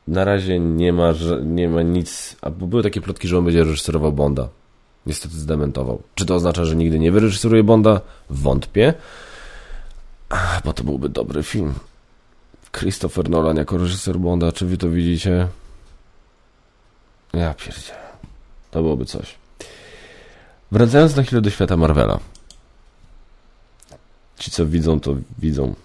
na 0.07 0.25
razie 0.25 0.59
nie 0.59 0.93
ma, 0.93 1.13
nie 1.43 1.69
ma 1.69 1.81
nic, 1.81 2.35
a 2.41 2.49
były 2.49 2.83
takie 2.83 3.01
plotki, 3.01 3.27
że 3.27 3.37
on 3.37 3.45
będzie 3.45 3.63
reżyserował 3.63 4.13
Bonda. 4.13 4.49
Niestety 5.05 5.35
zdementował. 5.35 6.01
Czy 6.15 6.25
to 6.25 6.35
oznacza, 6.35 6.65
że 6.65 6.75
nigdy 6.75 6.99
nie 6.99 7.11
wyreżyseruje 7.11 7.63
Bonda? 7.63 8.01
Wątpię. 8.29 8.93
Ach, 10.29 10.61
bo 10.65 10.73
to 10.73 10.83
byłby 10.83 11.09
dobry 11.09 11.43
film. 11.43 11.73
Christopher 12.71 13.29
Nolan 13.29 13.57
jako 13.57 13.77
reżyser 13.77 14.19
Bonda, 14.19 14.51
czy 14.51 14.65
wy 14.65 14.77
to 14.77 14.89
widzicie? 14.89 15.47
Ja 17.33 17.53
pierdzie. 17.53 18.10
To 18.71 18.81
byłoby 18.81 19.05
coś. 19.05 19.35
Wracając 20.71 21.15
na 21.15 21.23
chwilę 21.23 21.41
do 21.41 21.49
świata 21.49 21.77
Marvela. 21.77 22.19
Ci, 24.37 24.51
co 24.51 24.65
widzą, 24.65 24.99
to 24.99 25.15
widzą. 25.39 25.75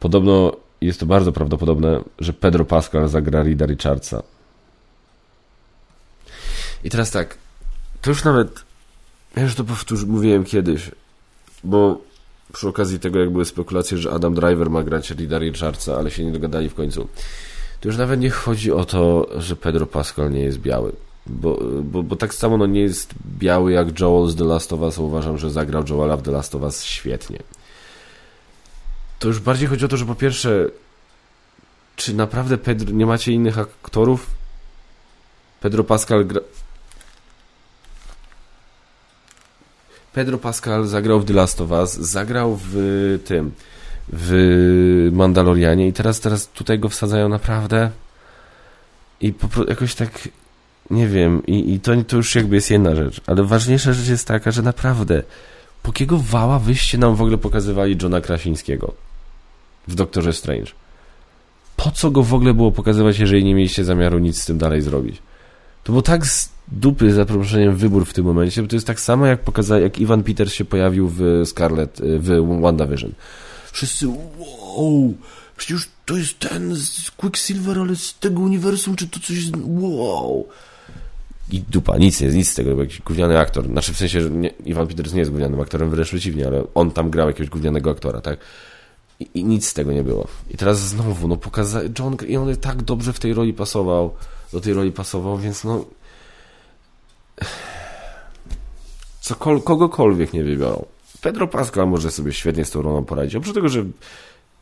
Podobno 0.00 0.56
jest 0.80 1.00
to 1.00 1.06
bardzo 1.06 1.32
prawdopodobne, 1.32 2.00
że 2.18 2.32
Pedro 2.32 2.64
Pascal 2.64 3.08
zagra 3.08 3.42
Rida 3.42 3.66
Richardsa. 3.66 4.22
I 6.84 6.90
teraz 6.90 7.10
tak, 7.10 7.38
to 8.02 8.10
już 8.10 8.24
nawet, 8.24 8.62
ja 9.36 9.42
już 9.42 9.54
to 9.54 9.64
powtórzę, 9.64 10.06
mówiłem 10.06 10.44
kiedyś, 10.44 10.90
bo 11.64 12.00
przy 12.52 12.68
okazji 12.68 12.98
tego, 12.98 13.18
jak 13.18 13.30
były 13.30 13.44
spekulacje, 13.44 13.98
że 13.98 14.10
Adam 14.10 14.34
Driver 14.34 14.70
ma 14.70 14.82
grać 14.82 15.10
Rida 15.10 15.38
Richardsa, 15.38 15.96
ale 15.96 16.10
się 16.10 16.24
nie 16.24 16.32
dogadali 16.32 16.68
w 16.68 16.74
końcu. 16.74 17.08
To 17.80 17.88
już 17.88 17.96
nawet 17.96 18.20
nie 18.20 18.30
chodzi 18.30 18.72
o 18.72 18.84
to, 18.84 19.28
że 19.36 19.56
Pedro 19.56 19.86
Pascal 19.86 20.30
nie 20.30 20.40
jest 20.40 20.58
biały. 20.58 20.92
Bo, 21.26 21.58
bo, 21.82 22.02
bo 22.02 22.16
tak 22.16 22.34
samo 22.34 22.56
no 22.56 22.66
nie 22.66 22.80
jest 22.80 23.14
biały 23.38 23.72
jak 23.72 24.00
Joel 24.00 24.30
z 24.30 24.36
The 24.36 24.44
Last 24.44 24.72
of 24.72 24.80
Us. 24.80 24.98
Uważam, 24.98 25.38
że 25.38 25.50
zagrał 25.50 25.84
Joela 25.88 26.16
w 26.16 26.22
The 26.22 26.30
Last 26.30 26.54
of 26.54 26.62
Us 26.62 26.84
świetnie 26.84 27.38
to 29.24 29.28
już 29.28 29.40
bardziej 29.40 29.68
chodzi 29.68 29.84
o 29.84 29.88
to, 29.88 29.96
że 29.96 30.06
po 30.06 30.14
pierwsze, 30.14 30.68
czy 31.96 32.14
naprawdę 32.14 32.58
Pedro, 32.58 32.92
nie 32.92 33.06
macie 33.06 33.32
innych 33.32 33.58
aktorów? 33.58 34.26
Pedro 35.60 35.84
Pascal 35.84 36.26
gra... 36.26 36.40
Pedro 40.12 40.38
Pascal 40.38 40.86
zagrał 40.86 41.20
w 41.20 41.24
The 41.24 41.32
Last 41.32 41.60
of 41.60 41.70
Us, 41.70 41.92
zagrał 41.92 42.58
w 42.62 42.74
tym, 43.24 43.52
w 44.08 45.08
Mandalorianie 45.12 45.88
i 45.88 45.92
teraz, 45.92 46.20
teraz 46.20 46.48
tutaj 46.48 46.78
go 46.78 46.88
wsadzają 46.88 47.28
naprawdę 47.28 47.90
i 49.20 49.32
po 49.32 49.64
jakoś 49.64 49.94
tak 49.94 50.28
nie 50.90 51.08
wiem, 51.08 51.46
i, 51.46 51.72
i 51.72 51.80
to, 51.80 51.92
to 52.04 52.16
już 52.16 52.34
jakby 52.34 52.54
jest 52.54 52.70
jedna 52.70 52.94
rzecz, 52.94 53.20
ale 53.26 53.44
ważniejsza 53.44 53.92
rzecz 53.92 54.08
jest 54.08 54.28
taka, 54.28 54.50
że 54.50 54.62
naprawdę 54.62 55.22
po 55.82 55.88
jakiego 55.88 56.18
wała 56.18 56.58
wyście 56.58 56.98
nam 56.98 57.14
w 57.14 57.20
ogóle 57.20 57.38
pokazywali 57.38 57.96
Johna 58.02 58.20
Krasińskiego? 58.20 58.94
w 59.88 59.94
Doktorze 59.94 60.32
Strange. 60.32 60.72
Po 61.76 61.90
co 61.90 62.10
go 62.10 62.22
w 62.22 62.34
ogóle 62.34 62.54
było 62.54 62.72
pokazywać, 62.72 63.18
jeżeli 63.18 63.44
nie 63.44 63.54
mieliście 63.54 63.84
zamiaru 63.84 64.18
nic 64.18 64.42
z 64.42 64.46
tym 64.46 64.58
dalej 64.58 64.82
zrobić? 64.82 65.22
To 65.84 65.92
było 65.92 66.02
tak 66.02 66.26
z 66.26 66.48
dupy, 66.68 67.12
za 67.12 67.24
przeproszeniem, 67.24 67.76
wybór 67.76 68.06
w 68.06 68.12
tym 68.12 68.24
momencie, 68.24 68.62
bo 68.62 68.68
to 68.68 68.76
jest 68.76 68.86
tak 68.86 69.00
samo, 69.00 69.26
jak 69.26 69.40
pokazać, 69.40 69.82
jak 69.82 69.98
Ivan 69.98 70.22
Peters 70.22 70.52
się 70.52 70.64
pojawił 70.64 71.08
w 71.08 71.42
Scarlet, 71.44 72.00
w 72.00 72.60
WandaVision. 72.60 73.12
Wszyscy, 73.72 74.08
wow, 74.08 75.14
przecież 75.56 75.88
to 76.06 76.16
jest 76.16 76.38
ten 76.38 76.76
z 76.76 77.10
Quicksilver, 77.10 77.78
ale 77.78 77.96
z 77.96 78.18
tego 78.18 78.40
uniwersum, 78.40 78.96
czy 78.96 79.08
to 79.08 79.20
coś, 79.20 79.38
wow. 79.66 80.48
I 81.50 81.60
dupa, 81.60 81.98
nic, 81.98 82.20
nie, 82.20 82.28
nic 82.28 82.48
z 82.48 82.54
tego, 82.54 82.82
jakiś 82.82 83.02
gówniany 83.02 83.38
aktor. 83.38 83.66
Znaczy 83.66 83.94
w 83.94 83.96
sensie, 83.96 84.20
że 84.20 84.30
nie, 84.30 84.48
Ivan 84.48 84.86
Peters 84.86 85.12
nie 85.12 85.18
jest 85.18 85.30
gównianym 85.30 85.60
aktorem, 85.60 85.90
wręcz 85.90 86.08
przeciwnie, 86.08 86.46
ale 86.46 86.64
on 86.74 86.90
tam 86.90 87.10
grał 87.10 87.28
jakiegoś 87.28 87.50
gównianego 87.50 87.90
aktora, 87.90 88.20
tak? 88.20 88.38
I, 89.20 89.28
I, 89.34 89.44
nic 89.44 89.68
z 89.68 89.74
tego 89.74 89.92
nie 89.92 90.02
było. 90.02 90.28
I 90.50 90.56
teraz 90.56 90.80
znowu, 90.80 91.28
no 91.28 91.36
pokazał, 91.36 91.82
John 91.98 92.16
i 92.28 92.36
on 92.36 92.56
tak 92.56 92.82
dobrze 92.82 93.12
w 93.12 93.20
tej 93.20 93.34
roli 93.34 93.54
pasował, 93.54 94.14
do 94.52 94.60
tej 94.60 94.74
roli 94.74 94.92
pasował, 94.92 95.38
więc 95.38 95.64
no 95.64 95.84
cokol, 99.20 99.62
kogokolwiek 99.62 100.32
nie 100.32 100.44
wybiorą. 100.44 100.84
Pedro 101.20 101.48
Pascal 101.48 101.88
może 101.88 102.10
sobie 102.10 102.32
świetnie 102.32 102.64
z 102.64 102.70
tą 102.70 102.82
rolą 102.82 103.04
poradzić. 103.04 103.36
Oprócz 103.36 103.54
tego, 103.54 103.68
że 103.68 103.84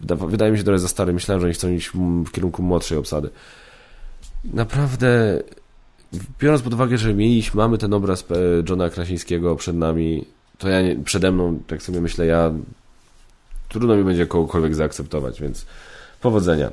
wydaje 0.01 0.53
mi 0.53 0.59
się 0.59 0.64
trochę 0.64 0.78
za 0.78 0.89
stary, 0.89 1.12
myślałem, 1.12 1.41
że 1.41 1.47
oni 1.47 1.55
chcą 1.55 1.70
iść 1.70 1.91
w 2.26 2.30
kierunku 2.30 2.62
młodszej 2.62 2.99
obsady. 2.99 3.30
Naprawdę, 4.45 5.43
biorąc 6.40 6.62
pod 6.62 6.74
uwagę, 6.74 6.98
że 6.98 7.14
mieliśmy, 7.14 7.58
mamy 7.58 7.78
ten 7.78 7.94
obraz 7.94 8.24
Johna 8.68 8.90
Krasińskiego 8.90 9.56
przed 9.56 9.76
nami, 9.76 10.24
to 10.58 10.68
ja 10.68 10.82
nie, 10.82 10.96
przede 10.96 11.32
mną, 11.32 11.58
tak 11.66 11.82
sobie 11.82 12.00
myślę, 12.00 12.26
ja 12.26 12.52
trudno 13.68 13.96
mi 13.96 14.04
będzie 14.04 14.26
kogokolwiek 14.26 14.74
zaakceptować, 14.74 15.40
więc 15.40 15.66
powodzenia. 16.20 16.70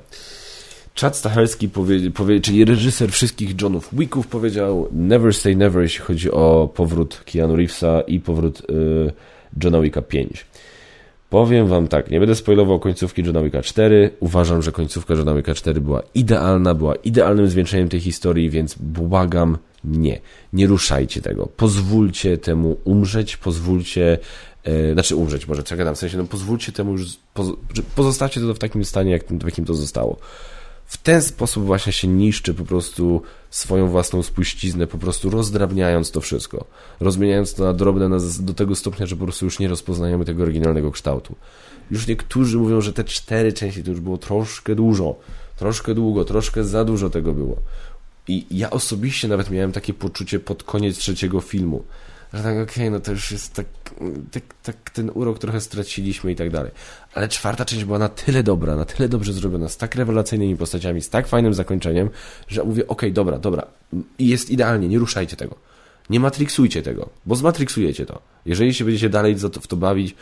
Chad 1.01 1.17
Stahelski, 1.17 1.69
powie, 1.69 2.11
powie, 2.11 2.41
czyli 2.41 2.65
reżyser 2.65 3.11
wszystkich 3.11 3.61
Johnów 3.61 3.89
Wicków, 3.93 4.27
powiedział 4.27 4.87
Never 4.91 5.33
Say 5.33 5.55
Never, 5.55 5.83
jeśli 5.83 5.99
chodzi 5.99 6.31
o 6.31 6.69
powrót 6.75 7.23
Keanu 7.25 7.55
Reevesa 7.55 8.01
i 8.01 8.19
powrót 8.19 8.59
y, 8.69 9.11
Johna 9.63 9.81
Wicka 9.81 10.01
5. 10.01 10.45
Powiem 11.29 11.67
wam 11.67 11.87
tak, 11.87 12.11
nie 12.11 12.19
będę 12.19 12.35
spoilował 12.35 12.79
końcówki 12.79 13.23
Johna 13.23 13.41
Wicka 13.41 13.61
4. 13.61 14.11
Uważam, 14.19 14.61
że 14.61 14.71
końcówka 14.71 15.13
Johna 15.13 15.35
Wicka 15.35 15.53
4 15.53 15.81
była 15.81 16.01
idealna, 16.15 16.73
była 16.73 16.95
idealnym 16.95 17.47
zwieńczeniem 17.47 17.89
tej 17.89 17.99
historii, 17.99 18.49
więc 18.49 18.75
błagam, 18.79 19.57
nie. 19.83 20.19
Nie 20.53 20.67
ruszajcie 20.67 21.21
tego. 21.21 21.47
Pozwólcie 21.57 22.37
temu 22.37 22.77
umrzeć, 22.83 23.37
pozwólcie 23.37 24.17
E, 24.63 24.93
znaczy 24.93 25.15
umrzeć 25.15 25.47
może, 25.47 25.63
czekaj 25.63 25.85
tam, 25.85 25.95
w 25.95 25.97
sensie, 25.97 26.17
no 26.17 26.23
pozwólcie 26.23 26.71
temu 26.71 26.91
już, 26.91 27.17
poz, 27.33 27.47
pozostawcie 27.95 28.41
to 28.41 28.53
w 28.53 28.59
takim 28.59 28.85
stanie, 28.85 29.11
jak, 29.11 29.23
w 29.25 29.45
jakim 29.45 29.65
to 29.65 29.73
zostało. 29.73 30.17
W 30.89 30.97
ten 30.97 31.21
sposób 31.21 31.65
właśnie 31.65 31.93
się 31.93 32.07
niszczy 32.07 32.53
po 32.53 32.65
prostu 32.65 33.21
swoją 33.49 33.87
własną 33.87 34.23
spuściznę, 34.23 34.87
po 34.87 34.97
prostu 34.97 35.29
rozdrabniając 35.29 36.11
to 36.11 36.21
wszystko. 36.21 36.65
Rozmieniając 36.99 37.53
to 37.53 37.63
na 37.63 37.73
drobne 37.73 38.09
do 38.39 38.53
tego 38.53 38.75
stopnia, 38.75 39.05
że 39.05 39.15
po 39.15 39.23
prostu 39.23 39.45
już 39.45 39.59
nie 39.59 39.67
rozpoznajemy 39.67 40.25
tego 40.25 40.43
oryginalnego 40.43 40.91
kształtu. 40.91 41.35
Już 41.91 42.07
niektórzy 42.07 42.57
mówią, 42.57 42.81
że 42.81 42.93
te 42.93 43.03
cztery 43.03 43.53
części 43.53 43.83
to 43.83 43.91
już 43.91 43.99
było 43.99 44.17
troszkę 44.17 44.75
dużo, 44.75 45.15
troszkę 45.57 45.95
długo, 45.95 46.25
troszkę 46.25 46.63
za 46.63 46.85
dużo 46.85 47.09
tego 47.09 47.33
było. 47.33 47.55
I 48.27 48.45
ja 48.51 48.69
osobiście 48.69 49.27
nawet 49.27 49.49
miałem 49.49 49.71
takie 49.71 49.93
poczucie 49.93 50.39
pod 50.39 50.63
koniec 50.63 50.97
trzeciego 50.97 51.41
filmu, 51.41 51.83
że 52.33 52.43
tak, 52.43 52.53
okej, 52.53 52.63
okay, 52.63 52.91
no 52.91 52.99
to 52.99 53.11
już 53.11 53.31
jest 53.31 53.53
tak, 53.53 53.65
tak, 54.31 54.43
tak, 54.63 54.89
ten 54.89 55.11
urok 55.13 55.39
trochę 55.39 55.61
straciliśmy 55.61 56.31
i 56.31 56.35
tak 56.35 56.49
dalej. 56.49 56.71
Ale 57.13 57.27
czwarta 57.27 57.65
część 57.65 57.83
była 57.83 57.99
na 57.99 58.09
tyle 58.09 58.43
dobra, 58.43 58.75
na 58.75 58.85
tyle 58.85 59.09
dobrze 59.09 59.33
zrobiona, 59.33 59.69
z 59.69 59.77
tak 59.77 59.95
rewelacyjnymi 59.95 60.57
postaciami, 60.57 61.01
z 61.01 61.09
tak 61.09 61.27
fajnym 61.27 61.53
zakończeniem, 61.53 62.09
że 62.47 62.63
mówię, 62.63 62.83
okej, 62.83 62.87
okay, 62.87 63.11
dobra, 63.11 63.37
dobra, 63.37 63.67
jest 64.19 64.49
idealnie, 64.49 64.87
nie 64.87 64.99
ruszajcie 64.99 65.35
tego. 65.35 65.55
Nie 66.09 66.19
matrixujcie 66.19 66.81
tego, 66.81 67.09
bo 67.25 67.35
zmatrixujecie 67.35 68.05
to. 68.05 68.21
Jeżeli 68.45 68.73
się 68.73 68.85
będziecie 68.85 69.09
dalej 69.09 69.35
w 69.35 69.67
to 69.67 69.77
bawić, 69.77 70.15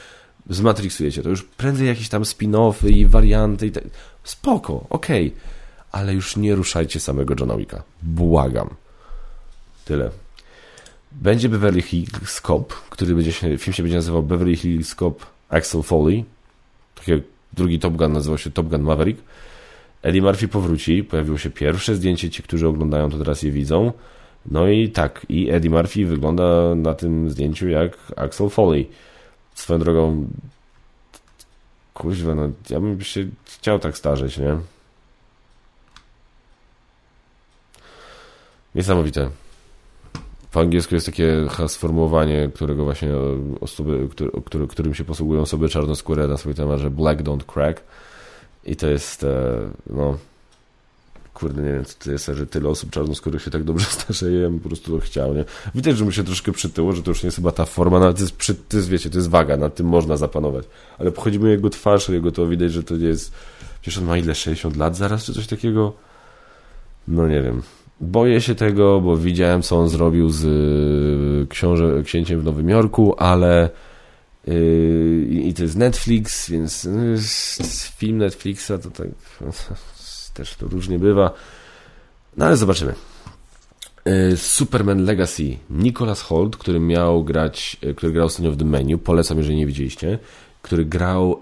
zmatrixujecie 0.49 1.24
to. 1.24 1.30
Już 1.30 1.43
prędzej 1.43 1.88
jakieś 1.88 2.10
tam 2.10 2.24
spin-offy 2.24 2.89
i 2.89 3.05
warianty 3.05 3.68
i 3.68 3.72
tak. 3.72 3.84
Spoko, 4.24 4.86
okej. 4.89 5.28
Okay. 5.28 5.39
Ale 5.91 6.14
już 6.14 6.36
nie 6.38 6.55
ruszajcie 6.55 6.99
samego 6.99 7.36
Johna 7.39 7.58
Wicka. 7.58 7.84
Błagam. 8.01 8.70
Tyle. 9.86 10.12
Będzie 11.22 11.49
Beverly 11.49 11.82
Hills 11.82 12.41
Cop, 12.41 12.74
który 12.74 13.15
będzie 13.15 13.32
się, 13.32 13.57
film 13.57 13.74
się 13.74 13.84
będzie 13.84 13.95
nazywał 13.95 14.24
Beverly 14.24 14.55
Hills 14.55 14.95
Cop 14.95 15.26
Axel 15.49 15.84
Foley. 15.84 16.26
Tak 16.95 17.07
jak 17.07 17.22
drugi 17.53 17.80
Top 17.80 17.95
Gun 17.95 18.13
nazywał 18.13 18.38
się 18.38 18.51
Top 18.51 18.68
Gun 18.68 18.82
Maverick. 18.82 19.22
Eddie 20.01 20.22
Murphy 20.22 20.47
powróci, 20.47 21.03
pojawiło 21.03 21.38
się 21.38 21.49
pierwsze 21.49 21.95
zdjęcie, 21.95 22.30
ci, 22.30 22.43
którzy 22.43 22.68
oglądają, 22.68 23.09
to 23.09 23.18
teraz 23.18 23.43
je 23.43 23.51
widzą. 23.51 23.91
No 24.45 24.68
i 24.68 24.89
tak, 24.89 25.26
i 25.30 25.49
Eddie 25.49 25.70
Murphy 25.70 26.05
wygląda 26.05 26.76
na 26.76 26.93
tym 26.93 27.30
zdjęciu 27.30 27.68
jak 27.68 27.97
Axel 28.15 28.49
Foley. 28.49 28.89
Swoją 29.55 29.80
drogą, 29.80 30.28
kuźwa, 31.93 32.36
no 32.36 32.49
ja 32.70 32.80
bym 32.80 33.01
się 33.01 33.28
chciał 33.45 33.80
tak 33.80 33.97
starzeć, 33.97 34.38
nie? 34.38 34.57
Niesamowite. 38.76 39.30
W 40.58 40.60
angielsku 40.60 40.95
jest 40.95 41.05
takie 41.05 41.47
sformułowanie, 41.68 42.49
którego 42.53 42.84
właśnie 42.84 43.10
osoby, 43.62 44.10
który, 44.45 44.68
którym 44.68 44.93
się 44.93 45.03
posługują 45.03 45.41
osoby 45.41 45.70
czarnoskóre 45.70 46.28
na 46.28 46.38
swój 46.38 46.53
temat, 46.53 46.80
że 46.80 46.91
black 46.91 47.22
don't 47.22 47.43
crack. 47.53 47.84
I 48.66 48.76
to 48.76 48.88
jest, 48.88 49.24
e, 49.24 49.60
no, 49.89 50.18
kurde, 51.34 51.62
nie 51.62 51.72
wiem, 51.72 51.86
co 51.86 51.93
to 52.03 52.12
jest, 52.12 52.32
że 52.34 52.47
tyle 52.47 52.70
osób 52.70 52.89
czarnoskórych 52.89 53.41
się 53.41 53.51
tak 53.51 53.64
dobrze 53.64 53.86
starzeje, 53.99 54.39
ja 54.39 54.49
bym 54.49 54.60
po 54.60 54.70
prostu 54.70 54.99
to 54.99 55.05
chciał, 55.05 55.34
nie? 55.34 55.45
Widać, 55.76 55.97
że 55.97 56.05
mu 56.05 56.12
się 56.12 56.24
troszkę 56.24 56.51
przytyło, 56.51 56.93
że 56.93 57.03
to 57.03 57.12
już 57.12 57.24
nie 57.24 57.28
jest 57.28 57.38
chyba 57.38 57.51
ta 57.51 57.66
forma, 57.66 57.99
nawet 57.99 58.20
jest, 58.20 58.36
przy, 58.36 58.55
to 58.55 58.78
jest, 58.78 58.89
wiecie, 58.89 59.10
to 59.10 59.18
jest 59.18 59.30
waga, 59.30 59.58
nad 59.58 59.76
tym 59.76 59.88
można 59.88 60.18
zapanować. 60.18 60.66
Ale 60.99 61.12
pochodzimy 61.12 61.49
jego 61.49 61.70
twarz, 61.70 62.10
jego 62.10 62.32
to 62.32 62.47
widać, 62.47 62.72
że 62.72 62.84
to 62.84 62.95
nie 62.97 63.08
jest, 63.08 63.32
przecież 63.82 63.97
on 63.97 64.05
ma 64.05 64.18
ile, 64.18 64.36
60 64.36 64.78
lat 64.78 64.95
zaraz, 64.95 65.24
czy 65.24 65.34
coś 65.34 65.47
takiego? 65.47 65.93
No 67.08 67.28
nie 67.28 67.41
wiem. 67.41 67.62
Boję 68.02 68.41
się 68.41 68.56
tego, 68.56 69.02
bo 69.02 69.18
widziałem, 69.18 69.62
co 69.62 69.78
on 69.78 69.89
zrobił 69.89 70.30
z 70.30 70.43
y, 70.43 71.48
książę, 71.48 72.04
księciem 72.04 72.41
w 72.41 72.43
Nowym 72.43 72.70
Jorku, 72.70 73.16
ale 73.18 73.70
yy, 74.48 75.28
i 75.30 75.54
to 75.54 75.64
jest 75.64 75.76
Netflix, 75.76 76.50
więc 76.50 76.84
yy, 76.84 77.18
film 77.98 78.18
Netflixa 78.18 78.72
to 78.84 78.89
tak 78.89 79.08
też 80.34 80.56
to 80.56 80.68
różnie 80.68 81.00
bywa. 81.00 81.34
No 82.38 82.45
ale 82.45 82.58
zobaczymy. 82.58 82.93
Yy, 84.06 84.38
Superman 84.38 85.06
Legacy. 85.06 85.58
Nicholas 85.70 86.22
Holt, 86.22 86.58
który 86.58 86.80
miał 86.80 87.24
grać, 87.24 87.78
yy, 87.82 87.93
który 87.93 88.12
grał 88.12 88.26
ostatnio 88.26 88.52
w 88.52 88.58
The 88.58 88.66
Menu, 88.66 88.98
polecam, 88.98 89.38
jeżeli 89.38 89.58
nie 89.58 89.68
widzieliście, 89.68 90.20
który 90.62 90.86
grał, 90.86 91.39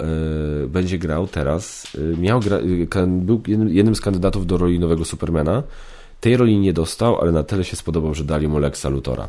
będzie 0.68 0.98
grał 0.98 1.28
teraz, 1.28 1.88
miał 2.18 2.40
gra, 2.40 2.60
był 3.08 3.42
jednym 3.68 3.96
z 3.96 4.02
kandydatów 4.02 4.48
do 4.48 4.58
roli 4.58 4.80
nowego 4.80 5.06
Supermana, 5.06 5.64
tej 6.22 6.38
roli 6.38 6.58
nie 6.58 6.74
dostał, 6.74 7.22
ale 7.22 7.32
na 7.32 7.44
tyle 7.44 7.64
się 7.64 7.76
spodobał, 7.76 8.14
że 8.14 8.24
dali 8.24 8.48
mu 8.48 8.60
Lexa 8.60 8.86
Lutora. 8.90 9.28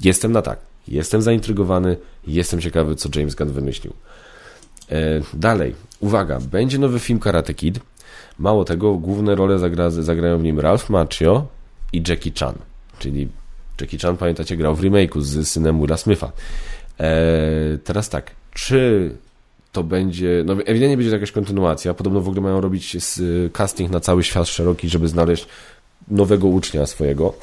Jestem 0.00 0.32
na 0.32 0.42
tak. 0.42 0.58
Jestem 0.88 1.22
zaintrygowany. 1.22 1.96
Jestem 2.26 2.60
ciekawy, 2.60 2.96
co 2.96 3.08
James 3.14 3.34
Gunn 3.34 3.52
wymyślił. 3.52 3.92
E, 4.90 5.20
dalej. 5.34 5.74
Uwaga. 6.00 6.40
Będzie 6.40 6.78
nowy 6.78 6.98
film 6.98 7.18
Karate 7.18 7.54
Kid. 7.54 7.80
Mało 8.38 8.64
tego, 8.64 8.94
główne 8.94 9.34
role 9.34 9.58
zagra, 9.58 9.90
zagrają 9.90 10.38
w 10.38 10.42
nim 10.42 10.60
Ralph 10.60 10.90
Macchio 10.90 11.46
i 11.92 12.02
Jackie 12.08 12.32
Chan. 12.40 12.54
Czyli 12.98 13.28
Jackie 13.80 13.98
Chan, 13.98 14.16
pamiętacie, 14.16 14.56
grał 14.56 14.74
w 14.74 14.80
remake'u 14.80 15.20
z 15.20 15.48
synem 15.48 15.80
Willa 15.80 15.96
Smitha. 15.96 16.32
E, 17.00 17.78
teraz 17.84 18.08
tak. 18.08 18.30
Czy 18.54 19.10
to 19.72 19.84
będzie, 19.84 20.42
no 20.46 20.52
ewidentnie 20.52 20.96
będzie 20.96 21.10
to 21.10 21.16
jakaś 21.16 21.32
kontynuacja. 21.32 21.94
Podobno 21.94 22.20
w 22.20 22.28
ogóle 22.28 22.40
mają 22.40 22.60
robić 22.60 22.96
casting 23.52 23.90
na 23.90 24.00
cały 24.00 24.24
świat 24.24 24.48
szeroki, 24.48 24.88
żeby 24.88 25.08
znaleźć 25.08 25.46
nowego 26.08 26.48
ucznia 26.48 26.86
swojego. 26.86 27.34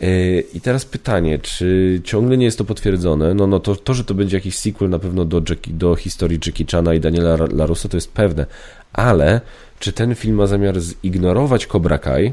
E, 0.00 0.40
I 0.40 0.60
teraz 0.60 0.84
pytanie, 0.84 1.38
czy 1.38 2.00
ciągle 2.04 2.36
nie 2.36 2.44
jest 2.44 2.58
to 2.58 2.64
potwierdzone? 2.64 3.34
No, 3.34 3.46
no 3.46 3.60
to, 3.60 3.76
to, 3.76 3.94
że 3.94 4.04
to 4.04 4.14
będzie 4.14 4.36
jakiś 4.36 4.58
sequel 4.58 4.90
na 4.90 4.98
pewno 4.98 5.24
do, 5.24 5.42
Jackie, 5.48 5.72
do 5.72 5.94
historii 5.94 6.38
Jackie 6.46 6.64
Chana 6.70 6.94
i 6.94 7.00
Daniela 7.00 7.36
Larusso, 7.52 7.88
to 7.88 7.96
jest 7.96 8.12
pewne. 8.12 8.46
Ale 8.92 9.40
czy 9.78 9.92
ten 9.92 10.14
film 10.14 10.36
ma 10.36 10.46
zamiar 10.46 10.80
zignorować 10.80 11.66
Cobra 11.66 11.98
Kai? 11.98 12.32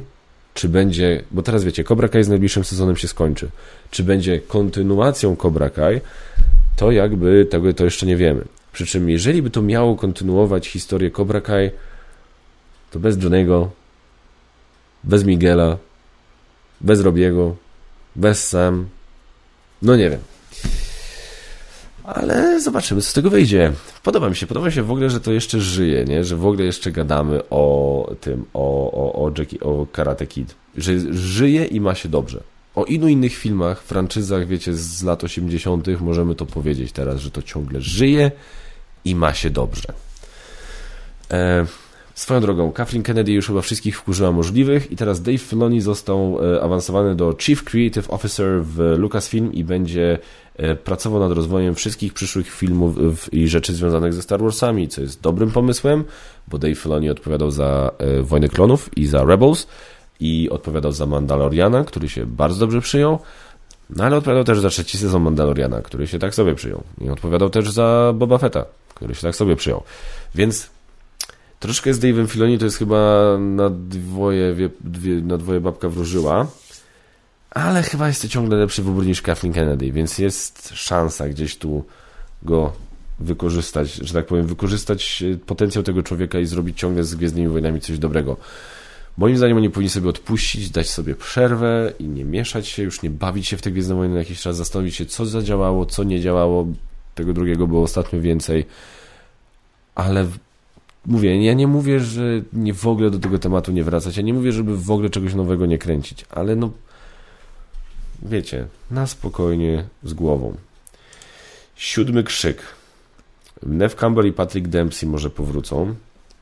Czy 0.53 0.69
będzie, 0.69 1.23
bo 1.31 1.41
teraz 1.41 1.63
wiecie, 1.63 1.83
Cobra 1.83 2.07
Kai 2.07 2.23
z 2.23 2.29
najbliższym 2.29 2.63
sezonem 2.63 2.95
się 2.95 3.07
skończy. 3.07 3.49
Czy 3.91 4.03
będzie 4.03 4.39
kontynuacją 4.39 5.35
Cobra 5.35 5.69
Kai? 5.69 6.01
To 6.75 6.91
jakby 6.91 7.45
tego 7.45 7.73
to 7.73 7.85
jeszcze 7.85 8.05
nie 8.05 8.17
wiemy. 8.17 8.45
Przy 8.73 8.85
czym, 8.85 9.09
jeżeli 9.09 9.41
by 9.41 9.49
to 9.49 9.61
miało 9.61 9.95
kontynuować 9.95 10.67
historię 10.67 11.11
Cobra 11.11 11.41
Kai, 11.41 11.71
to 12.91 12.99
bez 12.99 13.23
Johnego, 13.23 13.71
bez 15.03 15.23
Miguela, 15.23 15.77
bez 16.81 17.01
Robiego, 17.01 17.55
bez 18.15 18.47
Sam, 18.47 18.87
no 19.81 19.95
nie 19.95 20.09
wiem. 20.09 20.19
Ale 22.03 22.61
zobaczymy, 22.61 23.01
co 23.01 23.09
z 23.09 23.13
tego 23.13 23.29
wyjdzie. 23.29 23.73
Podoba 24.03 24.29
mi 24.29 24.35
się, 24.35 24.47
podoba 24.47 24.65
mi 24.65 24.71
się 24.71 24.83
w 24.83 24.91
ogóle, 24.91 25.09
że 25.09 25.19
to 25.19 25.31
jeszcze 25.31 25.59
żyje, 25.59 26.05
nie? 26.05 26.23
że 26.23 26.35
w 26.35 26.45
ogóle 26.45 26.65
jeszcze 26.65 26.91
gadamy 26.91 27.41
o 27.49 28.15
tym, 28.21 28.45
o, 28.53 28.91
o, 28.91 29.25
o, 29.25 29.31
Jackie, 29.37 29.59
o 29.59 29.87
Karate 29.91 30.27
Kid. 30.27 30.55
Że 30.77 30.93
żyje 31.13 31.65
i 31.65 31.81
ma 31.81 31.95
się 31.95 32.09
dobrze. 32.09 32.43
O 32.79 32.85
ilu 32.85 33.07
innych 33.07 33.35
filmach, 33.35 33.83
franczyzach, 33.83 34.47
wiecie, 34.47 34.73
z 34.73 35.03
lat 35.03 35.23
80. 35.23 35.87
możemy 36.01 36.35
to 36.35 36.45
powiedzieć 36.45 36.91
teraz, 36.91 37.19
że 37.19 37.31
to 37.31 37.41
ciągle 37.41 37.81
żyje 37.81 38.31
i 39.05 39.15
ma 39.15 39.33
się 39.33 39.49
dobrze. 39.49 39.93
E, 41.31 41.65
swoją 42.15 42.41
drogą, 42.41 42.71
Kathleen 42.71 43.03
Kennedy 43.03 43.31
już 43.31 43.47
chyba 43.47 43.61
wszystkich 43.61 43.97
wkurzyła 43.97 44.31
możliwych 44.31 44.91
i 44.91 44.95
teraz 44.95 45.21
Dave 45.21 45.37
Filoni 45.37 45.81
został 45.81 46.39
e, 46.55 46.61
awansowany 46.61 47.15
do 47.15 47.35
Chief 47.39 47.63
Creative 47.63 48.09
Officer 48.09 48.63
w 48.63 48.95
Lucasfilm 48.97 49.53
i 49.53 49.63
będzie 49.63 50.19
e, 50.57 50.75
pracował 50.75 51.19
nad 51.19 51.31
rozwojem 51.31 51.75
wszystkich 51.75 52.13
przyszłych 52.13 52.51
filmów 52.51 53.33
i 53.33 53.47
rzeczy 53.47 53.73
związanych 53.73 54.13
ze 54.13 54.21
Star 54.21 54.41
Warsami, 54.41 54.87
co 54.87 55.01
jest 55.01 55.21
dobrym 55.21 55.51
pomysłem, 55.51 56.03
bo 56.47 56.57
Dave 56.57 56.75
Filoni 56.75 57.09
odpowiadał 57.09 57.51
za 57.51 57.91
e, 57.97 58.21
Wojny 58.21 58.49
Klonów 58.49 58.97
i 58.97 59.07
za 59.07 59.23
Rebels 59.23 59.67
i 60.19 60.49
odpowiadał 60.49 60.91
za 60.91 61.05
Mandaloriana, 61.05 61.83
który 61.83 62.09
się 62.09 62.25
bardzo 62.25 62.59
dobrze 62.59 62.81
przyjął. 62.81 63.19
No 63.89 64.03
ale 64.03 64.17
odpowiadał 64.17 64.43
też 64.43 64.59
za 64.59 64.69
trzeci 64.69 64.97
sezon 64.97 65.21
Mandaloriana, 65.21 65.81
który 65.81 66.07
się 66.07 66.19
tak 66.19 66.35
sobie 66.35 66.55
przyjął. 66.55 66.83
I 67.01 67.09
odpowiadał 67.09 67.49
też 67.49 67.71
za 67.71 68.13
Boba 68.15 68.37
Fetta, 68.37 68.65
który 68.95 69.15
się 69.15 69.21
tak 69.21 69.35
sobie 69.35 69.55
przyjął. 69.55 69.83
Więc 70.35 70.69
troszkę 71.59 71.93
z 71.93 71.99
Dave'em 71.99 72.27
Filoni 72.27 72.57
to 72.57 72.65
jest 72.65 72.77
chyba 72.77 73.23
na 73.39 73.69
dwoje, 73.69 74.55
dwie, 74.81 75.21
na 75.21 75.37
dwoje 75.37 75.61
babka 75.61 75.89
wróżyła. 75.89 76.47
Ale 77.51 77.83
chyba 77.83 78.07
jest 78.07 78.21
to 78.21 78.27
ciągle 78.27 78.57
lepszy 78.57 78.83
wybór 78.83 79.05
niż 79.05 79.21
Kathleen 79.21 79.53
Kennedy, 79.53 79.91
więc 79.91 80.17
jest 80.17 80.69
szansa 80.73 81.29
gdzieś 81.29 81.57
tu 81.57 81.83
go 82.43 82.73
wykorzystać, 83.19 83.93
że 83.93 84.13
tak 84.13 84.25
powiem, 84.25 84.47
wykorzystać 84.47 85.23
potencjał 85.45 85.83
tego 85.83 86.03
człowieka 86.03 86.39
i 86.39 86.45
zrobić 86.45 86.79
ciągle 86.79 87.03
z 87.03 87.15
Gwiezdnymi 87.15 87.47
Wojnami 87.47 87.81
coś 87.81 87.99
dobrego. 87.99 88.37
Moim 89.17 89.37
zdaniem 89.37 89.57
oni 89.57 89.69
powinni 89.69 89.89
sobie 89.89 90.09
odpuścić, 90.09 90.69
dać 90.69 90.89
sobie 90.89 91.15
przerwę 91.15 91.93
i 91.99 92.07
nie 92.07 92.25
mieszać 92.25 92.67
się, 92.67 92.83
już 92.83 93.01
nie 93.01 93.09
bawić 93.09 93.47
się 93.47 93.57
w 93.57 93.61
te 93.61 93.71
Gwiezdne 93.71 93.95
Wojny 93.95 94.13
na 94.13 94.19
jakiś 94.19 94.41
czas, 94.41 94.57
zastanowić 94.57 94.95
się, 94.95 95.05
co 95.05 95.25
zadziałało, 95.25 95.85
co 95.85 96.03
nie 96.03 96.21
działało. 96.21 96.67
Tego 97.15 97.33
drugiego 97.33 97.67
było 97.67 97.83
ostatnio 97.83 98.21
więcej. 98.21 98.65
Ale 99.95 100.27
mówię, 101.05 101.43
ja 101.43 101.53
nie 101.53 101.67
mówię, 101.67 101.99
że 101.99 102.41
nie 102.53 102.73
w 102.73 102.87
ogóle 102.87 103.11
do 103.11 103.19
tego 103.19 103.39
tematu 103.39 103.71
nie 103.71 103.83
wracać. 103.83 104.17
Ja 104.17 104.23
nie 104.23 104.33
mówię, 104.33 104.51
żeby 104.51 104.77
w 104.77 104.91
ogóle 104.91 105.09
czegoś 105.09 105.33
nowego 105.33 105.65
nie 105.65 105.77
kręcić, 105.77 106.25
ale 106.29 106.55
no 106.55 106.71
wiecie, 108.21 108.67
na 108.91 109.07
spokojnie, 109.07 109.85
z 110.03 110.13
głową. 110.13 110.55
Siódmy 111.75 112.23
krzyk. 112.23 112.61
Nev 113.63 113.95
Campbell 113.95 114.27
i 114.27 114.33
Patrick 114.33 114.67
Dempsey 114.67 115.09
może 115.09 115.29
powrócą, 115.29 115.95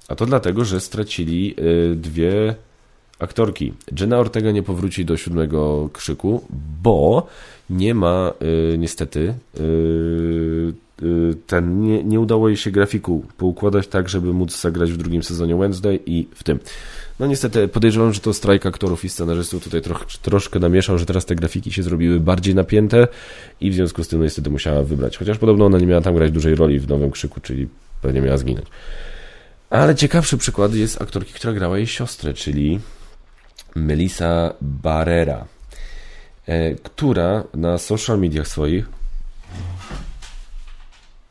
a 0.07 0.15
to 0.15 0.25
dlatego, 0.25 0.65
że 0.65 0.79
stracili 0.79 1.55
y, 1.59 1.95
dwie 1.95 2.55
aktorki. 3.19 3.73
Jenna 3.99 4.19
Ortega 4.19 4.51
nie 4.51 4.63
powróci 4.63 5.05
do 5.05 5.17
siódmego 5.17 5.89
krzyku, 5.93 6.45
bo 6.83 7.27
nie 7.69 7.95
ma 7.95 8.33
y, 8.73 8.77
niestety 8.77 9.33
y, 9.59 10.73
ten 11.47 11.81
nie, 11.81 12.03
nie 12.03 12.19
udało 12.19 12.47
jej 12.47 12.57
się 12.57 12.71
grafiku 12.71 13.25
poukładać 13.37 13.87
tak, 13.87 14.09
żeby 14.09 14.33
móc 14.33 14.61
zagrać 14.61 14.91
w 14.91 14.97
drugim 14.97 15.23
sezonie 15.23 15.55
Wednesday 15.55 15.99
i 16.05 16.27
w 16.35 16.43
tym. 16.43 16.59
No 17.19 17.27
niestety 17.27 17.67
podejrzewam, 17.67 18.13
że 18.13 18.19
to 18.19 18.33
strajk 18.33 18.65
aktorów 18.65 19.05
i 19.05 19.09
scenarzystów 19.09 19.63
tutaj 19.63 19.81
troch, 19.81 20.05
troszkę 20.21 20.59
namieszał, 20.59 20.97
że 20.97 21.05
teraz 21.05 21.25
te 21.25 21.35
grafiki 21.35 21.71
się 21.71 21.83
zrobiły 21.83 22.19
bardziej 22.19 22.55
napięte 22.55 23.07
i 23.61 23.71
w 23.71 23.73
związku 23.73 24.03
z 24.03 24.07
tym 24.07 24.19
no, 24.19 24.25
niestety 24.25 24.49
musiała 24.49 24.83
wybrać. 24.83 25.17
Chociaż 25.17 25.37
podobno 25.37 25.65
ona 25.65 25.77
nie 25.77 25.87
miała 25.87 26.01
tam 26.01 26.15
grać 26.15 26.31
dużej 26.31 26.55
roli 26.55 26.79
w 26.79 26.87
Nowym 26.87 27.11
Krzyku, 27.11 27.41
czyli 27.41 27.67
pewnie 28.01 28.21
miała 28.21 28.37
zginąć. 28.37 28.65
Ale 29.69 29.95
ciekawszy 29.95 30.37
przykład 30.37 30.73
jest 30.73 31.01
aktorki, 31.01 31.33
która 31.33 31.53
grała 31.53 31.77
jej 31.77 31.87
siostrę, 31.87 32.33
czyli 32.33 32.79
Melissa 33.75 34.53
Barrera, 34.61 35.45
e, 36.45 36.75
która 36.75 37.43
na 37.53 37.77
social 37.77 38.19
mediach 38.19 38.47
swoich 38.47 38.85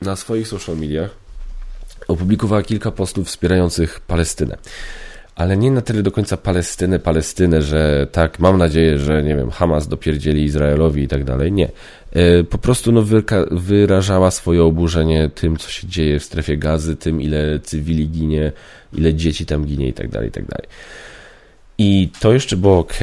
na 0.01 0.17
swoich 0.17 0.49
social 0.49 0.77
mediach 0.77 1.11
opublikowała 2.09 2.63
kilka 2.63 2.91
postów 2.91 3.27
wspierających 3.27 4.01
Palestynę 4.01 4.57
ale 5.37 5.57
nie 5.57 5.71
na 5.71 5.83
tyle 5.83 6.03
do 6.03 6.11
końca 6.11 6.37
Palestynę, 6.37 6.99
Palestynę, 6.99 7.63
że 7.63 8.07
tak, 8.13 8.39
mam 8.39 8.59
nadzieję, 8.59 8.99
że 8.99 9.23
nie 9.23 9.37
wiem, 9.37 9.51
Hamas 9.51 9.89
dopierdzieli 9.89 10.45
Izraelowi 10.45 11.03
i 11.03 11.09
tak 11.09 11.25
dalej. 11.25 11.53
Nie. 11.53 11.69
E, 12.17 12.45
po 12.45 12.59
prostu 12.59 12.93
no, 12.93 13.05
wyrażała 13.51 14.31
swoje 14.31 14.65
oburzenie 14.65 15.31
tym, 15.35 15.57
co 15.57 15.71
się 15.71 15.87
dzieje 15.87 16.21
w 16.21 16.25
strefie 16.25 16.57
gazy, 16.57 16.97
tym, 16.97 17.21
ile 17.21 17.61
cywili 17.61 18.09
ginie, 18.09 18.53
ile 18.93 19.15
dzieci 19.15 19.47
tam 19.47 19.65
ginie 19.65 19.89
i 19.89 19.93
tak 19.93 20.09
dalej, 20.09 20.29
i 20.29 20.33
tak 20.33 20.45
dalej. 20.47 20.67
I 21.79 22.09
to 22.21 22.33
jeszcze 22.33 22.57
było 22.57 22.79
ok, 22.79 22.99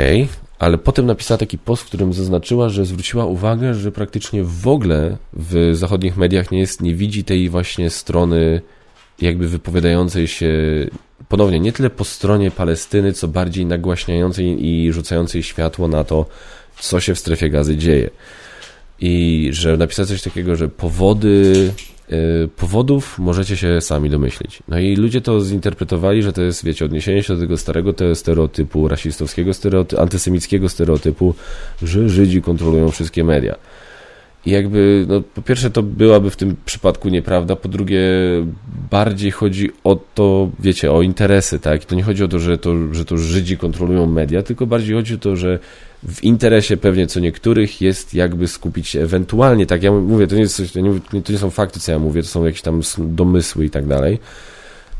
ale 0.59 0.77
potem 0.77 1.05
napisała 1.05 1.37
taki 1.37 1.57
post, 1.57 1.83
w 1.83 1.85
którym 1.85 2.13
zaznaczyła, 2.13 2.69
że 2.69 2.85
zwróciła 2.85 3.25
uwagę, 3.25 3.73
że 3.73 3.91
praktycznie 3.91 4.43
w 4.43 4.67
ogóle 4.67 5.17
w 5.33 5.71
zachodnich 5.73 6.17
mediach 6.17 6.51
nie 6.51 6.59
jest, 6.59 6.81
nie 6.81 6.95
widzi 6.95 7.23
tej 7.23 7.49
właśnie 7.49 7.89
strony 7.89 8.61
jakby 9.21 9.47
wypowiadającej 9.47 10.27
się 10.27 10.51
ponownie 11.29 11.59
nie 11.59 11.71
tyle 11.71 11.89
po 11.89 12.03
stronie 12.03 12.51
Palestyny, 12.51 13.13
co 13.13 13.27
bardziej 13.27 13.65
nagłaśniającej 13.65 14.65
i 14.65 14.93
rzucającej 14.93 15.43
światło 15.43 15.87
na 15.87 16.03
to, 16.03 16.25
co 16.79 16.99
się 16.99 17.15
w 17.15 17.19
strefie 17.19 17.49
gazy 17.49 17.77
dzieje. 17.77 18.09
I 18.99 19.49
że 19.53 19.77
napisać 19.77 20.07
coś 20.07 20.21
takiego, 20.21 20.55
że 20.55 20.67
powody, 20.69 21.71
yy, 22.09 22.49
powodów 22.57 23.19
możecie 23.19 23.57
się 23.57 23.81
sami 23.81 24.09
domyślić. 24.09 24.63
No 24.67 24.79
i 24.79 24.95
ludzie 24.95 25.21
to 25.21 25.41
zinterpretowali, 25.41 26.23
że 26.23 26.33
to 26.33 26.41
jest, 26.41 26.65
wiecie, 26.65 26.85
odniesienie 26.85 27.23
się 27.23 27.33
do 27.35 27.41
tego 27.41 27.57
starego 27.57 27.93
stereotypu, 28.15 28.87
rasistowskiego 28.87 29.53
stereotypu, 29.53 30.01
antysemickiego 30.01 30.69
stereotypu, 30.69 31.35
że 31.83 32.09
Żydzi 32.09 32.41
kontrolują 32.41 32.91
wszystkie 32.91 33.23
media. 33.23 33.55
I 34.45 34.51
jakby, 34.51 35.05
no, 35.07 35.21
po 35.21 35.41
pierwsze, 35.41 35.71
to 35.71 35.83
byłaby 35.83 36.29
w 36.29 36.35
tym 36.35 36.55
przypadku 36.65 37.09
nieprawda, 37.09 37.55
po 37.55 37.69
drugie, 37.69 38.01
bardziej 38.91 39.31
chodzi 39.31 39.69
o 39.83 39.95
to, 40.15 40.49
wiecie, 40.59 40.91
o 40.91 41.01
interesy, 41.01 41.59
tak? 41.59 41.85
To 41.85 41.95
nie 41.95 42.03
chodzi 42.03 42.23
o 42.23 42.27
to, 42.27 42.39
że 42.39 42.57
to, 42.57 42.93
że 42.93 43.05
to 43.05 43.17
Żydzi 43.17 43.57
kontrolują 43.57 44.05
media, 44.05 44.43
tylko 44.43 44.65
bardziej 44.65 44.95
chodzi 44.95 45.15
o 45.15 45.17
to, 45.17 45.35
że 45.35 45.59
w 46.07 46.23
interesie 46.23 46.77
pewnie 46.77 47.07
co 47.07 47.19
niektórych 47.19 47.81
jest 47.81 48.13
jakby 48.13 48.47
skupić 48.47 48.87
się 48.87 49.01
ewentualnie, 49.01 49.65
tak? 49.65 49.83
Ja 49.83 49.91
mówię, 49.91 50.27
to 50.27 50.35
nie, 50.35 50.41
jest 50.41 50.55
coś, 50.55 50.71
to 50.71 50.79
nie, 50.79 51.21
to 51.23 51.31
nie 51.31 51.37
są 51.37 51.49
fakty, 51.49 51.79
co 51.79 51.91
ja 51.91 51.99
mówię, 51.99 52.21
to 52.21 52.27
są 52.27 52.45
jakieś 52.45 52.61
tam 52.61 52.81
domysły 52.97 53.65
i 53.65 53.69
tak 53.69 53.87
dalej, 53.87 54.19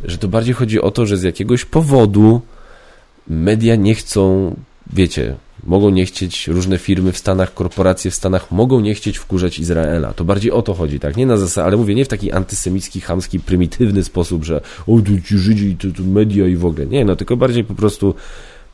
że 0.06 0.18
to 0.18 0.28
bardziej 0.28 0.54
chodzi 0.54 0.82
o 0.82 0.91
to, 0.91 1.06
że 1.06 1.18
z 1.18 1.24
jakiegoś 1.24 1.66
powodu 1.66 2.41
media 3.28 3.76
nie 3.76 3.95
chcą, 3.95 4.56
wiecie, 4.93 5.36
Mogą 5.68 5.89
nie 5.89 6.06
chcieć 6.06 6.47
różne 6.47 6.78
firmy 6.78 7.12
w 7.12 7.18
Stanach, 7.18 7.54
korporacje 7.54 8.12
w 8.12 8.16
Stanach, 8.16 8.51
mogą 8.51 8.80
nie 8.80 8.95
chcieć 8.95 9.18
wkurzać 9.18 9.60
Izraela. 9.60 10.14
To 10.14 10.24
bardziej 10.24 10.51
o 10.51 10.62
to 10.62 10.74
chodzi, 10.74 10.99
tak? 10.99 11.18
Nie 11.18 11.26
na 11.26 11.38
zasadzie, 11.38 11.66
ale 11.66 11.78
mówię 11.78 11.95
nie 11.95 12.06
w 12.06 12.08
taki 12.08 12.32
antysemicki, 12.32 13.01
chamski, 13.01 13.39
prymitywny 13.39 14.04
sposób, 14.04 14.43
że 14.43 14.62
o, 14.88 15.01
tu 15.01 15.22
ci 15.22 15.38
Żydzi, 15.38 15.76
tu, 15.76 16.04
media 16.04 16.47
i 16.47 16.56
w 16.56 16.66
ogóle. 16.66 16.86
Nie, 16.86 17.06
no 17.06 17.16
tylko 17.16 17.38
bardziej 17.38 17.64
po 17.64 17.76
prostu 17.76 18.16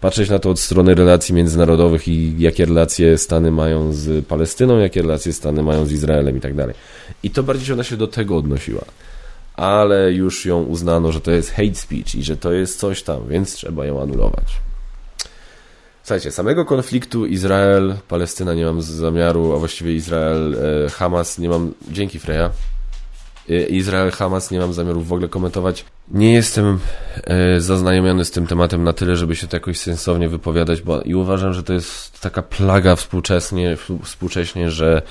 patrzeć 0.02 0.30
na 0.30 0.40
to 0.40 0.50
od 0.50 0.60
strony 0.60 0.96
relacji 0.96 1.36
międzynarodowych 1.36 2.08
i 2.08 2.36
jakie 2.40 2.66
relacje 2.66 3.18
Stany 3.18 3.52
mają 3.52 3.94
z 3.94 4.26
Palestyną, 4.26 4.78
jakie 4.78 5.02
relacje 5.02 5.34
Stany 5.34 5.64
mają 5.64 5.86
z 5.86 5.92
Izraelem 5.92 6.38
i 6.38 6.42
tak 6.42 6.56
dalej. 6.56 6.76
I 7.24 7.30
to 7.30 7.44
bardziej 7.44 7.74
ona 7.74 7.84
się 7.84 7.98
do 7.98 8.08
tego 8.08 8.38
odnosiła. 8.38 8.82
Ale 9.56 10.14
już 10.14 10.46
ją 10.46 10.64
uznano, 10.64 11.12
że 11.12 11.22
to 11.22 11.32
jest 11.32 11.52
hate 11.52 11.76
speech 11.76 12.16
i 12.16 12.24
że 12.24 12.38
to 12.38 12.54
jest 12.54 12.80
coś 12.80 13.04
tam, 13.04 13.28
więc 13.28 13.54
trzeba 13.54 13.86
ją 13.86 14.02
anulować. 14.02 14.58
Słuchajcie, 16.04 16.32
samego 16.32 16.66
konfliktu 16.66 17.26
Izrael-Palestyna 17.26 18.56
nie 18.56 18.66
mam 18.66 18.82
zamiaru, 18.82 19.54
a 19.54 19.58
właściwie 19.58 19.98
Izrael-Hamas 20.00 21.40
nie 21.40 21.50
mam, 21.50 21.74
dzięki 21.92 22.20
Freya, 22.20 22.50
e, 23.50 23.66
Izrael-Hamas 23.70 24.52
nie 24.52 24.60
mam 24.60 24.74
zamiaru 24.74 25.02
w 25.02 25.14
ogóle 25.14 25.28
komentować. 25.28 25.86
Nie 26.12 26.34
jestem 26.34 26.80
e, 27.24 27.62
zaznajomiony 27.62 28.26
z 28.26 28.32
tym 28.32 28.48
tematem 28.48 28.84
na 28.84 28.94
tyle, 28.94 29.16
żeby 29.16 29.36
się 29.36 29.48
to 29.48 29.56
jakoś 29.56 29.80
sensownie 29.80 30.30
wypowiadać, 30.30 30.82
bo 30.82 31.02
i 31.02 31.16
uważam, 31.16 31.54
że 31.54 31.64
to 31.64 31.74
jest 31.74 32.22
taka 32.22 32.42
plaga 32.42 32.96
współczesnie, 32.96 33.78
współcześnie, 34.04 34.72
że 34.72 34.98
e, 34.98 35.02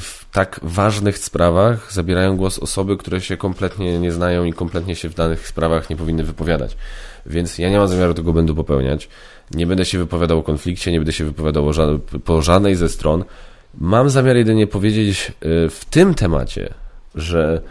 w 0.00 0.26
tak 0.32 0.60
ważnych 0.62 1.18
sprawach 1.18 1.92
zabierają 1.92 2.36
głos 2.36 2.58
osoby, 2.58 2.96
które 2.96 3.20
się 3.20 3.36
kompletnie 3.36 3.98
nie 3.98 4.12
znają 4.12 4.44
i 4.44 4.52
kompletnie 4.52 4.96
się 4.96 5.08
w 5.08 5.14
danych 5.14 5.48
sprawach 5.48 5.90
nie 5.90 5.96
powinny 5.96 6.24
wypowiadać. 6.24 6.76
Więc 7.26 7.58
ja 7.58 7.70
nie 7.70 7.78
mam 7.78 7.88
zamiaru 7.88 8.14
tego 8.14 8.32
będę 8.32 8.54
popełniać. 8.54 9.08
Nie 9.50 9.66
będę 9.66 9.84
się 9.84 9.98
wypowiadał 9.98 10.38
o 10.38 10.42
konflikcie, 10.42 10.92
nie 10.92 10.98
będę 10.98 11.12
się 11.12 11.24
wypowiadał 11.24 11.70
po 12.24 12.42
żadnej 12.42 12.74
ze 12.76 12.88
stron. 12.88 13.24
Mam 13.80 14.10
zamiar 14.10 14.36
jedynie 14.36 14.66
powiedzieć 14.66 15.32
y, 15.44 15.70
w 15.70 15.84
tym 15.90 16.14
temacie, 16.14 16.74
że 17.14 17.62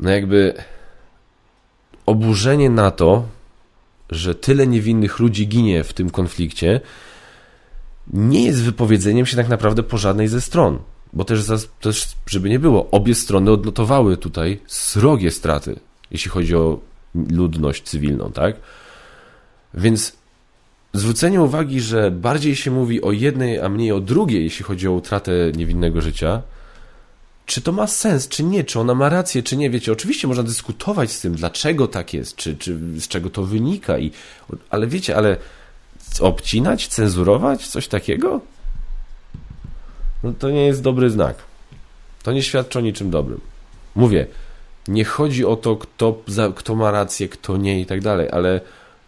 no 0.00 0.10
jakby 0.10 0.54
oburzenie 2.06 2.70
na 2.70 2.90
to, 2.90 3.24
że 4.10 4.34
tyle 4.34 4.66
niewinnych 4.66 5.18
ludzi 5.18 5.48
ginie 5.48 5.84
w 5.84 5.92
tym 5.92 6.10
konflikcie, 6.10 6.80
nie 8.12 8.44
jest 8.44 8.62
wypowiedzeniem 8.62 9.26
się 9.26 9.36
tak 9.36 9.48
naprawdę 9.48 9.82
po 9.82 9.98
żadnej 9.98 10.28
ze 10.28 10.40
stron. 10.40 10.78
Bo 11.12 11.24
też, 11.24 11.46
też, 11.80 12.08
żeby 12.26 12.48
nie 12.48 12.58
było, 12.58 12.90
obie 12.90 13.14
strony 13.14 13.50
odnotowały 13.50 14.16
tutaj 14.16 14.60
srogie 14.66 15.30
straty, 15.30 15.80
jeśli 16.10 16.30
chodzi 16.30 16.56
o 16.56 16.80
ludność 17.14 17.82
cywilną, 17.82 18.32
tak? 18.32 18.56
Więc 19.74 20.16
zwrócenie 20.92 21.42
uwagi, 21.42 21.80
że 21.80 22.10
bardziej 22.10 22.56
się 22.56 22.70
mówi 22.70 23.02
o 23.02 23.12
jednej, 23.12 23.60
a 23.60 23.68
mniej 23.68 23.92
o 23.92 24.00
drugiej, 24.00 24.44
jeśli 24.44 24.64
chodzi 24.64 24.88
o 24.88 24.92
utratę 24.92 25.32
niewinnego 25.56 26.00
życia, 26.00 26.42
czy 27.48 27.60
to 27.60 27.72
ma 27.72 27.86
sens, 27.86 28.28
czy 28.28 28.44
nie, 28.44 28.64
czy 28.64 28.80
ona 28.80 28.94
ma 28.94 29.08
rację, 29.08 29.42
czy 29.42 29.56
nie, 29.56 29.70
wiecie, 29.70 29.92
oczywiście 29.92 30.28
można 30.28 30.42
dyskutować 30.42 31.12
z 31.12 31.20
tym, 31.20 31.34
dlaczego 31.34 31.88
tak 31.88 32.14
jest, 32.14 32.36
czy, 32.36 32.56
czy 32.56 32.78
z 33.00 33.08
czego 33.08 33.30
to 33.30 33.42
wynika, 33.42 33.98
i, 33.98 34.10
ale 34.70 34.86
wiecie, 34.86 35.16
ale 35.16 35.36
obcinać, 36.20 36.88
cenzurować, 36.88 37.68
coś 37.68 37.88
takiego? 37.88 38.40
No 40.22 40.32
to 40.38 40.50
nie 40.50 40.66
jest 40.66 40.82
dobry 40.82 41.10
znak. 41.10 41.36
To 42.22 42.32
nie 42.32 42.42
świadczy 42.42 42.78
o 42.78 42.82
niczym 42.82 43.10
dobrym. 43.10 43.40
Mówię, 43.94 44.26
nie 44.88 45.04
chodzi 45.04 45.44
o 45.44 45.56
to, 45.56 45.76
kto, 45.76 46.22
kto 46.56 46.74
ma 46.74 46.90
rację, 46.90 47.28
kto 47.28 47.56
nie 47.56 47.80
i 47.80 47.86
tak 47.86 48.00
dalej, 48.00 48.28
ale 48.30 48.60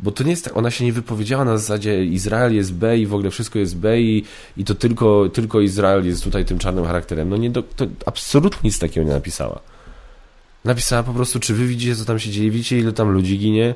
bo 0.02 0.10
to 0.12 0.24
nie 0.24 0.30
jest 0.30 0.44
tak, 0.44 0.56
ona 0.56 0.70
się 0.70 0.84
nie 0.84 0.92
wypowiedziała 0.92 1.44
na 1.44 1.58
zasadzie 1.58 2.04
Izrael 2.04 2.54
jest 2.54 2.74
B 2.74 2.98
i 2.98 3.06
w 3.06 3.14
ogóle 3.14 3.30
wszystko 3.30 3.58
jest 3.58 3.76
B 3.76 4.00
i, 4.00 4.24
i 4.56 4.64
to 4.64 4.74
tylko, 4.74 5.28
tylko 5.32 5.60
Izrael 5.60 6.06
jest 6.06 6.24
tutaj 6.24 6.44
tym 6.44 6.58
czarnym 6.58 6.84
charakterem. 6.84 7.28
No 7.28 7.36
nie, 7.36 7.50
do, 7.50 7.62
to 7.62 7.86
absolutnie 8.06 8.60
nic 8.64 8.78
takiego 8.78 9.06
nie 9.06 9.12
napisała. 9.12 9.60
Napisała 10.64 11.02
po 11.02 11.12
prostu, 11.12 11.40
czy 11.40 11.54
wy 11.54 11.66
widzicie, 11.66 11.96
co 11.96 12.04
tam 12.04 12.18
się 12.18 12.30
dzieje, 12.30 12.50
widzicie, 12.50 12.78
ile 12.78 12.92
tam 12.92 13.10
ludzi 13.10 13.38
ginie 13.38 13.74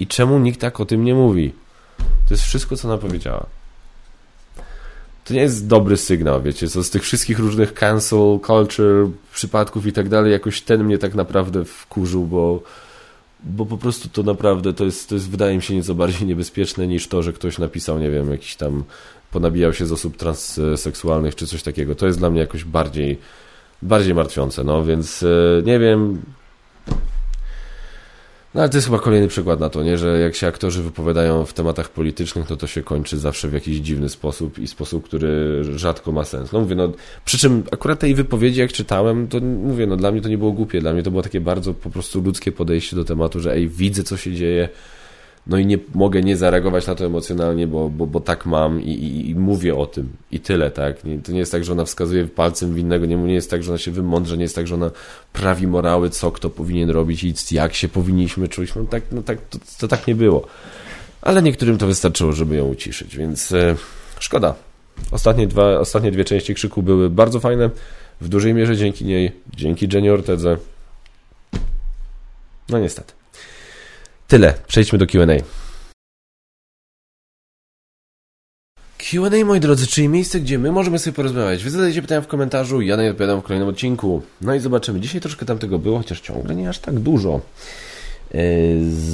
i 0.00 0.06
czemu 0.06 0.38
nikt 0.38 0.60
tak 0.60 0.80
o 0.80 0.84
tym 0.86 1.04
nie 1.04 1.14
mówi. 1.14 1.52
To 1.98 2.34
jest 2.34 2.44
wszystko, 2.44 2.76
co 2.76 2.88
ona 2.88 2.98
powiedziała. 2.98 3.46
To 5.24 5.34
nie 5.34 5.40
jest 5.40 5.66
dobry 5.66 5.96
sygnał, 5.96 6.42
wiecie, 6.42 6.68
co 6.68 6.84
z 6.84 6.90
tych 6.90 7.02
wszystkich 7.02 7.38
różnych 7.38 7.74
cancel 7.74 8.38
culture 8.46 9.08
przypadków 9.34 9.86
i 9.86 9.92
tak 9.92 10.08
dalej, 10.08 10.32
jakoś 10.32 10.62
ten 10.62 10.84
mnie 10.84 10.98
tak 10.98 11.14
naprawdę 11.14 11.64
wkurzył, 11.64 12.24
bo 12.24 12.62
bo 13.44 13.66
po 13.66 13.78
prostu 13.78 14.08
to 14.08 14.22
naprawdę 14.22 14.72
to 14.72 14.84
jest, 14.84 15.08
to 15.08 15.14
jest, 15.14 15.30
wydaje 15.30 15.56
mi 15.56 15.62
się, 15.62 15.74
nieco 15.74 15.94
bardziej 15.94 16.28
niebezpieczne 16.32 16.86
niż 16.86 17.08
to, 17.08 17.22
że 17.22 17.32
ktoś 17.32 17.58
napisał, 17.58 17.98
nie 17.98 18.10
wiem, 18.10 18.30
jakiś 18.30 18.56
tam 18.56 18.84
ponabijał 19.30 19.72
się 19.72 19.86
z 19.86 19.92
osób 19.92 20.16
transseksualnych 20.16 21.34
czy 21.34 21.46
coś 21.46 21.62
takiego. 21.62 21.94
To 21.94 22.06
jest 22.06 22.18
dla 22.18 22.30
mnie 22.30 22.40
jakoś 22.40 22.64
bardziej, 22.64 23.18
bardziej 23.82 24.14
martwiące, 24.14 24.64
no 24.64 24.84
więc 24.84 25.22
e, 25.22 25.62
nie 25.64 25.78
wiem. 25.78 26.22
No 28.56 28.62
ale 28.62 28.68
to 28.68 28.76
jest 28.76 28.86
chyba 28.86 28.98
kolejny 28.98 29.28
przykład 29.28 29.60
na 29.60 29.70
to, 29.70 29.82
nie? 29.82 29.98
że 29.98 30.20
jak 30.20 30.34
się 30.34 30.46
aktorzy 30.46 30.82
wypowiadają 30.82 31.44
w 31.44 31.52
tematach 31.52 31.88
politycznych, 31.88 32.50
no 32.50 32.56
to 32.56 32.66
się 32.66 32.82
kończy 32.82 33.18
zawsze 33.18 33.48
w 33.48 33.52
jakiś 33.52 33.76
dziwny 33.76 34.08
sposób 34.08 34.58
i 34.58 34.66
sposób, 34.66 35.04
który 35.04 35.64
rzadko 35.78 36.12
ma 36.12 36.24
sens. 36.24 36.52
No 36.52 36.60
mówię, 36.60 36.74
no 36.74 36.92
przy 37.24 37.38
czym 37.38 37.62
akurat 37.72 37.98
tej 37.98 38.14
wypowiedzi 38.14 38.60
jak 38.60 38.72
czytałem, 38.72 39.28
to 39.28 39.40
mówię, 39.40 39.86
no 39.86 39.96
dla 39.96 40.12
mnie 40.12 40.20
to 40.20 40.28
nie 40.28 40.38
było 40.38 40.52
głupie, 40.52 40.80
dla 40.80 40.92
mnie 40.92 41.02
to 41.02 41.10
było 41.10 41.22
takie 41.22 41.40
bardzo 41.40 41.74
po 41.74 41.90
prostu 41.90 42.20
ludzkie 42.20 42.52
podejście 42.52 42.96
do 42.96 43.04
tematu, 43.04 43.40
że 43.40 43.52
ej, 43.52 43.68
widzę 43.68 44.02
co 44.02 44.16
się 44.16 44.32
dzieje, 44.32 44.68
no 45.46 45.58
i 45.58 45.66
nie 45.66 45.78
mogę 45.94 46.22
nie 46.22 46.36
zareagować 46.36 46.86
na 46.86 46.94
to 46.94 47.06
emocjonalnie, 47.06 47.66
bo, 47.66 47.88
bo, 47.88 48.06
bo 48.06 48.20
tak 48.20 48.46
mam 48.46 48.82
i, 48.82 48.90
i, 48.90 49.30
i 49.30 49.34
mówię 49.34 49.76
o 49.76 49.86
tym 49.86 50.08
i 50.30 50.40
tyle, 50.40 50.70
tak? 50.70 51.04
Nie, 51.04 51.18
to 51.18 51.32
nie 51.32 51.38
jest 51.38 51.52
tak, 51.52 51.64
że 51.64 51.72
ona 51.72 51.84
wskazuje 51.84 52.24
palcem 52.24 52.74
winnego, 52.74 53.06
nie, 53.06 53.16
nie 53.16 53.34
jest 53.34 53.50
tak, 53.50 53.62
że 53.62 53.70
ona 53.70 53.78
się 53.78 53.90
wymądrze, 53.90 54.36
nie 54.36 54.42
jest 54.42 54.54
tak, 54.54 54.66
że 54.66 54.74
ona 54.74 54.90
prawi 55.32 55.66
morały, 55.66 56.10
co 56.10 56.30
kto 56.32 56.50
powinien 56.50 56.90
robić 56.90 57.24
i 57.24 57.34
jak 57.50 57.74
się 57.74 57.88
powinniśmy 57.88 58.48
czuć. 58.48 58.74
No 58.74 58.84
tak, 58.84 59.02
no 59.12 59.22
tak 59.22 59.38
to, 59.50 59.58
to 59.78 59.88
tak 59.88 60.06
nie 60.06 60.14
było. 60.14 60.46
Ale 61.22 61.42
niektórym 61.42 61.78
to 61.78 61.86
wystarczyło, 61.86 62.32
żeby 62.32 62.56
ją 62.56 62.64
uciszyć, 62.64 63.16
więc 63.16 63.52
e, 63.52 63.76
szkoda. 64.18 64.54
Ostatnie, 65.10 65.46
dwa, 65.46 65.78
ostatnie 65.78 66.10
dwie 66.12 66.24
części 66.24 66.54
krzyku 66.54 66.82
były 66.82 67.10
bardzo 67.10 67.40
fajne, 67.40 67.70
w 68.20 68.28
dużej 68.28 68.54
mierze 68.54 68.76
dzięki 68.76 69.04
niej, 69.04 69.32
dzięki 69.56 69.88
Jenny 69.92 70.12
Ortedze. 70.12 70.56
No 72.68 72.78
niestety. 72.78 73.15
Tyle. 74.28 74.54
Przejdźmy 74.66 74.98
do 74.98 75.06
QA. 75.06 75.26
Q&A, 78.98 79.44
moi 79.44 79.60
drodzy, 79.60 79.86
czyli 79.86 80.08
miejsce, 80.08 80.40
gdzie 80.40 80.58
my 80.58 80.72
możemy 80.72 80.98
sobie 80.98 81.14
porozmawiać. 81.14 81.64
Wy 81.64 81.70
zadajcie 81.70 82.02
pytania 82.02 82.20
w 82.20 82.26
komentarzu, 82.26 82.80
ja 82.80 82.96
na 82.96 83.02
nie 83.02 83.10
odpowiadam 83.10 83.40
w 83.40 83.44
kolejnym 83.44 83.68
odcinku. 83.68 84.22
No 84.40 84.54
i 84.54 84.60
zobaczymy. 84.60 85.00
Dzisiaj 85.00 85.20
troszkę 85.20 85.46
tam 85.46 85.58
tego 85.58 85.78
było, 85.78 85.98
chociaż 85.98 86.20
ciągle 86.20 86.54
nie 86.54 86.68
aż 86.68 86.78
tak 86.78 86.94
dużo. 86.94 87.40
E, 88.34 88.40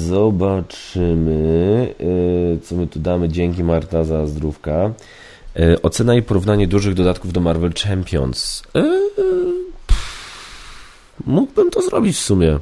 zobaczymy, 0.07 1.93
e, 1.99 2.59
co 2.59 2.75
my 2.75 2.87
tu 2.87 2.99
damy. 2.99 3.29
Dzięki 3.29 3.63
Marta 3.63 4.03
za 4.03 4.27
zdrówka. 4.27 4.93
E, 5.55 5.81
ocena 5.81 6.15
i 6.15 6.21
porównanie 6.21 6.67
dużych 6.67 6.93
dodatków 6.93 7.33
do 7.33 7.41
Marvel 7.41 7.73
Champions. 7.83 8.63
Mógłbym 11.25 11.71
to 11.71 11.81
zrobić 11.81 12.15
w 12.15 12.19
sumie. 12.19 12.59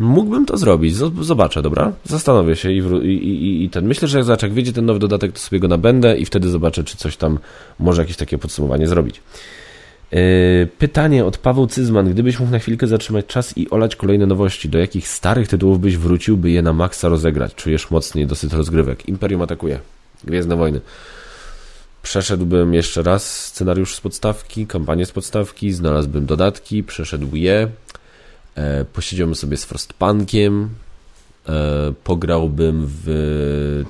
Mógłbym 0.00 0.46
to 0.46 0.56
zrobić. 0.56 0.94
Zobaczę, 1.20 1.62
dobra? 1.62 1.92
Zastanowię 2.04 2.56
się 2.56 2.72
i, 2.72 2.78
i, 2.78 3.28
i, 3.28 3.64
i 3.64 3.70
ten. 3.70 3.86
Myślę, 3.86 4.08
że 4.08 4.18
jak 4.18 4.24
zobaczę, 4.24 4.46
jak 4.46 4.54
wyjdzie 4.54 4.72
ten 4.72 4.86
nowy 4.86 4.98
dodatek, 4.98 5.32
to 5.32 5.38
sobie 5.38 5.60
go 5.60 5.68
nabędę 5.68 6.18
i 6.18 6.24
wtedy 6.24 6.48
zobaczę, 6.48 6.84
czy 6.84 6.96
coś 6.96 7.16
tam 7.16 7.38
może 7.78 8.02
jakieś 8.02 8.16
takie 8.16 8.38
podsumowanie 8.38 8.86
zrobić. 8.86 9.20
Yy, 10.12 10.18
pytanie 10.78 11.24
od 11.24 11.38
Paweł 11.38 11.66
Cyzman. 11.66 12.10
Gdybyś 12.10 12.40
mógł 12.40 12.52
na 12.52 12.58
chwilkę 12.58 12.86
zatrzymać 12.86 13.26
czas 13.26 13.58
i 13.58 13.70
olać 13.70 13.96
kolejne 13.96 14.26
nowości, 14.26 14.68
do 14.68 14.78
jakich 14.78 15.08
starych 15.08 15.48
tytułów 15.48 15.80
byś 15.80 15.96
wrócił, 15.96 16.36
by 16.36 16.50
je 16.50 16.62
na 16.62 16.72
maksa 16.72 17.08
rozegrać? 17.08 17.54
Czujesz 17.54 17.90
mocniej 17.90 18.26
dosyć 18.26 18.52
rozgrywek. 18.52 19.08
Imperium 19.08 19.42
atakuje. 19.42 19.80
Gwiezdne 20.24 20.56
wojny. 20.56 20.80
Przeszedłbym 22.02 22.74
jeszcze 22.74 23.02
raz 23.02 23.46
scenariusz 23.46 23.94
z 23.94 24.00
podstawki, 24.00 24.66
kampanię 24.66 25.06
z 25.06 25.12
podstawki, 25.12 25.72
znalazłbym 25.72 26.26
dodatki, 26.26 26.82
przeszedł 26.82 27.36
je, 27.36 27.68
posiedziałbym 28.92 29.34
sobie 29.34 29.56
z 29.56 29.64
Frostpunkiem, 29.64 30.68
e, 31.48 31.92
pograłbym 32.04 32.86
w 32.86 33.84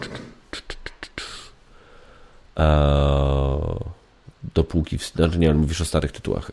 e, 2.57 2.65
dopóki, 4.55 4.99
znaczy 4.99 5.39
nie, 5.39 5.55
mówisz 5.55 5.81
o 5.81 5.85
starych 5.85 6.13
tytułach. 6.13 6.53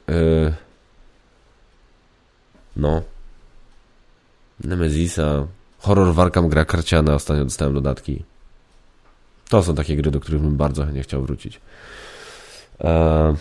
No. 2.75 3.01
Nemezisa, 4.63 5.47
horror 5.79 6.13
Warkam 6.13 6.49
gra 6.49 6.65
karciana, 6.65 7.15
ostatnio 7.15 7.43
dostałem 7.43 7.73
dodatki. 7.73 8.23
To 9.49 9.63
są 9.63 9.75
takie 9.75 9.95
gry, 9.95 10.11
do 10.11 10.19
których 10.19 10.41
bym 10.41 10.57
bardzo 10.57 10.83
chętnie 10.83 11.03
chciał 11.03 11.21
wrócić. 11.21 11.61
Eee, 12.79 13.35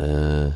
E, 0.00 0.52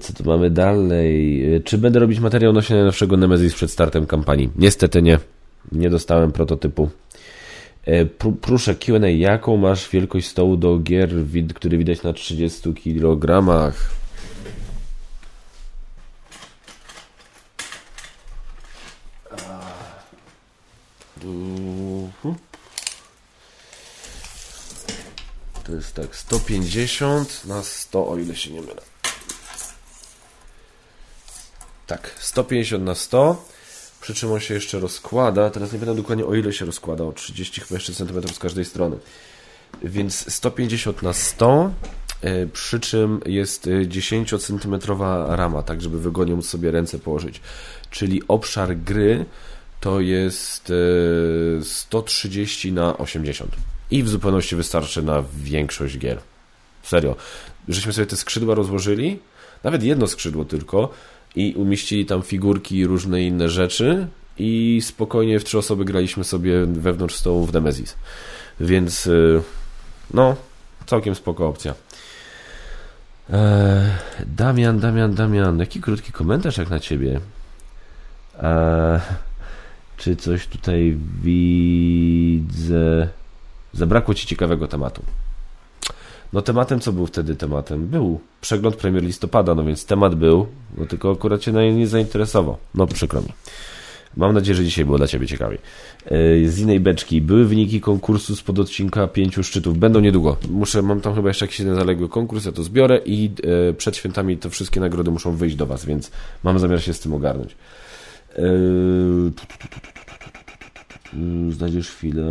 co 0.00 0.12
tu 0.12 0.24
mamy 0.24 0.50
dalej? 0.50 1.44
E, 1.54 1.60
czy 1.60 1.78
będę 1.78 2.00
robić 2.00 2.20
materiał 2.20 2.50
odnośnie 2.50 2.76
najnowszego 2.76 3.16
Nemesis 3.16 3.54
przed 3.54 3.70
startem 3.70 4.06
kampanii? 4.06 4.50
Niestety 4.56 5.02
nie. 5.02 5.18
Nie 5.72 5.90
dostałem 5.90 6.32
prototypu. 6.32 6.90
E, 7.84 8.04
proszę 8.40 8.74
Q&A, 8.74 9.08
jaką 9.08 9.56
masz 9.56 9.90
wielkość 9.90 10.26
stołu 10.26 10.56
do 10.56 10.78
gier, 10.78 11.10
który 11.54 11.78
widać 11.78 12.02
na 12.02 12.12
30 12.12 12.74
kg? 12.74 13.44
To 25.66 25.72
jest 25.72 25.94
tak 25.94 26.16
150 26.16 27.44
na 27.44 27.62
100, 27.62 28.08
o 28.08 28.18
ile 28.18 28.36
się 28.36 28.50
nie 28.50 28.60
mylę. 28.60 28.82
Tak, 31.86 32.10
150 32.18 32.84
na 32.84 32.94
100. 32.94 33.44
Przy 34.00 34.14
czym 34.14 34.32
on 34.32 34.40
się 34.40 34.54
jeszcze 34.54 34.80
rozkłada. 34.80 35.50
Teraz 35.50 35.72
nie 35.72 35.78
wiem 35.78 35.96
dokładnie 35.96 36.26
o 36.26 36.34
ile 36.34 36.52
się 36.52 36.64
rozkłada. 36.64 37.04
O 37.04 37.12
30 37.12 37.60
chyba 37.60 37.74
jeszcze 37.74 37.92
cm 37.92 38.28
z 38.34 38.38
każdej 38.38 38.64
strony. 38.64 38.96
Więc 39.82 40.32
150 40.34 41.02
na 41.02 41.12
100. 41.12 41.70
E, 42.20 42.46
przy 42.46 42.80
czym 42.80 43.20
jest 43.26 43.68
10 43.86 44.32
e, 44.32 44.38
cm 44.38 44.78
rama, 45.28 45.62
tak 45.62 45.82
żeby 45.82 46.00
wygodnie 46.00 46.34
móc 46.34 46.48
sobie 46.48 46.70
ręce 46.70 46.98
położyć. 46.98 47.40
Czyli 47.90 48.22
obszar 48.28 48.76
gry 48.76 49.24
to 49.80 50.00
jest 50.00 50.72
130 51.62 52.68
e, 52.68 52.72
na 52.72 52.98
80 52.98 53.56
i 53.90 54.02
w 54.02 54.08
zupełności 54.08 54.56
wystarczy 54.56 55.02
na 55.02 55.24
większość 55.36 55.98
gier. 55.98 56.18
Serio. 56.82 57.16
Żeśmy 57.68 57.92
sobie 57.92 58.06
te 58.06 58.16
skrzydła 58.16 58.54
rozłożyli, 58.54 59.18
nawet 59.64 59.82
jedno 59.82 60.06
skrzydło 60.06 60.44
tylko 60.44 60.90
i 61.36 61.54
umieścili 61.56 62.06
tam 62.06 62.22
figurki 62.22 62.76
i 62.76 62.86
różne 62.86 63.22
inne 63.22 63.48
rzeczy 63.48 64.06
i 64.38 64.80
spokojnie 64.82 65.40
w 65.40 65.44
trzy 65.44 65.58
osoby 65.58 65.84
graliśmy 65.84 66.24
sobie 66.24 66.66
wewnątrz 66.66 67.14
stołu 67.14 67.46
w 67.46 67.52
Nemesis. 67.52 67.96
Więc 68.60 69.06
y, 69.06 69.42
no, 70.14 70.36
całkiem 70.86 71.14
spoko 71.14 71.48
opcja. 71.48 71.74
Eee, 73.32 73.38
Damian, 74.26 74.80
Damian, 74.80 75.14
Damian, 75.14 75.58
jaki 75.58 75.80
krótki 75.80 76.12
komentarz 76.12 76.58
jak 76.58 76.70
na 76.70 76.80
ciebie. 76.80 77.20
Eee, 78.42 79.00
czy 79.96 80.16
coś 80.16 80.46
tutaj 80.46 80.96
widzę? 81.22 83.08
Zabrakło 83.76 84.14
ci 84.14 84.26
ciekawego 84.26 84.68
tematu. 84.68 85.02
No 86.32 86.42
tematem, 86.42 86.80
co 86.80 86.92
był 86.92 87.06
wtedy 87.06 87.36
tematem? 87.36 87.86
Był 87.86 88.20
przegląd 88.40 88.76
premier 88.76 89.02
listopada, 89.02 89.54
no 89.54 89.64
więc 89.64 89.86
temat 89.86 90.14
był, 90.14 90.46
no 90.78 90.86
tylko 90.86 91.12
akurat 91.12 91.40
cię 91.40 91.52
nie 91.52 91.86
zainteresował. 91.86 92.56
No 92.74 92.86
przykro 92.86 93.22
mi. 93.22 93.28
Mam 94.16 94.34
nadzieję, 94.34 94.56
że 94.56 94.64
dzisiaj 94.64 94.84
było 94.84 94.98
dla 94.98 95.06
Ciebie 95.06 95.26
ciekawiej. 95.26 95.58
E, 96.04 96.48
z 96.48 96.58
innej 96.58 96.80
beczki. 96.80 97.20
Były 97.20 97.44
wyniki 97.44 97.80
konkursu 97.80 98.36
spod 98.36 98.58
odcinka 98.58 99.08
pięciu 99.08 99.42
szczytów. 99.42 99.78
Będą 99.78 100.00
niedługo. 100.00 100.36
Muszę, 100.50 100.82
mam 100.82 101.00
tam 101.00 101.14
chyba 101.14 101.28
jeszcze 101.28 101.44
jakiś 101.44 101.58
jeden 101.58 101.76
zaległy 101.76 102.08
konkurs, 102.08 102.44
ja 102.44 102.52
to 102.52 102.62
zbiorę 102.62 103.00
i 103.04 103.30
e, 103.70 103.72
przed 103.72 103.96
świętami 103.96 104.38
to 104.38 104.50
wszystkie 104.50 104.80
nagrody 104.80 105.10
muszą 105.10 105.36
wyjść 105.36 105.56
do 105.56 105.66
Was, 105.66 105.84
więc 105.84 106.10
mam 106.44 106.58
zamiar 106.58 106.82
się 106.82 106.94
z 106.94 107.00
tym 107.00 107.14
ogarnąć. 107.14 107.52
E, 107.52 107.56
Mm, 108.38 109.32
znajdziesz 111.50 111.90
chwilę... 111.90 112.24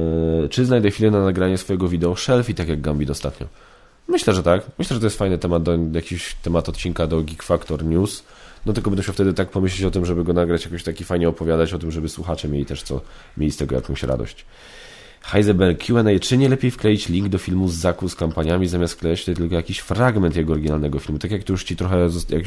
Czy 0.50 0.66
znajdę 0.66 0.92
chwilę 0.92 1.12
na 1.12 1.24
nagranie 1.24 1.58
swojego 1.58 1.88
wideo 1.88 2.16
shelfie, 2.16 2.54
tak 2.54 2.68
jak 2.68 2.82
Gambit 2.82 3.10
ostatnio? 3.10 3.48
Myślę, 4.08 4.34
że 4.34 4.44
tak. 4.44 4.62
Myślę, 4.80 4.94
że 4.94 5.00
to 5.00 5.06
jest 5.06 5.18
fajny 5.18 5.38
temat 5.38 5.64
do 5.64 5.78
jakiś 5.94 6.36
temat 6.44 6.70
odcinka 6.70 7.08
do 7.08 7.22
Geek 7.24 7.44
Factor 7.44 7.86
News. 7.86 8.24
No 8.66 8.74
tylko 8.74 8.90
będę 8.90 9.04
się 9.04 9.14
wtedy 9.14 9.34
tak 9.34 9.50
pomyśleć 9.50 9.84
o 9.84 9.92
tym, 9.92 10.06
żeby 10.06 10.24
go 10.24 10.34
nagrać, 10.34 10.66
jakoś 10.66 10.84
taki 10.84 11.04
fajnie 11.04 11.30
opowiadać 11.30 11.74
o 11.74 11.80
tym, 11.80 11.92
żeby 11.92 12.10
słuchacze 12.10 12.48
mieli 12.48 12.66
też 12.66 12.84
co, 12.84 13.02
mieli 13.38 13.52
z 13.52 13.58
tego 13.58 13.76
jakąś 13.76 14.04
radość. 14.04 14.46
Heisenberg 15.26 15.86
Q&A, 15.86 16.20
czy 16.20 16.38
nie 16.38 16.50
lepiej 16.50 16.72
wkleić 16.72 17.10
link 17.10 17.30
do 17.30 17.38
filmu 17.38 17.68
z 17.68 17.76
Zaku 17.76 18.10
z 18.10 18.16
kampaniami, 18.16 18.68
zamiast 18.68 18.94
wklejać 18.94 19.26
tylko 19.26 19.56
jakiś 19.56 19.80
fragment 19.80 20.36
jego 20.36 20.54
oryginalnego 20.54 21.00
filmu? 21.00 21.20
Tak 21.20 21.32
jak 21.32 21.44
tu 21.44 21.54
już 21.54 21.64
ci 21.64 21.76
trochę, 21.76 22.10
jak 22.30 22.44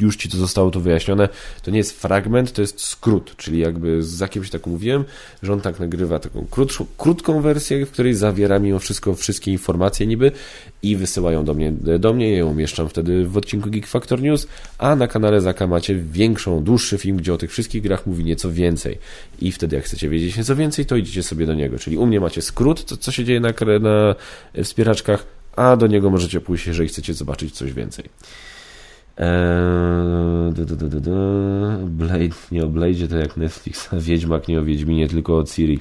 już 0.00 0.16
ci 0.16 0.28
to 0.28 0.36
zostało 0.36 0.70
to 0.70 0.80
wyjaśnione, 0.80 1.28
to 1.62 1.70
nie 1.70 1.78
jest 1.78 2.02
fragment, 2.02 2.52
to 2.52 2.60
jest 2.60 2.80
skrót, 2.80 3.34
czyli 3.36 3.58
jakby 3.58 4.02
z 4.02 4.06
Zakiem 4.06 4.44
się 4.44 4.50
tak 4.50 4.66
mówiłem, 4.66 5.04
że 5.42 5.52
on 5.52 5.60
tak 5.60 5.80
nagrywa 5.80 6.18
taką 6.18 6.46
krótszą, 6.50 6.86
krótką 6.98 7.40
wersję, 7.40 7.86
w 7.86 7.90
której 7.90 8.14
zawiera 8.14 8.58
mimo 8.58 8.78
wszystko 8.78 9.14
wszystkie 9.14 9.52
informacje 9.52 10.06
niby 10.06 10.32
i 10.82 10.96
wysyłają 10.96 11.44
do 11.44 11.54
mnie, 11.54 11.72
do 11.98 12.12
mnie, 12.12 12.36
ją 12.36 12.46
umieszczam 12.46 12.88
wtedy 12.88 13.24
w 13.24 13.36
odcinku 13.36 13.70
Geek 13.70 13.86
Factor 13.86 14.22
News, 14.22 14.46
a 14.78 14.96
na 14.96 15.08
kanale 15.08 15.40
Zaka 15.40 15.66
macie 15.66 15.94
większą, 15.94 16.64
dłuższy 16.64 16.98
film, 16.98 17.16
gdzie 17.16 17.34
o 17.34 17.38
tych 17.38 17.50
wszystkich 17.50 17.82
grach 17.82 18.06
mówi 18.06 18.24
nieco 18.24 18.52
więcej. 18.52 18.98
I 19.40 19.52
wtedy 19.52 19.76
jak 19.76 19.84
chcecie 19.84 20.08
wiedzieć 20.08 20.36
nieco 20.36 20.56
więcej, 20.56 20.86
to 20.86 20.96
idziecie 20.96 21.22
sobie 21.22 21.46
do 21.46 21.54
niego, 21.54 21.78
czyli 21.78 21.97
u 21.98 22.06
mnie 22.06 22.20
macie 22.20 22.42
skrót, 22.42 22.84
to 22.84 22.96
co 22.96 23.12
się 23.12 23.24
dzieje 23.24 23.40
na, 23.40 23.48
na 23.80 24.14
wspieraczkach, 24.64 25.26
a 25.56 25.76
do 25.76 25.86
niego 25.86 26.10
możecie 26.10 26.40
pójść, 26.40 26.66
jeżeli 26.66 26.88
chcecie 26.88 27.14
zobaczyć 27.14 27.54
coś 27.54 27.72
więcej. 27.72 28.04
Eee. 29.18 30.52
Blade 31.86 32.36
nie 32.52 32.64
o 32.64 32.68
Blade, 32.68 33.08
to 33.08 33.16
jak 33.16 33.36
Netflix, 33.36 33.92
a 33.92 33.96
Wiedźmak 33.96 34.48
nie 34.48 34.60
o 34.60 34.64
Wiedźminie, 34.64 35.08
tylko 35.08 35.38
o 35.38 35.44
Ciri. 35.44 35.80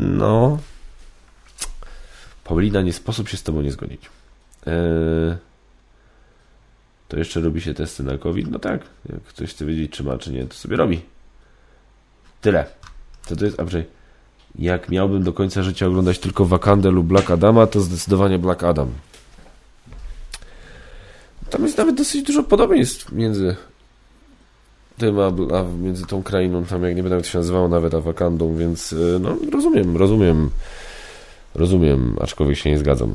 No. 0.00 0.58
Paulina, 2.44 2.82
nie 2.82 2.92
sposób 2.92 3.28
się 3.28 3.36
z 3.36 3.42
tobą 3.42 3.62
nie 3.62 3.72
zgodzić. 3.72 4.10
Eee, 4.66 5.36
to 7.08 7.18
jeszcze 7.18 7.40
robi 7.40 7.60
się 7.60 7.74
testy 7.74 8.02
na 8.02 8.18
COVID? 8.18 8.50
No 8.50 8.58
tak. 8.58 8.80
Jak 9.12 9.22
ktoś 9.22 9.50
chce 9.50 9.66
wiedzieć, 9.66 9.92
czy 9.92 10.04
ma, 10.04 10.18
czy 10.18 10.32
nie, 10.32 10.44
to 10.44 10.54
sobie 10.54 10.76
robi. 10.76 11.00
Tyle. 12.40 12.66
Co 13.26 13.36
to 13.36 13.44
jest? 13.44 13.60
A 13.60 13.64
jak 14.58 14.88
miałbym 14.88 15.22
do 15.22 15.32
końca 15.32 15.62
życia 15.62 15.86
oglądać 15.86 16.18
tylko 16.18 16.44
Wakandę 16.44 16.90
lub 16.90 17.06
Black 17.06 17.30
Adama, 17.30 17.66
to 17.66 17.80
zdecydowanie 17.80 18.38
Black 18.38 18.62
Adam. 18.62 18.88
Tam 21.50 21.62
jest 21.62 21.78
nawet 21.78 21.94
dosyć 21.94 22.22
dużo 22.22 22.42
podobieństw 22.42 23.12
między 23.12 23.56
tym, 24.98 25.18
a, 25.18 25.26
a 25.58 25.64
między 25.82 26.06
tą 26.06 26.22
krainą, 26.22 26.64
tam 26.64 26.82
jak 26.84 26.96
nie 26.96 27.02
będę 27.02 27.24
się 27.24 27.38
nazywało 27.38 27.68
nawet, 27.68 27.94
a 27.94 28.00
Wakandą, 28.00 28.56
więc 28.56 28.92
y, 28.92 29.18
no 29.20 29.36
rozumiem, 29.52 29.96
rozumiem, 29.96 30.50
rozumiem, 31.54 32.16
aczkolwiek 32.20 32.58
się 32.58 32.70
nie 32.70 32.78
zgadzam. 32.78 33.14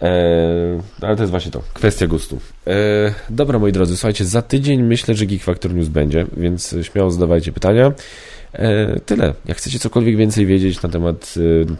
Eee, 0.00 0.80
ale 1.00 1.16
to 1.16 1.22
jest 1.22 1.30
właśnie 1.30 1.52
to, 1.52 1.62
kwestia 1.74 2.06
gustu. 2.06 2.38
Eee, 2.66 3.14
dobra, 3.30 3.58
moi 3.58 3.72
drodzy, 3.72 3.96
słuchajcie, 3.96 4.24
za 4.24 4.42
tydzień 4.42 4.82
myślę, 4.82 5.14
że 5.14 5.26
Geek 5.26 5.42
Factor 5.42 5.74
News 5.74 5.88
będzie, 5.88 6.26
więc 6.36 6.74
śmiało 6.82 7.10
zadawajcie 7.10 7.52
pytania. 7.52 7.92
Eee, 8.54 9.00
tyle. 9.00 9.34
Jak 9.46 9.56
chcecie 9.56 9.78
cokolwiek 9.78 10.16
więcej 10.16 10.46
wiedzieć 10.46 10.82
na 10.82 10.88
temat, 10.88 11.34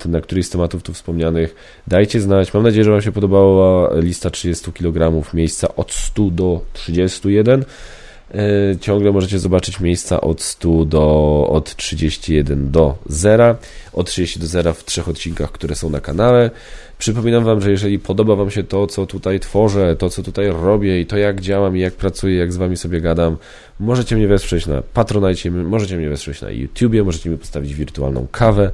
e, 0.04 0.08
na 0.08 0.20
któryś 0.20 0.46
z 0.46 0.50
tematów 0.50 0.82
tu 0.82 0.92
wspomnianych, 0.92 1.54
dajcie 1.86 2.20
znać. 2.20 2.54
Mam 2.54 2.62
nadzieję, 2.62 2.84
że 2.84 2.90
Wam 2.90 3.02
się 3.02 3.12
podobała 3.12 3.94
lista 3.94 4.30
30 4.30 4.72
kg, 4.72 5.22
miejsca 5.34 5.74
od 5.76 5.92
100 5.92 6.30
do 6.30 6.60
31. 6.72 7.64
E, 8.34 8.76
ciągle 8.80 9.12
możecie 9.12 9.38
zobaczyć 9.38 9.80
miejsca 9.80 10.20
od 10.20 10.42
100 10.42 10.84
do 10.84 11.46
od 11.50 11.76
31 11.76 12.70
do 12.70 12.98
0, 13.06 13.56
od 13.92 14.10
30 14.10 14.40
do 14.40 14.46
0 14.46 14.72
w 14.72 14.84
trzech 14.84 15.08
odcinkach, 15.08 15.52
które 15.52 15.74
są 15.74 15.90
na 15.90 16.00
kanale. 16.00 16.50
Przypominam 16.98 17.44
Wam, 17.44 17.60
że 17.60 17.70
jeżeli 17.70 17.98
podoba 17.98 18.36
Wam 18.36 18.50
się 18.50 18.64
to, 18.64 18.86
co 18.86 19.06
tutaj 19.06 19.40
tworzę, 19.40 19.96
to, 19.96 20.10
co 20.10 20.22
tutaj 20.22 20.48
robię 20.48 21.00
i 21.00 21.06
to, 21.06 21.16
jak 21.16 21.40
działam 21.40 21.76
i 21.76 21.80
jak 21.80 21.94
pracuję, 21.94 22.36
jak 22.36 22.52
z 22.52 22.56
Wami 22.56 22.76
sobie 22.76 23.00
gadam, 23.00 23.36
możecie 23.80 24.16
mnie 24.16 24.28
wesprzeć 24.28 24.66
na 24.66 24.82
Patronite, 24.82 25.50
możecie 25.50 25.96
mnie 25.96 26.08
wesprzeć 26.08 26.42
na 26.42 26.50
YouTubie, 26.50 27.04
możecie 27.04 27.30
mi 27.30 27.38
postawić 27.38 27.74
wirtualną 27.74 28.26
kawę. 28.32 28.70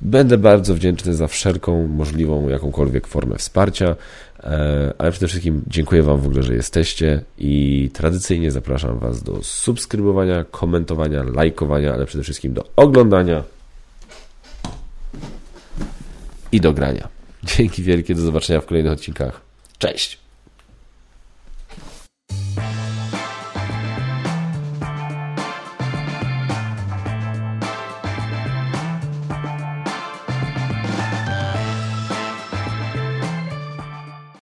Będę 0.00 0.38
bardzo 0.38 0.74
wdzięczny 0.74 1.14
za 1.14 1.26
wszelką 1.26 1.86
możliwą, 1.86 2.48
jakąkolwiek 2.48 3.06
formę 3.06 3.38
wsparcia. 3.38 3.96
Ale 4.98 5.10
przede 5.10 5.28
wszystkim 5.28 5.62
dziękuję 5.66 6.02
Wam 6.02 6.20
w 6.20 6.26
ogóle, 6.26 6.42
że 6.42 6.54
jesteście 6.54 7.22
i 7.38 7.90
tradycyjnie 7.92 8.50
zapraszam 8.50 8.98
Was 8.98 9.22
do 9.22 9.42
subskrybowania, 9.42 10.44
komentowania, 10.50 11.22
lajkowania, 11.22 11.92
ale 11.92 12.06
przede 12.06 12.24
wszystkim 12.24 12.52
do 12.52 12.64
oglądania 12.76 13.42
i 16.52 16.60
do 16.60 16.72
grania. 16.72 17.13
Dzięki 17.44 17.82
wielkie, 17.82 18.14
do 18.14 18.22
zobaczenia 18.22 18.60
w 18.60 18.66
kolejnych 18.66 18.92
odcinkach. 18.92 19.40
Cześć! 19.78 20.23